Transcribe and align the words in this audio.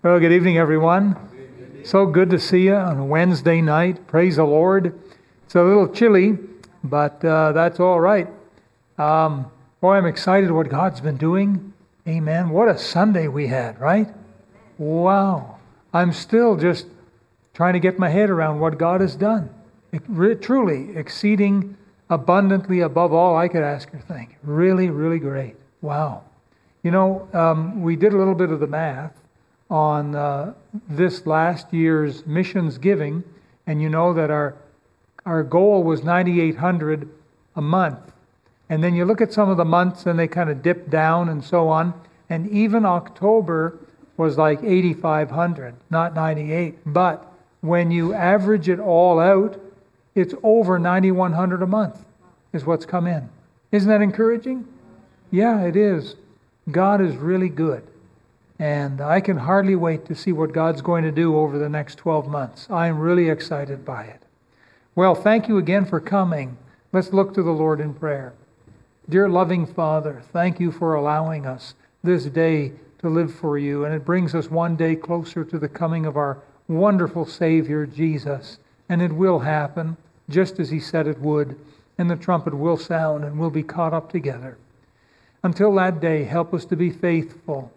Well, 0.00 0.20
good 0.20 0.30
evening, 0.30 0.58
everyone. 0.58 1.16
So 1.82 2.06
good 2.06 2.30
to 2.30 2.38
see 2.38 2.66
you 2.66 2.76
on 2.76 2.98
a 2.98 3.04
Wednesday 3.04 3.60
night. 3.60 4.06
Praise 4.06 4.36
the 4.36 4.44
Lord. 4.44 4.96
It's 5.44 5.56
a 5.56 5.62
little 5.64 5.88
chilly, 5.88 6.38
but 6.84 7.24
uh, 7.24 7.50
that's 7.50 7.80
all 7.80 7.98
right. 7.98 8.28
Um, 8.96 9.50
boy, 9.80 9.94
I'm 9.94 10.06
excited 10.06 10.52
what 10.52 10.68
God's 10.68 11.00
been 11.00 11.16
doing. 11.16 11.72
Amen. 12.06 12.50
What 12.50 12.68
a 12.68 12.78
Sunday 12.78 13.26
we 13.26 13.48
had, 13.48 13.80
right? 13.80 14.06
Wow. 14.78 15.58
I'm 15.92 16.12
still 16.12 16.54
just 16.54 16.86
trying 17.52 17.72
to 17.72 17.80
get 17.80 17.98
my 17.98 18.08
head 18.08 18.30
around 18.30 18.60
what 18.60 18.78
God 18.78 19.00
has 19.00 19.16
done. 19.16 19.50
It, 19.90 20.02
re- 20.06 20.36
truly 20.36 20.96
exceeding 20.96 21.76
abundantly 22.08 22.78
above 22.82 23.12
all 23.12 23.36
I 23.36 23.48
could 23.48 23.64
ask 23.64 23.92
or 23.92 23.98
think. 23.98 24.36
Really, 24.44 24.90
really 24.90 25.18
great. 25.18 25.56
Wow. 25.82 26.22
You 26.84 26.92
know, 26.92 27.28
um, 27.32 27.82
we 27.82 27.96
did 27.96 28.12
a 28.12 28.16
little 28.16 28.36
bit 28.36 28.52
of 28.52 28.60
the 28.60 28.68
math 28.68 29.17
on 29.70 30.14
uh, 30.14 30.54
this 30.88 31.26
last 31.26 31.72
year's 31.72 32.26
missions 32.26 32.78
giving, 32.78 33.24
and 33.66 33.82
you 33.82 33.88
know 33.88 34.12
that 34.14 34.30
our 34.30 34.56
our 35.28 35.42
goal 35.42 35.82
was 35.82 36.02
9,800 36.02 37.06
a 37.54 37.60
month. 37.60 38.12
And 38.70 38.82
then 38.82 38.94
you 38.94 39.04
look 39.04 39.20
at 39.20 39.30
some 39.30 39.50
of 39.50 39.58
the 39.58 39.64
months, 39.64 40.06
and 40.06 40.18
they 40.18 40.26
kind 40.26 40.48
of 40.48 40.62
dip 40.62 40.88
down 40.88 41.28
and 41.28 41.44
so 41.44 41.68
on. 41.68 41.92
And 42.30 42.48
even 42.50 42.86
October 42.86 43.78
was 44.16 44.38
like 44.38 44.62
8,500, 44.62 45.74
not 45.90 46.14
98. 46.14 46.78
But 46.86 47.30
when 47.60 47.90
you 47.90 48.14
average 48.14 48.70
it 48.70 48.80
all 48.80 49.20
out, 49.20 49.60
it's 50.14 50.34
over 50.42 50.78
9,100 50.78 51.62
a 51.62 51.66
month, 51.66 52.04
is 52.54 52.64
what's 52.64 52.86
come 52.86 53.06
in. 53.06 53.28
Isn't 53.70 53.88
that 53.90 54.00
encouraging? 54.00 54.66
Yeah, 55.30 55.62
it 55.62 55.76
is. 55.76 56.16
God 56.70 57.02
is 57.02 57.16
really 57.16 57.50
good. 57.50 57.86
And 58.58 59.00
I 59.00 59.20
can 59.20 59.36
hardly 59.36 59.76
wait 59.76 60.04
to 60.06 60.16
see 60.16 60.32
what 60.32 60.52
God's 60.52 60.82
going 60.82 61.04
to 61.04 61.12
do 61.12 61.36
over 61.36 61.58
the 61.58 61.68
next 61.68 61.96
12 61.96 62.26
months. 62.26 62.68
I'm 62.70 62.98
really 62.98 63.28
excited 63.28 63.84
by 63.84 64.04
it. 64.04 64.20
Well, 64.96 65.14
thank 65.14 65.46
you 65.46 65.58
again 65.58 65.84
for 65.84 66.00
coming. 66.00 66.58
Let's 66.92 67.12
look 67.12 67.32
to 67.34 67.42
the 67.42 67.52
Lord 67.52 67.80
in 67.80 67.94
prayer. 67.94 68.34
Dear 69.08 69.28
loving 69.28 69.64
Father, 69.64 70.22
thank 70.32 70.58
you 70.58 70.72
for 70.72 70.94
allowing 70.94 71.46
us 71.46 71.74
this 72.02 72.24
day 72.24 72.72
to 72.98 73.08
live 73.08 73.32
for 73.32 73.58
you. 73.58 73.84
And 73.84 73.94
it 73.94 74.04
brings 74.04 74.34
us 74.34 74.50
one 74.50 74.74
day 74.74 74.96
closer 74.96 75.44
to 75.44 75.58
the 75.58 75.68
coming 75.68 76.04
of 76.04 76.16
our 76.16 76.38
wonderful 76.66 77.26
Savior, 77.26 77.86
Jesus. 77.86 78.58
And 78.88 79.00
it 79.00 79.12
will 79.12 79.38
happen 79.38 79.96
just 80.28 80.58
as 80.58 80.70
He 80.70 80.80
said 80.80 81.06
it 81.06 81.20
would. 81.20 81.56
And 81.96 82.10
the 82.10 82.16
trumpet 82.16 82.54
will 82.54 82.76
sound 82.76 83.24
and 83.24 83.38
we'll 83.38 83.50
be 83.50 83.62
caught 83.62 83.94
up 83.94 84.10
together. 84.10 84.58
Until 85.44 85.72
that 85.76 86.00
day, 86.00 86.24
help 86.24 86.52
us 86.52 86.64
to 86.66 86.76
be 86.76 86.90
faithful. 86.90 87.72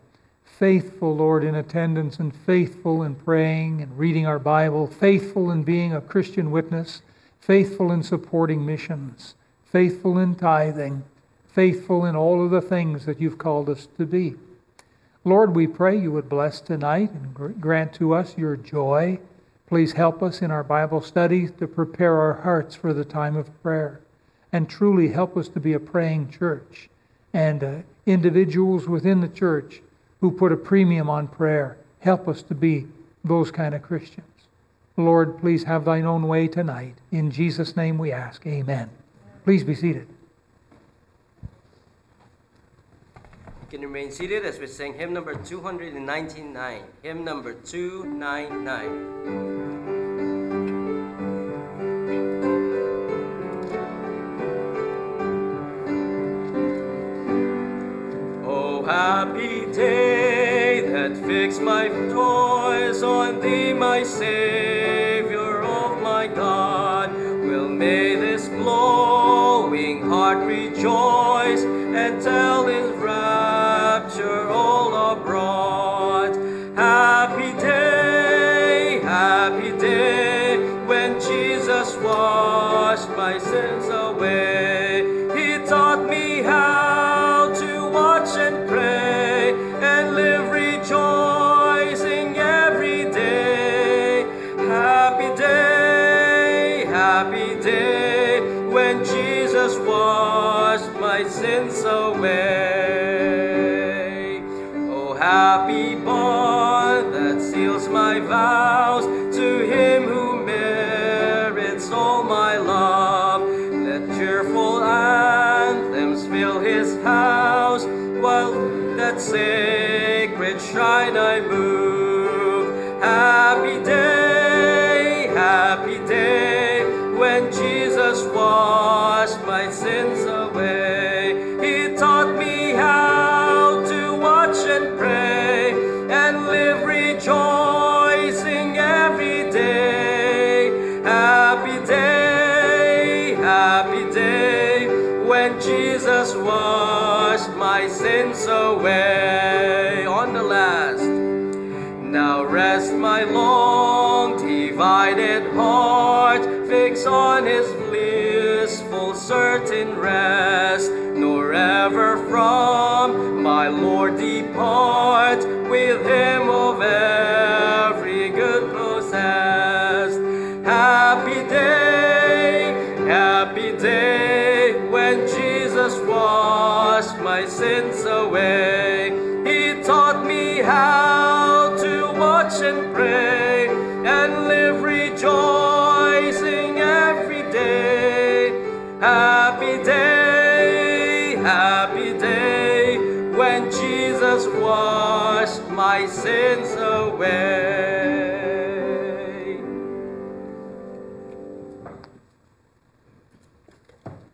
Faithful, 0.61 1.15
Lord, 1.15 1.43
in 1.43 1.55
attendance 1.55 2.19
and 2.19 2.31
faithful 2.31 3.01
in 3.01 3.15
praying 3.15 3.81
and 3.81 3.97
reading 3.97 4.27
our 4.27 4.37
Bible, 4.37 4.85
faithful 4.85 5.49
in 5.49 5.63
being 5.63 5.91
a 5.91 6.01
Christian 6.01 6.51
witness, 6.51 7.01
faithful 7.39 7.91
in 7.91 8.03
supporting 8.03 8.63
missions, 8.63 9.33
faithful 9.65 10.19
in 10.19 10.35
tithing, 10.35 11.01
faithful 11.47 12.05
in 12.05 12.15
all 12.15 12.45
of 12.45 12.51
the 12.51 12.61
things 12.61 13.07
that 13.07 13.19
you've 13.19 13.39
called 13.39 13.69
us 13.69 13.87
to 13.97 14.05
be. 14.05 14.35
Lord, 15.23 15.55
we 15.55 15.65
pray 15.65 15.99
you 15.99 16.11
would 16.11 16.29
bless 16.29 16.61
tonight 16.61 17.09
and 17.09 17.59
grant 17.59 17.91
to 17.93 18.13
us 18.13 18.37
your 18.37 18.55
joy. 18.55 19.17
Please 19.65 19.93
help 19.93 20.21
us 20.21 20.43
in 20.43 20.51
our 20.51 20.63
Bible 20.63 21.01
studies 21.01 21.49
to 21.57 21.65
prepare 21.65 22.19
our 22.19 22.39
hearts 22.43 22.75
for 22.75 22.93
the 22.93 23.03
time 23.03 23.35
of 23.35 23.63
prayer. 23.63 23.99
And 24.53 24.69
truly 24.69 25.07
help 25.07 25.35
us 25.35 25.47
to 25.47 25.59
be 25.59 25.73
a 25.73 25.79
praying 25.79 26.29
church 26.29 26.87
and 27.33 27.63
uh, 27.63 27.75
individuals 28.05 28.87
within 28.87 29.21
the 29.21 29.27
church 29.27 29.81
who 30.22 30.31
put 30.31 30.52
a 30.52 30.58
premium 30.58 31.09
on 31.09 31.27
prayer. 31.27 31.77
Help 32.00 32.27
us 32.27 32.41
to 32.44 32.55
be 32.55 32.88
those 33.23 33.52
kind 33.52 33.75
of 33.75 33.81
Christians. 33.81 34.25
Lord, 34.97 35.39
please 35.39 35.63
have 35.63 35.86
thine 35.86 36.05
own 36.05 36.28
way 36.28 36.47
tonight. 36.47 36.95
In 37.11 37.31
Jesus' 37.31 37.75
name 37.75 37.97
we 37.97 38.11
ask. 38.11 38.45
Amen. 38.45 38.89
Please 39.44 39.63
be 39.63 39.75
seated. 39.75 40.07
You 43.62 43.68
can 43.69 43.81
remain 43.81 44.12
seated 44.12 44.45
as 44.45 44.59
we 44.59 44.68
sing 44.68 44.94
hymn 44.94 45.13
number 45.13 45.34
299. 45.34 46.84
Hymn 47.01 47.24
number 47.24 47.53
299. 47.53 49.70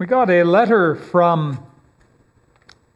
We 0.07 0.12
got 0.12 0.30
a 0.30 0.42
letter 0.45 0.95
from 0.95 1.68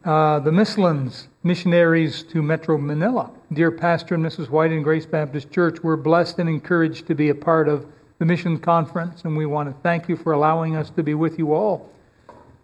uh, 0.02 0.38
the 0.38 0.50
Misslins 0.50 1.26
missionaries 1.42 2.22
to 2.22 2.40
Metro 2.40 2.78
Manila. 2.78 3.30
Dear 3.52 3.70
Pastor 3.70 4.14
and 4.14 4.24
Mrs. 4.24 4.48
White 4.48 4.70
and 4.70 4.82
Grace 4.82 5.04
Baptist 5.04 5.50
Church, 5.50 5.82
we're 5.82 5.98
blessed 5.98 6.38
and 6.38 6.48
encouraged 6.48 7.06
to 7.08 7.14
be 7.14 7.28
a 7.28 7.34
part 7.34 7.68
of 7.68 7.84
the 8.18 8.24
mission 8.24 8.58
conference, 8.58 9.24
and 9.24 9.36
we 9.36 9.44
want 9.44 9.68
to 9.68 9.78
thank 9.82 10.08
you 10.08 10.16
for 10.16 10.32
allowing 10.32 10.74
us 10.74 10.88
to 10.88 11.02
be 11.02 11.12
with 11.12 11.38
you 11.38 11.52
all. 11.52 11.90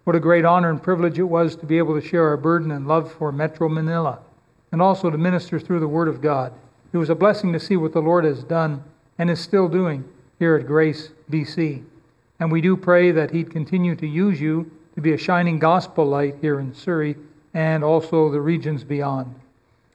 What 0.04 0.16
a 0.16 0.20
great 0.20 0.46
honor 0.46 0.70
and 0.70 0.82
privilege 0.82 1.18
it 1.18 1.24
was 1.24 1.54
to 1.56 1.66
be 1.66 1.76
able 1.76 2.00
to 2.00 2.08
share 2.08 2.26
our 2.26 2.38
burden 2.38 2.70
and 2.70 2.88
love 2.88 3.12
for 3.12 3.30
Metro 3.30 3.68
Manila, 3.68 4.18
and 4.72 4.80
also 4.80 5.10
to 5.10 5.18
minister 5.18 5.60
through 5.60 5.80
the 5.80 5.88
Word 5.88 6.08
of 6.08 6.22
God. 6.22 6.54
It 6.94 6.96
was 6.96 7.10
a 7.10 7.14
blessing 7.14 7.52
to 7.52 7.60
see 7.60 7.76
what 7.76 7.92
the 7.92 8.00
Lord 8.00 8.24
has 8.24 8.44
done 8.44 8.82
and 9.18 9.28
is 9.28 9.40
still 9.40 9.68
doing 9.68 10.08
here 10.38 10.56
at 10.56 10.66
Grace 10.66 11.10
BC. 11.30 11.84
And 12.40 12.52
we 12.52 12.60
do 12.60 12.76
pray 12.76 13.10
that 13.10 13.30
He'd 13.30 13.50
continue 13.50 13.96
to 13.96 14.06
use 14.06 14.40
you 14.40 14.70
to 14.94 15.00
be 15.00 15.12
a 15.12 15.18
shining 15.18 15.58
gospel 15.58 16.04
light 16.06 16.36
here 16.40 16.60
in 16.60 16.74
Surrey 16.74 17.16
and 17.54 17.82
also 17.82 18.30
the 18.30 18.40
regions 18.40 18.84
beyond. 18.84 19.34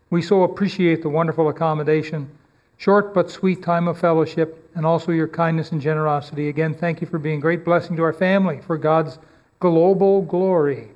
We 0.09 0.21
so 0.21 0.43
appreciate 0.43 1.01
the 1.01 1.09
wonderful 1.09 1.49
accommodation, 1.49 2.29
short 2.77 3.13
but 3.13 3.31
sweet 3.31 3.63
time 3.63 3.87
of 3.87 3.99
fellowship, 3.99 4.69
and 4.75 4.85
also 4.85 5.11
your 5.11 5.27
kindness 5.27 5.71
and 5.71 5.81
generosity. 5.81 6.49
Again, 6.49 6.73
thank 6.73 6.99
you 6.99 7.07
for 7.07 7.19
being 7.19 7.39
a 7.39 7.41
great 7.41 7.63
blessing 7.63 7.95
to 7.95 8.03
our 8.03 8.13
family 8.13 8.59
for 8.65 8.77
God's 8.77 9.17
global 9.59 10.21
glory. 10.21 10.89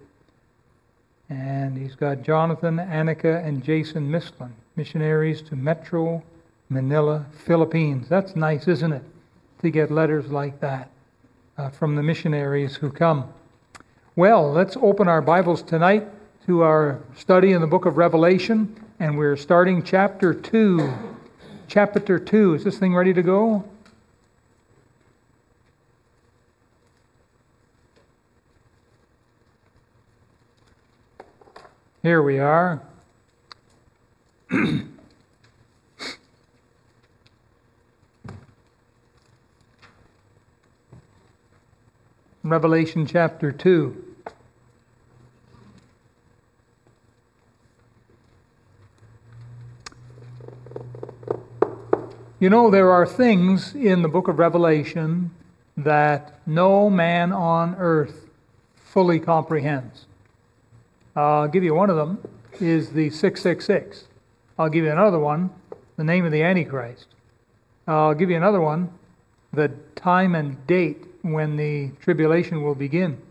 And 1.30 1.78
he's 1.78 1.96
got 1.96 2.22
Jonathan, 2.22 2.78
Annika, 2.78 3.46
and 3.46 3.64
Jason 3.64 4.10
Mislin, 4.10 4.52
missionaries 4.76 5.42
to 5.44 5.56
Metro 5.56 6.24
Manila, 6.70 7.26
Philippines. 7.32 8.08
That's 8.10 8.36
nice, 8.36 8.68
isn't 8.68 8.94
it? 8.94 9.04
To 9.62 9.70
get 9.70 9.92
letters 9.92 10.30
like 10.30 10.60
that 10.60 10.90
uh, 11.58 11.70
from 11.70 11.96
the 11.96 12.04
missionaries 12.04 12.76
who 12.76 12.92
come. 12.92 13.32
Well, 14.16 14.52
let's 14.52 14.78
open 14.78 15.08
our 15.08 15.22
Bibles 15.22 15.62
tonight 15.62 16.08
to 16.46 16.62
our 16.62 17.00
study 17.16 17.52
in 17.52 17.62
the 17.62 17.68
book 17.68 17.86
of 17.86 17.98
Revelation, 17.98 18.76
and 19.00 19.18
we're 19.18 19.36
starting 19.36 19.84
chapter 19.84 20.34
2. 20.34 20.94
Chapter 21.68 22.20
2. 22.20 22.56
Is 22.56 22.64
this 22.64 22.78
thing 22.78 22.96
ready 22.96 23.14
to 23.14 23.22
go? 23.22 23.64
Here 32.04 32.22
we 32.22 32.40
are. 32.40 32.82
Revelation 42.50 43.06
chapter 43.06 43.52
2. 43.52 44.06
You 52.40 52.50
know, 52.50 52.70
there 52.70 52.92
are 52.92 53.06
things 53.06 53.74
in 53.74 54.04
the 54.04 54.08
book 54.08 54.28
of 54.28 54.38
Revelation 54.38 55.32
that 55.76 56.40
no 56.46 56.90
man 56.90 57.34
on 57.34 57.76
earth 57.80 58.28
fully 58.76 59.20
comprehends. 59.20 60.06
I'll 61.16 61.48
give 61.48 61.64
you 61.64 61.74
one 61.74 61.90
of 61.90 61.96
them 61.96 62.20
is 62.60 62.92
the 62.92 63.10
666. 63.10 64.06
I'll 64.58 64.70
give 64.70 64.86
you 64.86 64.92
another 64.92 65.20
one, 65.20 65.50
the 65.98 66.04
name 66.04 66.26
of 66.26 66.32
the 66.32 66.44
Antichrist. 66.44 67.08
I'll 67.88 68.14
give 68.14 68.30
you 68.30 68.38
another 68.38 68.62
one, 68.62 68.92
the 69.52 69.70
time 69.96 70.36
and 70.36 70.66
date 70.68 71.07
when 71.32 71.56
the 71.56 71.90
tribulation 72.02 72.64
will 72.64 72.76
begin. 72.76 73.22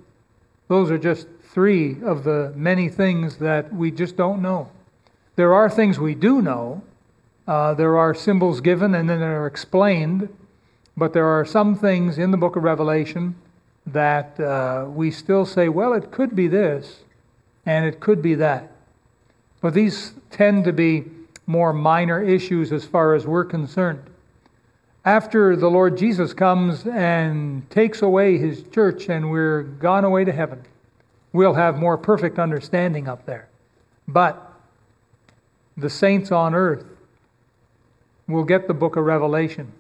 Those 0.69 0.91
are 0.91 0.99
just 0.99 1.27
three 1.43 2.03
of 2.03 2.25
the 2.25 2.53
many 2.57 2.89
things 2.89 3.37
that 3.39 3.73
we 3.73 3.91
just 3.91 4.17
don't 4.17 4.43
know. 4.43 4.71
There 5.37 5.55
are 5.55 5.71
things 5.71 5.99
we 5.99 6.15
do 6.15 6.43
know, 6.43 6.83
uh, 7.47 7.75
there 7.75 7.97
are 7.97 8.15
symbols 8.15 8.61
given 8.61 8.95
and 8.95 9.09
then 9.09 9.21
they're 9.21 9.47
explained, 9.47 10.29
but 10.97 11.13
there 11.13 11.27
are 11.27 11.45
some 11.45 11.75
things 11.75 12.19
in 12.19 12.31
the 12.31 12.37
book 12.37 12.57
of 12.57 12.65
Revelation 12.65 13.37
that 13.87 14.39
uh, 14.41 14.87
we 14.89 15.11
still 15.11 15.47
say, 15.47 15.69
well, 15.69 15.93
it 15.93 16.11
could 16.11 16.35
be 16.35 16.49
this 16.49 17.05
and 17.65 17.85
it 17.87 18.01
could 18.01 18.21
be 18.21 18.35
that. 18.35 18.73
But 19.61 19.75
these 19.75 20.15
tend 20.31 20.65
to 20.65 20.73
be 20.73 21.05
more 21.47 21.73
minor 21.73 22.23
issues 22.23 22.73
as 22.73 22.85
far 22.85 23.15
as 23.15 23.27
we're 23.27 23.45
concerned. 23.45 24.03
After 25.07 25.55
the 25.55 25.71
Lord 25.71 25.97
Jesus 25.97 26.35
comes 26.35 26.85
and 26.85 27.71
takes 27.71 28.03
away 28.03 28.39
his 28.39 28.65
church 28.65 29.09
and 29.09 29.31
we're 29.31 29.63
gone 29.63 30.03
away 30.03 30.25
to 30.25 30.33
heaven, 30.33 30.65
we'll 31.33 31.55
have 31.55 31.79
more 31.79 31.97
perfect 31.97 32.41
understanding 32.41 33.07
up 33.07 33.25
there. 33.25 33.49
But 34.09 34.53
the 35.77 35.89
saints 35.89 36.33
on 36.33 36.57
earth 36.57 36.85
will 38.27 38.43
get 38.43 38.67
the 38.67 38.75
book 38.75 38.97
of 38.97 39.05
Revelation 39.05 39.73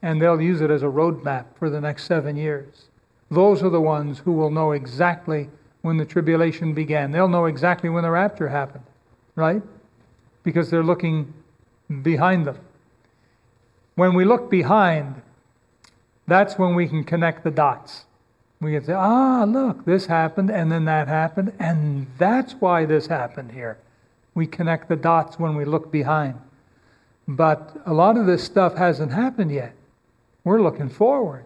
and 0.00 0.20
they'll 0.20 0.40
use 0.40 0.62
it 0.62 0.70
as 0.70 0.82
a 0.82 0.86
roadmap 0.86 1.44
for 1.56 1.68
the 1.68 1.82
next 1.82 2.04
seven 2.04 2.34
years. 2.34 2.86
Those 3.30 3.62
are 3.62 3.68
the 3.68 3.82
ones 3.82 4.20
who 4.20 4.32
will 4.32 4.50
know 4.50 4.72
exactly 4.72 5.50
when 5.82 5.98
the 5.98 6.06
tribulation 6.06 6.72
began. 6.72 7.10
They'll 7.10 7.28
know 7.28 7.44
exactly 7.44 7.90
when 7.90 8.02
the 8.02 8.10
rapture 8.10 8.48
happened, 8.48 8.84
right? 9.34 9.60
Because 10.42 10.70
they're 10.70 10.82
looking 10.82 11.34
behind 12.00 12.46
them. 12.46 12.56
When 14.00 14.14
we 14.14 14.24
look 14.24 14.48
behind, 14.48 15.20
that's 16.26 16.56
when 16.56 16.74
we 16.74 16.88
can 16.88 17.04
connect 17.04 17.44
the 17.44 17.50
dots. 17.50 18.06
We 18.58 18.72
can 18.72 18.82
say, 18.82 18.94
ah, 18.94 19.44
look, 19.44 19.84
this 19.84 20.06
happened, 20.06 20.48
and 20.48 20.72
then 20.72 20.86
that 20.86 21.06
happened, 21.06 21.52
and 21.58 22.06
that's 22.16 22.54
why 22.54 22.86
this 22.86 23.08
happened 23.08 23.52
here. 23.52 23.76
We 24.34 24.46
connect 24.46 24.88
the 24.88 24.96
dots 24.96 25.38
when 25.38 25.54
we 25.54 25.66
look 25.66 25.92
behind. 25.92 26.40
But 27.28 27.76
a 27.84 27.92
lot 27.92 28.16
of 28.16 28.24
this 28.24 28.42
stuff 28.42 28.74
hasn't 28.76 29.12
happened 29.12 29.52
yet. 29.52 29.74
We're 30.44 30.62
looking 30.62 30.88
forward. 30.88 31.44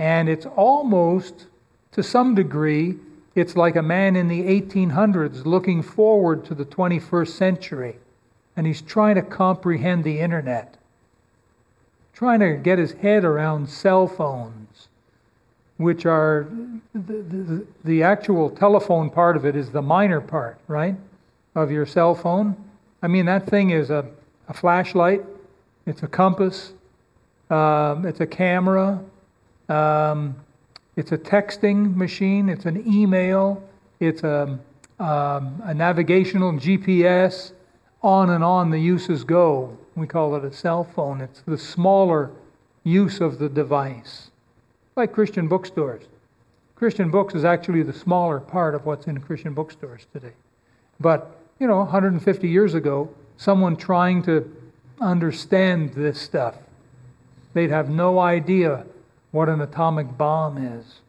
And 0.00 0.28
it's 0.28 0.46
almost, 0.46 1.46
to 1.92 2.02
some 2.02 2.34
degree, 2.34 2.96
it's 3.36 3.54
like 3.54 3.76
a 3.76 3.82
man 3.82 4.16
in 4.16 4.26
the 4.26 4.42
1800s 4.42 5.44
looking 5.44 5.84
forward 5.84 6.44
to 6.46 6.54
the 6.56 6.64
21st 6.64 7.28
century. 7.28 7.98
And 8.56 8.66
he's 8.66 8.82
trying 8.82 9.14
to 9.14 9.22
comprehend 9.22 10.02
the 10.02 10.18
internet, 10.18 10.78
trying 12.22 12.40
to 12.40 12.54
get 12.54 12.78
his 12.78 12.92
head 12.92 13.24
around 13.24 13.68
cell 13.68 14.06
phones, 14.06 14.88
which 15.76 16.06
are 16.06 16.48
the, 16.94 17.14
the, 17.22 17.66
the 17.84 18.02
actual 18.02 18.48
telephone 18.48 19.10
part 19.10 19.36
of 19.36 19.44
it 19.44 19.56
is 19.56 19.70
the 19.70 19.82
minor 19.82 20.20
part, 20.20 20.58
right, 20.68 20.94
of 21.54 21.70
your 21.70 21.84
cell 21.84 22.14
phone. 22.14 22.54
I 23.02 23.08
mean, 23.08 23.26
that 23.26 23.46
thing 23.46 23.70
is 23.70 23.90
a 23.90 24.06
a 24.48 24.54
flashlight, 24.54 25.22
it's 25.86 26.02
a 26.02 26.06
compass, 26.06 26.72
um, 27.50 28.06
it's 28.06 28.20
a 28.20 28.26
camera, 28.26 29.00
um, 29.68 30.36
it's 30.96 31.12
a 31.12 31.18
texting 31.18 31.96
machine, 31.96 32.48
it's 32.48 32.66
an 32.66 32.84
email, 32.86 33.62
it's 33.98 34.22
a, 34.22 34.58
um, 34.98 35.62
a 35.64 35.72
navigational 35.74 36.52
GPS, 36.52 37.52
on 38.02 38.30
and 38.30 38.44
on 38.44 38.70
the 38.70 38.78
uses 38.78 39.24
go. 39.24 39.78
We 39.94 40.06
call 40.06 40.34
it 40.36 40.44
a 40.44 40.52
cell 40.52 40.84
phone. 40.84 41.20
It's 41.20 41.42
the 41.42 41.58
smaller 41.58 42.30
use 42.84 43.20
of 43.20 43.38
the 43.38 43.48
device, 43.48 44.30
like 44.96 45.12
Christian 45.12 45.48
bookstores. 45.48 46.04
Christian 46.74 47.10
books 47.10 47.34
is 47.34 47.44
actually 47.44 47.82
the 47.82 47.92
smaller 47.92 48.40
part 48.40 48.74
of 48.74 48.86
what's 48.86 49.06
in 49.06 49.20
Christian 49.20 49.54
bookstores 49.54 50.06
today. 50.12 50.32
But, 50.98 51.38
you 51.58 51.66
know, 51.66 51.78
150 51.78 52.48
years 52.48 52.74
ago, 52.74 53.08
someone 53.36 53.76
trying 53.76 54.22
to 54.24 54.50
understand 55.00 55.92
this 55.94 56.20
stuff. 56.20 56.56
They'd 57.54 57.70
have 57.70 57.88
no 57.88 58.18
idea 58.18 58.86
what 59.30 59.48
an 59.48 59.60
atomic 59.60 60.16
bomb 60.16 60.58
is. 60.58 61.00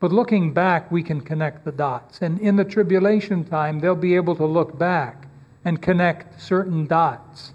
But 0.00 0.12
looking 0.12 0.52
back, 0.52 0.90
we 0.90 1.02
can 1.02 1.20
connect 1.20 1.64
the 1.64 1.72
dots. 1.72 2.20
And 2.20 2.40
in 2.40 2.56
the 2.56 2.64
tribulation 2.64 3.44
time, 3.44 3.78
they'll 3.78 3.94
be 3.94 4.16
able 4.16 4.34
to 4.36 4.44
look 4.44 4.78
back 4.78 5.28
and 5.64 5.80
connect 5.80 6.40
certain 6.40 6.86
dots. 6.86 7.52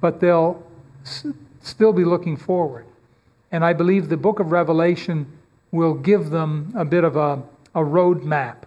But 0.00 0.20
they'll 0.20 0.62
s- 1.02 1.26
still 1.60 1.92
be 1.92 2.04
looking 2.04 2.36
forward. 2.36 2.86
And 3.50 3.64
I 3.64 3.72
believe 3.72 4.08
the 4.08 4.16
book 4.16 4.40
of 4.40 4.52
Revelation 4.52 5.26
will 5.70 5.94
give 5.94 6.30
them 6.30 6.72
a 6.76 6.84
bit 6.84 7.04
of 7.04 7.16
a, 7.16 7.42
a 7.74 7.84
road 7.84 8.24
map 8.24 8.66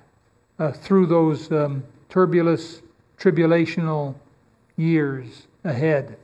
uh, 0.58 0.72
through 0.72 1.08
those 1.08 1.52
um, 1.52 1.84
turbulent, 2.10 2.82
tribulational 3.18 4.16
years 4.76 5.48
ahead. 5.64 6.18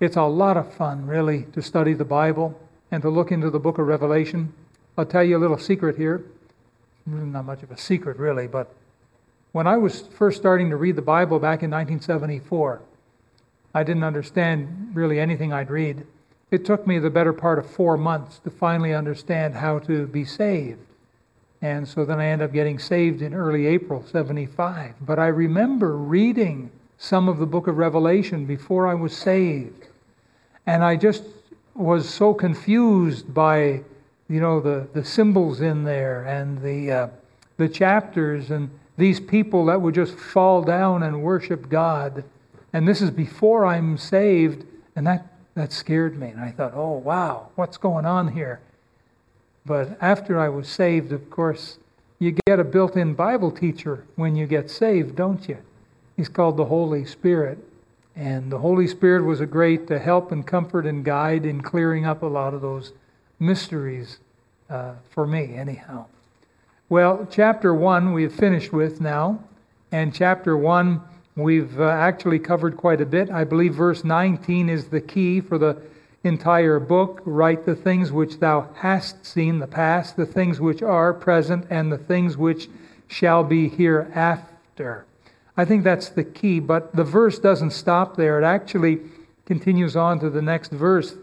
It's 0.00 0.16
a 0.16 0.22
lot 0.22 0.56
of 0.56 0.72
fun, 0.74 1.06
really, 1.06 1.44
to 1.54 1.62
study 1.62 1.92
the 1.92 2.04
Bible 2.04 2.58
and 2.90 3.02
to 3.02 3.10
look 3.10 3.32
into 3.32 3.50
the 3.50 3.58
book 3.58 3.78
of 3.78 3.86
Revelation. 3.86 4.52
I'll 4.96 5.06
tell 5.06 5.24
you 5.24 5.36
a 5.36 5.40
little 5.40 5.58
secret 5.58 5.96
here. 5.96 6.24
Not 7.06 7.44
much 7.44 7.62
of 7.62 7.70
a 7.70 7.76
secret, 7.76 8.18
really, 8.18 8.46
but 8.46 8.74
when 9.52 9.66
I 9.66 9.76
was 9.76 10.02
first 10.02 10.38
starting 10.38 10.70
to 10.70 10.76
read 10.76 10.96
the 10.96 11.02
Bible 11.02 11.38
back 11.38 11.62
in 11.62 11.70
1974, 11.70 12.80
I 13.74 13.82
didn't 13.82 14.04
understand 14.04 14.92
really 14.94 15.20
anything 15.20 15.52
I'd 15.52 15.70
read. 15.70 16.06
It 16.50 16.64
took 16.64 16.86
me 16.86 16.98
the 16.98 17.10
better 17.10 17.32
part 17.32 17.58
of 17.58 17.70
four 17.70 17.96
months 17.96 18.38
to 18.40 18.50
finally 18.50 18.94
understand 18.94 19.54
how 19.54 19.78
to 19.80 20.06
be 20.06 20.24
saved. 20.24 20.80
And 21.60 21.86
so 21.86 22.04
then 22.04 22.20
I 22.20 22.26
ended 22.26 22.48
up 22.48 22.54
getting 22.54 22.78
saved 22.78 23.20
in 23.20 23.34
early 23.34 23.66
April 23.66 24.04
75. 24.04 24.94
But 25.00 25.18
I 25.18 25.26
remember 25.26 25.96
reading 25.96 26.70
some 26.96 27.28
of 27.28 27.38
the 27.38 27.46
book 27.46 27.66
of 27.66 27.76
Revelation 27.76 28.46
before 28.46 28.86
I 28.86 28.94
was 28.94 29.16
saved. 29.16 29.88
And 30.66 30.84
I 30.84 30.96
just 30.96 31.24
was 31.74 32.08
so 32.08 32.34
confused 32.34 33.32
by, 33.32 33.82
you 34.28 34.40
know, 34.40 34.60
the, 34.60 34.88
the 34.92 35.04
symbols 35.04 35.60
in 35.60 35.84
there 35.84 36.24
and 36.24 36.60
the, 36.60 36.92
uh, 36.92 37.08
the 37.56 37.68
chapters 37.68 38.50
and 38.50 38.70
these 38.96 39.20
people 39.20 39.66
that 39.66 39.80
would 39.80 39.94
just 39.94 40.14
fall 40.14 40.62
down 40.62 41.02
and 41.04 41.22
worship 41.22 41.68
God. 41.68 42.24
And 42.72 42.86
this 42.86 43.00
is 43.00 43.10
before 43.10 43.66
I'm 43.66 43.96
saved. 43.96 44.64
And 44.96 45.06
that, 45.06 45.26
that 45.54 45.72
scared 45.72 46.18
me. 46.18 46.28
And 46.28 46.40
I 46.40 46.50
thought, 46.50 46.72
oh, 46.74 46.92
wow, 46.92 47.48
what's 47.54 47.76
going 47.76 48.04
on 48.04 48.28
here? 48.28 48.60
But 49.64 49.98
after 50.00 50.38
I 50.38 50.48
was 50.48 50.68
saved, 50.68 51.12
of 51.12 51.28
course, 51.30 51.78
you 52.18 52.36
get 52.46 52.58
a 52.58 52.64
built 52.64 52.96
in 52.96 53.14
Bible 53.14 53.50
teacher 53.50 54.04
when 54.16 54.34
you 54.34 54.46
get 54.46 54.70
saved, 54.70 55.14
don't 55.16 55.48
you? 55.48 55.58
He's 56.16 56.28
called 56.28 56.56
the 56.56 56.64
Holy 56.64 57.04
Spirit. 57.04 57.58
And 58.16 58.50
the 58.50 58.58
Holy 58.58 58.88
Spirit 58.88 59.24
was 59.24 59.40
a 59.40 59.46
great 59.46 59.88
uh, 59.90 59.98
help 59.98 60.32
and 60.32 60.44
comfort 60.44 60.84
and 60.84 61.04
guide 61.04 61.46
in 61.46 61.60
clearing 61.60 62.04
up 62.04 62.22
a 62.22 62.26
lot 62.26 62.54
of 62.54 62.60
those 62.60 62.92
mysteries 63.38 64.18
uh, 64.68 64.94
for 65.10 65.26
me, 65.26 65.54
anyhow. 65.54 66.06
Well, 66.88 67.28
chapter 67.30 67.72
1 67.72 68.12
we've 68.12 68.32
finished 68.32 68.72
with 68.72 69.00
now. 69.00 69.44
And 69.92 70.12
chapter 70.12 70.56
1 70.56 71.00
we've 71.38 71.80
uh, 71.80 71.84
actually 71.88 72.38
covered 72.38 72.76
quite 72.76 73.00
a 73.00 73.06
bit. 73.06 73.30
I 73.30 73.44
believe 73.44 73.74
verse 73.74 74.04
19 74.04 74.68
is 74.68 74.88
the 74.88 75.00
key 75.00 75.40
for 75.40 75.58
the 75.58 75.80
entire 76.24 76.80
book. 76.80 77.22
Write 77.24 77.64
the 77.64 77.76
things 77.76 78.12
which 78.12 78.40
thou 78.40 78.68
hast 78.74 79.24
seen, 79.24 79.58
the 79.58 79.66
past, 79.66 80.16
the 80.16 80.26
things 80.26 80.60
which 80.60 80.82
are 80.82 81.14
present, 81.14 81.66
and 81.70 81.92
the 81.92 81.98
things 81.98 82.36
which 82.36 82.68
shall 83.06 83.44
be 83.44 83.68
hereafter. 83.68 85.06
I 85.56 85.64
think 85.64 85.82
that's 85.84 86.08
the 86.08 86.24
key, 86.24 86.60
but 86.60 86.94
the 86.94 87.04
verse 87.04 87.38
doesn't 87.38 87.70
stop 87.70 88.16
there. 88.16 88.40
It 88.40 88.44
actually 88.44 89.00
continues 89.46 89.96
on 89.96 90.20
to 90.20 90.30
the 90.30 90.42
next 90.42 90.70
verse, 90.70 91.16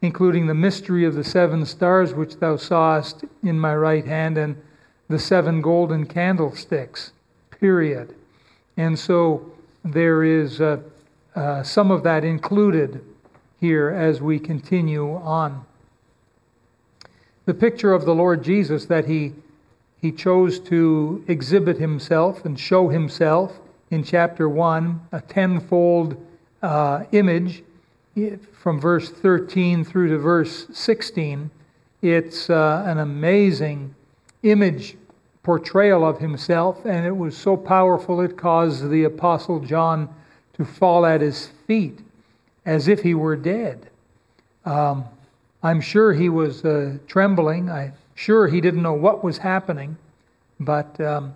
including 0.00 0.46
the 0.46 0.54
mystery 0.54 1.04
of 1.04 1.14
the 1.14 1.24
seven 1.24 1.66
stars 1.66 2.14
which 2.14 2.36
thou 2.38 2.56
sawest 2.56 3.24
in 3.42 3.58
my 3.58 3.74
right 3.74 4.06
hand 4.06 4.38
and 4.38 4.56
the 5.08 5.18
seven 5.18 5.60
golden 5.60 6.06
candlesticks, 6.06 7.12
period. 7.50 8.14
And 8.76 8.98
so 8.98 9.52
there 9.84 10.24
is 10.24 10.60
uh, 10.60 10.78
uh, 11.34 11.62
some 11.62 11.90
of 11.90 12.02
that 12.04 12.24
included 12.24 13.04
here 13.60 13.90
as 13.90 14.20
we 14.20 14.38
continue 14.38 15.14
on. 15.16 15.64
The 17.44 17.54
picture 17.54 17.92
of 17.92 18.06
the 18.06 18.14
Lord 18.14 18.42
Jesus 18.42 18.86
that 18.86 19.06
he, 19.06 19.34
he 20.00 20.10
chose 20.10 20.58
to 20.60 21.22
exhibit 21.28 21.78
himself 21.78 22.44
and 22.44 22.58
show 22.58 22.88
himself 22.88 23.58
in 23.90 24.02
chapter 24.02 24.48
1, 24.48 25.08
a 25.12 25.20
tenfold 25.20 26.16
uh, 26.62 27.04
image 27.12 27.62
from 28.52 28.80
verse 28.80 29.10
13 29.10 29.84
through 29.84 30.08
to 30.08 30.18
verse 30.18 30.66
16. 30.72 31.50
It's 32.00 32.48
uh, 32.48 32.84
an 32.86 32.98
amazing 32.98 33.94
image 34.42 34.96
portrayal 35.44 36.04
of 36.04 36.18
himself, 36.18 36.84
and 36.84 37.06
it 37.06 37.16
was 37.16 37.36
so 37.36 37.56
powerful 37.56 38.20
it 38.20 38.36
caused 38.36 38.90
the 38.90 39.04
Apostle 39.04 39.60
John 39.60 40.12
to 40.54 40.64
fall 40.64 41.06
at 41.06 41.20
his 41.20 41.48
feet 41.66 42.00
as 42.64 42.88
if 42.88 43.02
he 43.02 43.14
were 43.14 43.36
dead. 43.36 43.90
Um, 44.64 45.04
I'm 45.62 45.80
sure 45.80 46.14
he 46.14 46.30
was 46.30 46.64
uh, 46.64 46.96
trembling. 47.06 47.70
I'm 47.70 47.92
sure 48.14 48.48
he 48.48 48.60
didn't 48.60 48.82
know 48.82 48.94
what 48.94 49.22
was 49.22 49.38
happening. 49.38 49.96
But 50.58 50.98
um, 51.00 51.34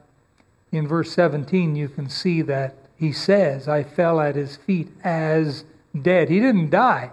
in 0.73 0.89
verse 0.89 1.13
17, 1.13 1.77
you 1.77 1.89
can 1.89 2.09
see 2.09 2.41
that 2.43 2.75
he 2.97 3.13
says, 3.13 3.69
I 3.69 3.83
fell 3.83 4.21
at 4.21 4.37
his 4.37 4.57
feet 4.57 4.89
as 5.05 5.65
dead. 6.01 6.31
He 6.31 6.41
didn't 6.41 6.71
die, 6.71 7.11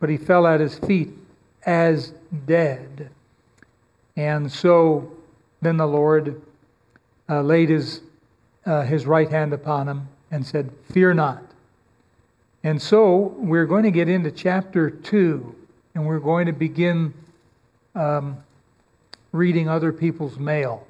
but 0.00 0.10
he 0.10 0.16
fell 0.16 0.46
at 0.46 0.60
his 0.60 0.78
feet 0.78 1.10
as 1.64 2.12
dead. 2.46 3.10
And 4.16 4.50
so 4.50 5.15
then 5.66 5.76
the 5.76 5.86
Lord 5.86 6.40
uh, 7.28 7.42
laid 7.42 7.68
his, 7.68 8.00
uh, 8.64 8.82
his 8.82 9.04
right 9.04 9.28
hand 9.28 9.52
upon 9.52 9.88
him 9.88 10.08
and 10.30 10.46
said, 10.46 10.70
Fear 10.92 11.14
not. 11.14 11.42
And 12.62 12.80
so 12.80 13.34
we're 13.36 13.66
going 13.66 13.82
to 13.82 13.90
get 13.90 14.08
into 14.08 14.30
chapter 14.30 14.90
2, 14.90 15.54
and 15.94 16.06
we're 16.06 16.20
going 16.20 16.46
to 16.46 16.52
begin 16.52 17.12
um, 17.94 18.36
reading 19.32 19.68
other 19.68 19.92
people's 19.92 20.38
mail. 20.38 20.86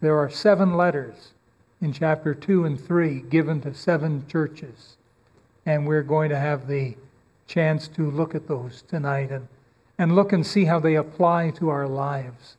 There 0.00 0.18
are 0.18 0.30
seven 0.30 0.76
letters 0.76 1.32
in 1.80 1.92
chapter 1.92 2.34
2 2.34 2.64
and 2.64 2.80
3 2.80 3.20
given 3.22 3.60
to 3.62 3.74
seven 3.74 4.26
churches. 4.28 4.96
And 5.66 5.86
we're 5.86 6.02
going 6.02 6.30
to 6.30 6.38
have 6.38 6.68
the 6.68 6.94
chance 7.46 7.88
to 7.88 8.10
look 8.10 8.34
at 8.34 8.48
those 8.48 8.82
tonight 8.82 9.30
and, 9.30 9.48
and 9.98 10.14
look 10.14 10.32
and 10.32 10.46
see 10.46 10.64
how 10.64 10.78
they 10.78 10.96
apply 10.96 11.50
to 11.50 11.68
our 11.68 11.88
lives. 11.88 12.56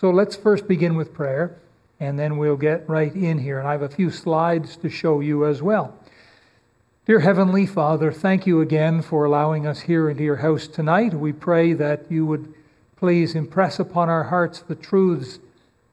So 0.00 0.10
let's 0.10 0.36
first 0.36 0.68
begin 0.68 0.94
with 0.94 1.12
prayer, 1.12 1.56
and 1.98 2.16
then 2.16 2.38
we'll 2.38 2.56
get 2.56 2.88
right 2.88 3.12
in 3.12 3.36
here. 3.36 3.58
And 3.58 3.66
I 3.66 3.72
have 3.72 3.82
a 3.82 3.88
few 3.88 4.12
slides 4.12 4.76
to 4.76 4.88
show 4.88 5.18
you 5.18 5.44
as 5.44 5.60
well. 5.60 5.92
Dear 7.04 7.18
Heavenly 7.18 7.66
Father, 7.66 8.12
thank 8.12 8.46
you 8.46 8.60
again 8.60 9.02
for 9.02 9.24
allowing 9.24 9.66
us 9.66 9.80
here 9.80 10.08
into 10.08 10.22
your 10.22 10.36
house 10.36 10.68
tonight. 10.68 11.14
We 11.14 11.32
pray 11.32 11.72
that 11.72 12.04
you 12.08 12.24
would 12.26 12.54
please 12.94 13.34
impress 13.34 13.80
upon 13.80 14.08
our 14.08 14.22
hearts 14.22 14.60
the 14.60 14.76
truths 14.76 15.40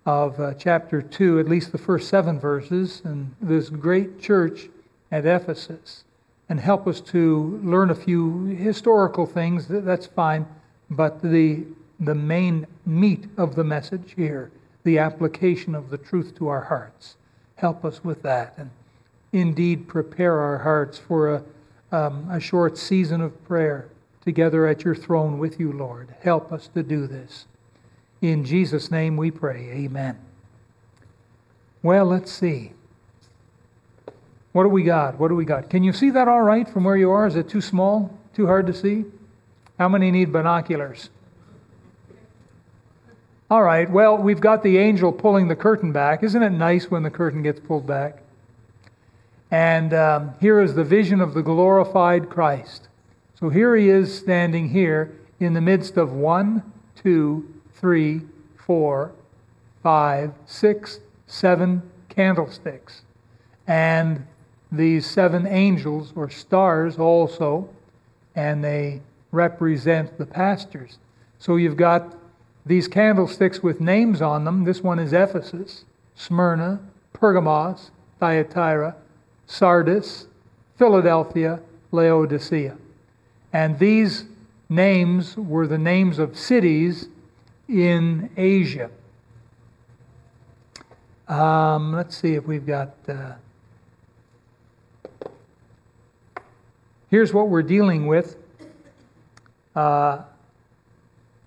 of 0.06 0.40
uh, 0.40 0.54
chapter 0.54 1.02
2, 1.02 1.40
at 1.40 1.50
least 1.50 1.72
the 1.72 1.80
first 1.80 2.08
seven 2.08 2.40
verses, 2.40 3.02
and 3.04 3.34
this 3.42 3.72
great 3.72 4.22
church 4.22 4.70
at 5.12 5.26
Ephesus, 5.26 6.04
and 6.48 6.60
help 6.60 6.86
us 6.86 7.02
to 7.02 7.60
learn 7.64 7.90
a 7.90 7.96
few 7.96 8.44
historical 8.44 9.26
things. 9.26 9.66
That's 9.68 10.06
fine, 10.06 10.46
but 10.92 11.24
the, 11.24 11.64
the 12.00 12.16
main 12.16 12.68
meat 12.86 13.26
of 13.38 13.56
the 13.56 13.64
message 13.64 14.14
here, 14.16 14.52
the 14.84 14.98
application 14.98 15.76
of 15.76 15.90
the 15.90 15.98
truth 15.98 16.36
to 16.38 16.48
our 16.48 16.66
hearts, 16.66 17.16
help 17.56 17.86
us 17.86 18.04
with 18.04 18.22
that. 18.24 18.54
And 18.58 18.70
indeed 19.32 19.88
prepare 19.88 20.40
our 20.40 20.60
hearts 20.60 20.98
for 20.98 21.36
a, 21.36 21.44
um, 21.92 22.30
a 22.30 22.40
short 22.40 22.78
season 22.78 23.22
of 23.22 23.44
prayer 23.46 23.90
together 24.24 24.68
at 24.68 24.84
your 24.84 24.96
throne 24.96 25.38
with 25.38 25.60
you, 25.60 25.72
Lord. 25.72 26.14
Help 26.22 26.52
us 26.52 26.70
to 26.74 26.84
do 26.84 27.08
this. 27.08 27.46
In 28.22 28.44
Jesus' 28.44 28.90
name 28.90 29.18
we 29.18 29.32
pray. 29.32 29.70
Amen. 29.72 30.18
Well, 31.84 32.06
let's 32.06 32.32
see. 32.32 32.72
What 34.52 34.64
do 34.64 34.70
we 34.70 34.84
got? 34.84 35.20
What 35.20 35.28
do 35.28 35.36
we 35.36 35.46
got? 35.46 35.70
Can 35.70 35.84
you 35.84 35.94
see 35.94 36.10
that 36.12 36.28
all 36.28 36.42
right 36.42 36.68
from 36.68 36.86
where 36.86 36.96
you 36.96 37.12
are? 37.12 37.28
Is 37.28 37.36
it 37.36 37.50
too 37.50 37.62
small? 37.62 38.18
Too 38.34 38.48
hard 38.48 38.66
to 38.68 38.74
see? 38.74 39.06
How 39.78 39.90
many 39.90 40.10
need 40.12 40.32
binoculars? 40.32 41.10
All 43.48 43.62
right, 43.62 43.88
well, 43.88 44.18
we've 44.18 44.42
got 44.42 44.64
the 44.64 44.80
angel 44.80 45.12
pulling 45.12 45.50
the 45.50 45.56
curtain 45.56 45.92
back. 45.92 46.24
Isn't 46.24 46.42
it 46.42 46.50
nice 46.50 46.90
when 46.90 47.04
the 47.04 47.12
curtain 47.12 47.44
gets 47.44 47.60
pulled 47.60 47.86
back? 47.86 48.24
And 49.52 49.94
um, 49.94 50.34
here 50.42 50.60
is 50.60 50.74
the 50.74 50.84
vision 50.84 51.22
of 51.22 51.36
the 51.36 51.44
glorified 51.44 52.28
Christ. 52.28 52.88
So 53.40 53.50
here 53.50 53.76
he 53.76 53.90
is 53.90 54.18
standing 54.18 54.70
here 54.70 55.14
in 55.40 55.54
the 55.54 55.62
midst 55.62 55.96
of 55.96 56.12
one, 56.12 56.64
two, 56.96 57.48
three, 57.76 58.22
four, 58.56 59.12
five, 59.84 60.34
six, 60.48 61.00
seven 61.28 61.84
candlesticks. 62.10 63.04
And 63.68 64.26
these 64.72 65.06
seven 65.06 65.46
angels 65.46 66.14
or 66.16 66.32
stars 66.32 66.98
also, 66.98 67.70
and 68.34 68.64
they 68.64 69.02
represent 69.32 70.18
the 70.18 70.26
pastors. 70.26 70.98
So 71.38 71.58
you've 71.58 71.78
got 71.78 72.16
these 72.66 72.88
candlesticks 72.88 73.62
with 73.62 73.80
names 73.80 74.22
on 74.22 74.44
them. 74.44 74.64
This 74.64 74.82
one 74.82 75.00
is 75.00 75.14
Ephesus, 75.14 75.86
Smyrna, 76.16 76.80
Pergamos, 77.14 77.92
Thyatira, 78.20 78.96
Sardis, 79.46 80.28
Philadelphia, 80.78 81.60
Laodicea. 81.92 82.76
And 83.54 83.78
these 83.80 84.26
names 84.68 85.38
were 85.38 85.68
the 85.68 85.78
names 85.78 86.20
of 86.20 86.38
cities 86.38 87.08
in 87.70 88.30
Asia. 88.36 88.90
Um, 91.28 91.94
let's 91.94 92.18
see 92.18 92.34
if 92.34 92.46
we've 92.46 92.66
got. 92.66 92.96
Uh, 93.08 93.34
here's 97.10 97.34
what 97.34 97.50
we're 97.50 97.64
dealing 97.64 98.08
with. 98.08 98.38
Uh, 99.76 100.24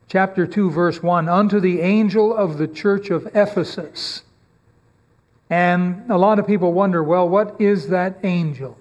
chapter 0.08 0.46
2, 0.46 0.70
verse 0.70 1.02
1 1.02 1.28
Unto 1.28 1.60
the 1.60 1.80
angel 1.80 2.34
of 2.34 2.58
the 2.58 2.66
church 2.66 3.10
of 3.10 3.26
Ephesus. 3.34 4.22
And 5.50 6.10
a 6.10 6.18
lot 6.18 6.38
of 6.38 6.46
people 6.46 6.72
wonder 6.72 7.02
well, 7.02 7.28
what 7.28 7.60
is 7.60 7.88
that 7.88 8.18
angel? 8.22 8.76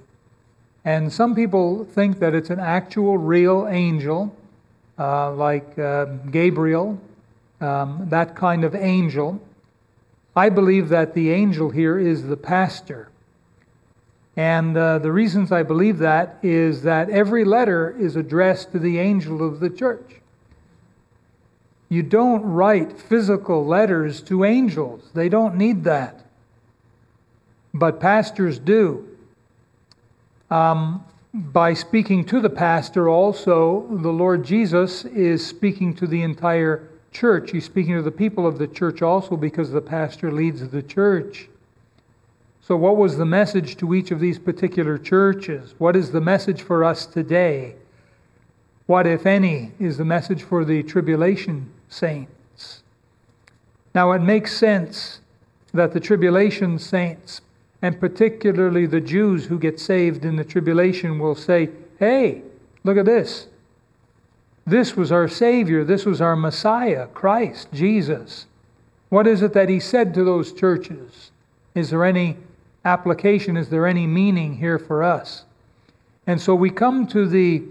And 0.83 1.11
some 1.11 1.35
people 1.35 1.83
think 1.83 2.19
that 2.19 2.33
it's 2.33 2.49
an 2.49 2.59
actual, 2.59 3.17
real 3.17 3.67
angel, 3.69 4.35
uh, 4.97 5.31
like 5.33 5.77
uh, 5.77 6.05
Gabriel, 6.31 6.99
um, 7.59 8.07
that 8.09 8.35
kind 8.35 8.63
of 8.63 8.73
angel. 8.73 9.41
I 10.35 10.49
believe 10.49 10.89
that 10.89 11.13
the 11.13 11.31
angel 11.31 11.71
here 11.71 11.99
is 11.99 12.23
the 12.23 12.37
pastor. 12.37 13.09
And 14.37 14.77
uh, 14.77 14.99
the 14.99 15.11
reasons 15.11 15.51
I 15.51 15.63
believe 15.63 15.97
that 15.97 16.37
is 16.43 16.83
that 16.83 17.09
every 17.09 17.43
letter 17.43 17.93
is 17.97 18.15
addressed 18.15 18.71
to 18.71 18.79
the 18.79 18.99
angel 18.99 19.45
of 19.45 19.59
the 19.59 19.69
church. 19.69 20.21
You 21.89 22.03
don't 22.03 22.43
write 22.43 22.99
physical 22.99 23.65
letters 23.65 24.21
to 24.23 24.43
angels, 24.43 25.09
they 25.13 25.29
don't 25.29 25.55
need 25.55 25.83
that. 25.85 26.25
But 27.73 27.99
pastors 27.99 28.59
do. 28.59 29.07
Um, 30.49 31.03
by 31.33 31.73
speaking 31.73 32.25
to 32.25 32.41
the 32.41 32.49
pastor, 32.49 33.09
also, 33.09 33.85
the 33.91 34.09
Lord 34.09 34.43
Jesus 34.43 35.05
is 35.05 35.45
speaking 35.45 35.93
to 35.95 36.07
the 36.07 36.23
entire 36.23 36.89
church. 37.11 37.51
He's 37.51 37.65
speaking 37.65 37.95
to 37.95 38.01
the 38.01 38.11
people 38.11 38.47
of 38.47 38.57
the 38.57 38.67
church 38.67 39.01
also 39.01 39.37
because 39.37 39.71
the 39.71 39.81
pastor 39.81 40.31
leads 40.31 40.67
the 40.67 40.81
church. 40.81 41.47
So, 42.61 42.75
what 42.75 42.97
was 42.97 43.17
the 43.17 43.25
message 43.25 43.77
to 43.77 43.93
each 43.93 44.11
of 44.11 44.19
these 44.19 44.39
particular 44.39 44.97
churches? 44.97 45.75
What 45.77 45.95
is 45.95 46.11
the 46.11 46.21
message 46.21 46.61
for 46.61 46.83
us 46.83 47.05
today? 47.05 47.75
What, 48.87 49.05
if 49.05 49.25
any, 49.25 49.73
is 49.79 49.97
the 49.97 50.05
message 50.05 50.43
for 50.43 50.65
the 50.65 50.81
tribulation 50.83 51.71
saints? 51.89 52.83
Now, 53.93 54.11
it 54.11 54.21
makes 54.21 54.55
sense 54.55 55.21
that 55.73 55.93
the 55.93 55.99
tribulation 55.99 56.79
saints, 56.79 57.41
and 57.81 57.99
particularly 57.99 58.85
the 58.85 59.01
Jews 59.01 59.45
who 59.45 59.59
get 59.59 59.79
saved 59.79 60.25
in 60.25 60.35
the 60.35 60.43
tribulation, 60.43 61.19
will 61.19 61.35
say, 61.35 61.69
Hey, 61.99 62.43
look 62.83 62.97
at 62.97 63.05
this. 63.05 63.47
This 64.65 64.97
was 64.97 65.11
our 65.11 65.27
Savior. 65.27 65.83
This 65.83 66.05
was 66.05 66.19
our 66.19 66.35
Messiah, 66.35 67.07
Christ, 67.07 67.69
Jesus. 67.71 68.45
What 69.09 69.25
is 69.25 69.41
it 69.41 69.53
that 69.53 69.69
He 69.69 69.79
said 69.79 70.13
to 70.13 70.23
those 70.23 70.51
churches? 70.51 71.31
Is 71.73 71.89
there 71.89 72.03
any 72.03 72.37
application, 72.83 73.55
is 73.55 73.69
there 73.69 73.87
any 73.87 74.05
meaning 74.07 74.57
here 74.57 74.77
for 74.77 75.03
us? 75.03 75.45
And 76.25 76.41
so 76.41 76.53
we 76.53 76.69
come 76.69 77.07
to 77.07 77.25
the, 77.25 77.63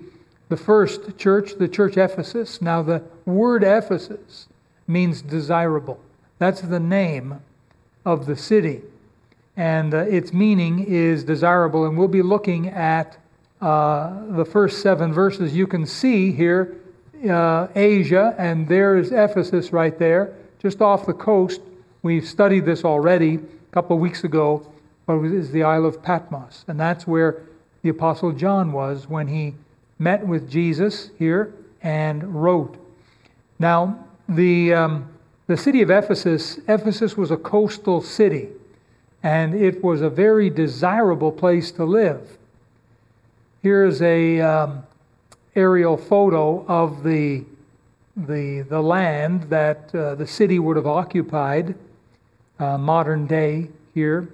the 0.48 0.56
first 0.56 1.18
church, 1.18 1.54
the 1.58 1.68
church 1.68 1.96
Ephesus. 1.96 2.62
Now, 2.62 2.82
the 2.82 3.02
word 3.24 3.64
Ephesus 3.64 4.46
means 4.86 5.22
desirable. 5.22 6.00
That's 6.38 6.60
the 6.60 6.80
name 6.80 7.40
of 8.04 8.26
the 8.26 8.36
city. 8.36 8.82
And 9.56 9.94
uh, 9.94 9.98
its 9.98 10.32
meaning 10.32 10.84
is 10.86 11.24
desirable. 11.24 11.86
And 11.86 11.96
we'll 11.98 12.08
be 12.08 12.22
looking 12.22 12.68
at 12.68 13.16
uh, 13.60 14.26
the 14.30 14.44
first 14.44 14.82
seven 14.82 15.12
verses. 15.12 15.54
You 15.54 15.66
can 15.66 15.86
see 15.86 16.32
here 16.32 16.76
uh, 17.28 17.68
Asia, 17.74 18.34
and 18.38 18.68
there 18.68 18.96
is 18.96 19.10
Ephesus 19.12 19.72
right 19.72 19.98
there, 19.98 20.34
just 20.60 20.82
off 20.82 21.06
the 21.06 21.14
coast. 21.14 21.60
We've 22.02 22.26
studied 22.26 22.66
this 22.66 22.84
already 22.84 23.36
a 23.36 23.72
couple 23.72 23.96
of 23.96 24.02
weeks 24.02 24.24
ago 24.24 24.70
but 25.06 25.22
is 25.22 25.52
the 25.52 25.62
Isle 25.62 25.86
of 25.86 26.02
Patmos. 26.02 26.64
And 26.66 26.78
that's 26.78 27.06
where 27.06 27.42
the 27.82 27.88
Apostle 27.88 28.32
John 28.32 28.72
was 28.72 29.08
when 29.08 29.28
he 29.28 29.54
met 29.98 30.26
with 30.26 30.50
Jesus 30.50 31.10
here 31.18 31.54
and 31.82 32.22
wrote. 32.42 32.76
Now, 33.58 34.04
the, 34.28 34.74
um, 34.74 35.08
the 35.46 35.56
city 35.56 35.82
of 35.82 35.90
Ephesus, 35.90 36.58
Ephesus 36.68 37.16
was 37.16 37.30
a 37.30 37.36
coastal 37.36 38.02
city, 38.02 38.48
and 39.22 39.54
it 39.54 39.82
was 39.82 40.02
a 40.02 40.10
very 40.10 40.50
desirable 40.50 41.32
place 41.32 41.70
to 41.72 41.84
live. 41.84 42.38
Here's 43.62 44.02
a 44.02 44.40
um, 44.40 44.86
aerial 45.54 45.96
photo 45.96 46.64
of 46.66 47.02
the, 47.02 47.44
the, 48.16 48.62
the 48.68 48.80
land 48.80 49.44
that 49.44 49.94
uh, 49.94 50.14
the 50.14 50.26
city 50.26 50.58
would 50.58 50.76
have 50.76 50.86
occupied, 50.86 51.74
uh, 52.58 52.78
modern 52.78 53.26
day 53.26 53.68
here 53.94 54.28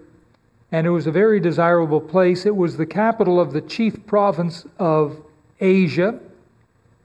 and 0.73 0.87
it 0.87 0.91
was 0.91 1.07
a 1.07 1.13
very 1.13 1.39
desirable 1.39 2.01
place. 2.01 2.47
It 2.47 2.57
was 2.57 2.79
the 2.79 2.87
capital 2.87 3.39
of 3.39 3.53
the 3.53 3.61
chief 3.61 4.05
province 4.07 4.65
of 4.79 5.23
Asia, 5.63 6.19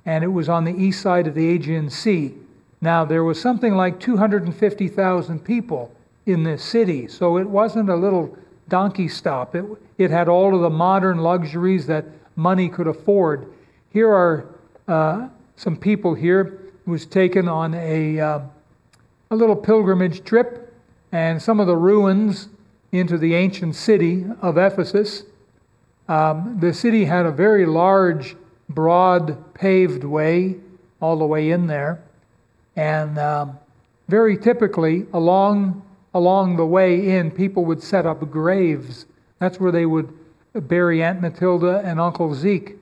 and 0.05 0.23
it 0.23 0.27
was 0.27 0.49
on 0.49 0.65
the 0.65 0.75
east 0.75 1.01
side 1.01 1.27
of 1.27 1.35
the 1.35 1.47
Aegean 1.47 1.89
Sea. 1.89 2.33
Now, 2.81 3.05
there 3.05 3.23
was 3.23 3.39
something 3.39 3.75
like 3.75 3.99
250,000 3.99 5.39
people 5.43 5.91
in 6.25 6.43
this 6.43 6.63
city, 6.63 7.07
so 7.07 7.37
it 7.37 7.47
wasn't 7.47 7.89
a 7.89 7.95
little 7.95 8.37
donkey 8.67 9.07
stop. 9.07 9.55
It, 9.55 9.65
it 9.97 10.11
had 10.11 10.27
all 10.27 10.53
of 10.55 10.61
the 10.61 10.69
modern 10.69 11.19
luxuries 11.19 11.87
that 11.87 12.05
money 12.35 12.69
could 12.69 12.87
afford. 12.87 13.51
Here 13.91 14.11
are 14.11 14.45
uh, 14.87 15.29
some 15.55 15.77
people 15.77 16.13
here 16.13 16.59
who 16.85 16.91
was 16.91 17.05
taken 17.05 17.47
on 17.47 17.73
a, 17.73 18.19
uh, 18.19 18.39
a 19.31 19.35
little 19.35 19.55
pilgrimage 19.55 20.23
trip, 20.23 20.73
and 21.11 21.41
some 21.41 21.59
of 21.59 21.67
the 21.67 21.75
ruins 21.75 22.49
into 22.91 23.17
the 23.17 23.33
ancient 23.33 23.75
city 23.75 24.25
of 24.41 24.57
Ephesus. 24.57 25.23
Um, 26.07 26.57
the 26.59 26.73
city 26.73 27.05
had 27.05 27.25
a 27.25 27.31
very 27.31 27.65
large, 27.65 28.35
broad, 28.69 29.53
paved 29.53 30.03
way 30.03 30.55
all 31.01 31.17
the 31.17 31.25
way 31.25 31.51
in 31.51 31.67
there. 31.67 32.03
And 32.75 33.17
um, 33.17 33.57
very 34.07 34.37
typically, 34.37 35.05
along, 35.13 35.81
along 36.13 36.57
the 36.57 36.65
way 36.65 37.17
in, 37.17 37.31
people 37.31 37.65
would 37.65 37.81
set 37.81 38.05
up 38.05 38.29
graves. 38.29 39.05
That's 39.39 39.59
where 39.59 39.71
they 39.71 39.85
would 39.85 40.13
bury 40.53 41.03
Aunt 41.03 41.21
Matilda 41.21 41.81
and 41.83 41.99
Uncle 41.99 42.33
Zeke 42.33 42.75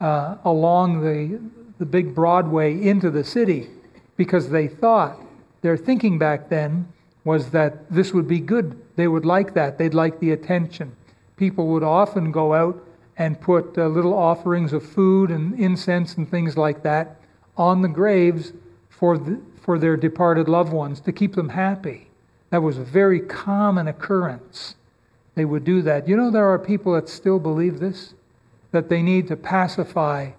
uh, 0.00 0.36
along 0.44 1.02
the, 1.02 1.40
the 1.78 1.86
big 1.86 2.14
Broadway 2.14 2.80
into 2.80 3.10
the 3.10 3.24
city 3.24 3.68
because 4.16 4.50
they 4.50 4.68
thought, 4.68 5.18
their 5.62 5.76
thinking 5.76 6.18
back 6.18 6.48
then 6.48 6.88
was 7.24 7.50
that 7.50 7.88
this 7.90 8.12
would 8.12 8.26
be 8.26 8.40
good 8.40 8.82
they 8.96 9.08
would 9.08 9.24
like 9.24 9.54
that. 9.54 9.78
They'd 9.78 9.94
like 9.94 10.20
the 10.20 10.32
attention. 10.32 10.94
People 11.36 11.68
would 11.68 11.82
often 11.82 12.30
go 12.30 12.54
out 12.54 12.86
and 13.16 13.40
put 13.40 13.76
uh, 13.76 13.86
little 13.86 14.14
offerings 14.14 14.72
of 14.72 14.84
food 14.84 15.30
and 15.30 15.58
incense 15.58 16.16
and 16.16 16.30
things 16.30 16.56
like 16.56 16.82
that 16.82 17.20
on 17.56 17.82
the 17.82 17.88
graves 17.88 18.52
for, 18.88 19.18
the, 19.18 19.40
for 19.60 19.78
their 19.78 19.96
departed 19.96 20.48
loved 20.48 20.72
ones 20.72 21.00
to 21.00 21.12
keep 21.12 21.34
them 21.34 21.50
happy. 21.50 22.08
That 22.50 22.62
was 22.62 22.78
a 22.78 22.84
very 22.84 23.20
common 23.20 23.88
occurrence. 23.88 24.76
They 25.34 25.44
would 25.44 25.64
do 25.64 25.82
that. 25.82 26.08
You 26.08 26.16
know, 26.16 26.30
there 26.30 26.46
are 26.46 26.58
people 26.58 26.92
that 26.94 27.08
still 27.08 27.38
believe 27.38 27.80
this, 27.80 28.14
that 28.70 28.88
they 28.88 29.02
need 29.02 29.28
to 29.28 29.36
pacify 29.36 30.30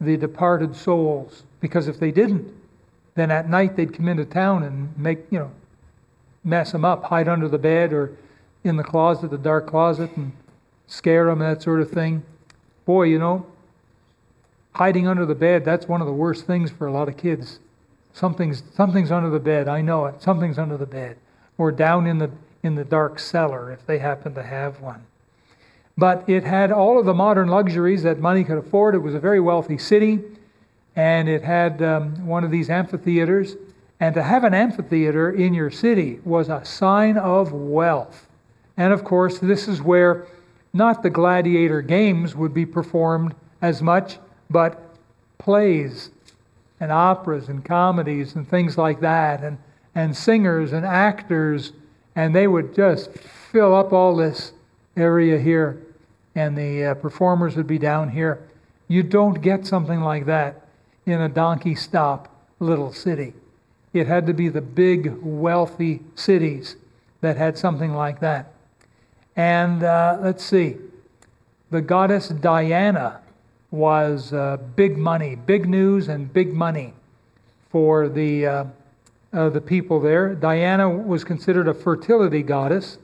the 0.00 0.16
departed 0.16 0.74
souls, 0.74 1.44
because 1.60 1.88
if 1.88 2.00
they 2.00 2.10
didn't, 2.10 2.52
then 3.14 3.30
at 3.30 3.48
night 3.48 3.76
they'd 3.76 3.94
come 3.94 4.08
into 4.08 4.24
town 4.24 4.62
and 4.62 4.96
make, 4.98 5.20
you 5.30 5.38
know, 5.38 5.50
mess 6.44 6.72
them 6.72 6.84
up, 6.84 7.04
hide 7.04 7.28
under 7.28 7.48
the 7.48 7.58
bed 7.58 7.92
or 7.92 8.16
in 8.64 8.76
the 8.76 8.84
closet, 8.84 9.30
the 9.30 9.38
dark 9.38 9.66
closet, 9.66 10.10
and 10.16 10.32
scare 10.92 11.26
them, 11.26 11.38
that 11.38 11.62
sort 11.62 11.80
of 11.80 11.90
thing. 11.90 12.22
Boy, 12.84 13.04
you 13.04 13.18
know, 13.18 13.46
hiding 14.74 15.06
under 15.06 15.24
the 15.24 15.34
bed, 15.34 15.64
that's 15.64 15.88
one 15.88 16.00
of 16.00 16.06
the 16.06 16.12
worst 16.12 16.46
things 16.46 16.70
for 16.70 16.86
a 16.86 16.92
lot 16.92 17.08
of 17.08 17.16
kids. 17.16 17.60
Something's, 18.12 18.62
something's 18.74 19.10
under 19.10 19.30
the 19.30 19.40
bed, 19.40 19.68
I 19.68 19.80
know 19.80 20.04
it. 20.06 20.20
Something's 20.20 20.58
under 20.58 20.76
the 20.76 20.86
bed. 20.86 21.16
Or 21.56 21.72
down 21.72 22.06
in 22.06 22.18
the, 22.18 22.30
in 22.62 22.74
the 22.74 22.84
dark 22.84 23.18
cellar 23.18 23.72
if 23.72 23.86
they 23.86 23.98
happen 23.98 24.34
to 24.34 24.42
have 24.42 24.80
one. 24.80 25.02
But 25.96 26.28
it 26.28 26.44
had 26.44 26.70
all 26.70 26.98
of 26.98 27.06
the 27.06 27.14
modern 27.14 27.48
luxuries 27.48 28.02
that 28.02 28.18
money 28.18 28.44
could 28.44 28.58
afford. 28.58 28.94
It 28.94 28.98
was 28.98 29.14
a 29.14 29.20
very 29.20 29.40
wealthy 29.40 29.78
city, 29.78 30.20
and 30.94 31.28
it 31.28 31.42
had 31.42 31.82
um, 31.82 32.26
one 32.26 32.44
of 32.44 32.50
these 32.50 32.68
amphitheaters 32.68 33.56
and 33.98 34.14
to 34.14 34.22
have 34.22 34.42
an 34.44 34.52
amphitheater 34.52 35.30
in 35.30 35.54
your 35.54 35.70
city 35.70 36.20
was 36.24 36.48
a 36.48 36.64
sign 36.64 37.16
of 37.16 37.52
wealth. 37.52 38.26
And 38.76 38.92
of 38.92 39.04
course, 39.04 39.38
this 39.38 39.68
is 39.68 39.80
where 39.80 40.26
not 40.72 41.02
the 41.02 41.10
gladiator 41.10 41.82
games 41.82 42.34
would 42.34 42.54
be 42.54 42.66
performed 42.66 43.34
as 43.60 43.82
much, 43.82 44.18
but 44.50 44.96
plays 45.38 46.10
and 46.80 46.90
operas 46.90 47.48
and 47.48 47.64
comedies 47.64 48.34
and 48.34 48.48
things 48.48 48.76
like 48.76 49.00
that, 49.00 49.42
and, 49.42 49.58
and 49.94 50.16
singers 50.16 50.72
and 50.72 50.84
actors, 50.84 51.72
and 52.16 52.34
they 52.34 52.46
would 52.46 52.74
just 52.74 53.10
fill 53.52 53.74
up 53.74 53.92
all 53.92 54.16
this 54.16 54.52
area 54.96 55.38
here, 55.38 55.80
and 56.34 56.56
the 56.56 56.84
uh, 56.84 56.94
performers 56.94 57.56
would 57.56 57.66
be 57.66 57.78
down 57.78 58.08
here. 58.08 58.48
You 58.88 59.02
don't 59.02 59.40
get 59.40 59.66
something 59.66 60.00
like 60.00 60.26
that 60.26 60.66
in 61.06 61.20
a 61.20 61.28
donkey 61.28 61.74
stop 61.74 62.28
little 62.58 62.92
city. 62.92 63.34
It 63.92 64.06
had 64.06 64.26
to 64.26 64.32
be 64.32 64.48
the 64.48 64.60
big, 64.60 65.14
wealthy 65.22 66.00
cities 66.14 66.76
that 67.20 67.36
had 67.36 67.58
something 67.58 67.94
like 67.94 68.20
that. 68.20 68.52
And 69.36 69.82
uh, 69.82 70.18
let's 70.20 70.44
see, 70.44 70.76
the 71.70 71.80
goddess 71.80 72.28
Diana 72.28 73.20
was 73.70 74.32
uh, 74.32 74.58
big 74.76 74.98
money, 74.98 75.34
big 75.34 75.68
news, 75.68 76.08
and 76.08 76.30
big 76.32 76.52
money 76.52 76.92
for 77.70 78.08
the, 78.08 78.46
uh, 78.46 78.64
the 79.32 79.60
people 79.60 79.98
there. 79.98 80.34
Diana 80.34 80.88
was 80.88 81.24
considered 81.24 81.66
a 81.66 81.72
fertility 81.72 82.42
goddess, 82.42 82.98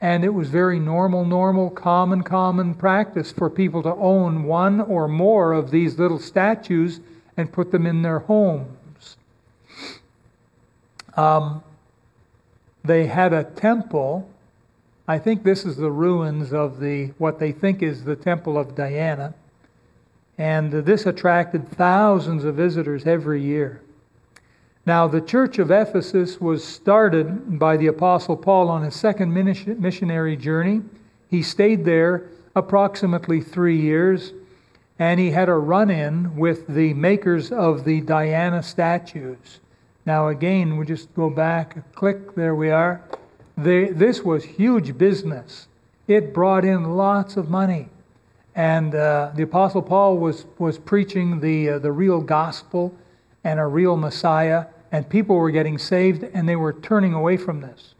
and 0.00 0.24
it 0.24 0.30
was 0.30 0.48
very 0.48 0.80
normal, 0.80 1.24
normal, 1.24 1.70
common, 1.70 2.22
common 2.24 2.74
practice 2.74 3.30
for 3.30 3.48
people 3.48 3.82
to 3.84 3.94
own 3.94 4.44
one 4.44 4.80
or 4.80 5.06
more 5.06 5.52
of 5.52 5.70
these 5.70 5.98
little 5.98 6.18
statues 6.18 6.98
and 7.36 7.52
put 7.52 7.70
them 7.70 7.86
in 7.86 8.02
their 8.02 8.18
homes. 8.18 9.16
Um, 11.16 11.62
they 12.84 13.06
had 13.06 13.32
a 13.32 13.44
temple. 13.44 14.28
I 15.10 15.18
think 15.18 15.42
this 15.42 15.64
is 15.64 15.78
the 15.78 15.90
ruins 15.90 16.52
of 16.52 16.80
the 16.80 17.06
what 17.16 17.38
they 17.38 17.50
think 17.50 17.82
is 17.82 18.04
the 18.04 18.14
temple 18.14 18.58
of 18.58 18.74
Diana. 18.74 19.34
And 20.36 20.70
this 20.70 21.06
attracted 21.06 21.66
thousands 21.66 22.44
of 22.44 22.56
visitors 22.56 23.06
every 23.06 23.42
year. 23.42 23.80
Now, 24.84 25.08
the 25.08 25.22
church 25.22 25.58
of 25.58 25.70
Ephesus 25.70 26.40
was 26.40 26.62
started 26.62 27.58
by 27.58 27.78
the 27.78 27.86
Apostle 27.86 28.36
Paul 28.36 28.68
on 28.68 28.82
his 28.82 28.94
second 28.94 29.32
missionary 29.32 30.36
journey. 30.36 30.82
He 31.28 31.42
stayed 31.42 31.86
there 31.86 32.28
approximately 32.54 33.40
three 33.40 33.80
years, 33.80 34.32
and 34.98 35.18
he 35.18 35.30
had 35.30 35.48
a 35.48 35.54
run 35.54 35.90
in 35.90 36.36
with 36.36 36.66
the 36.66 36.92
makers 36.94 37.50
of 37.50 37.84
the 37.84 38.02
Diana 38.02 38.62
statues. 38.62 39.60
Now, 40.06 40.28
again, 40.28 40.76
we 40.76 40.86
just 40.86 41.14
go 41.14 41.28
back 41.28 41.76
a 41.76 41.82
click, 41.94 42.34
there 42.34 42.54
we 42.54 42.70
are. 42.70 43.02
They, 43.58 43.86
this 43.86 44.22
was 44.22 44.44
huge 44.44 44.96
business, 44.96 45.66
it 46.06 46.32
brought 46.32 46.64
in 46.64 46.96
lots 46.96 47.36
of 47.36 47.50
money. 47.50 47.88
And 48.54 48.94
uh, 48.94 49.32
the 49.34 49.42
Apostle 49.42 49.82
Paul 49.82 50.16
was, 50.16 50.46
was 50.58 50.78
preaching 50.78 51.40
the, 51.40 51.70
uh, 51.70 51.78
the 51.80 51.92
real 51.92 52.20
gospel 52.20 52.94
and 53.44 53.60
a 53.60 53.66
real 53.66 53.96
Messiah 53.96 54.66
and 54.92 55.08
people 55.08 55.36
were 55.36 55.50
getting 55.50 55.76
saved 55.76 56.22
and 56.22 56.48
they 56.48 56.56
were 56.56 56.72
turning 56.72 57.14
away 57.14 57.36
from 57.36 57.60
this. 57.60 57.94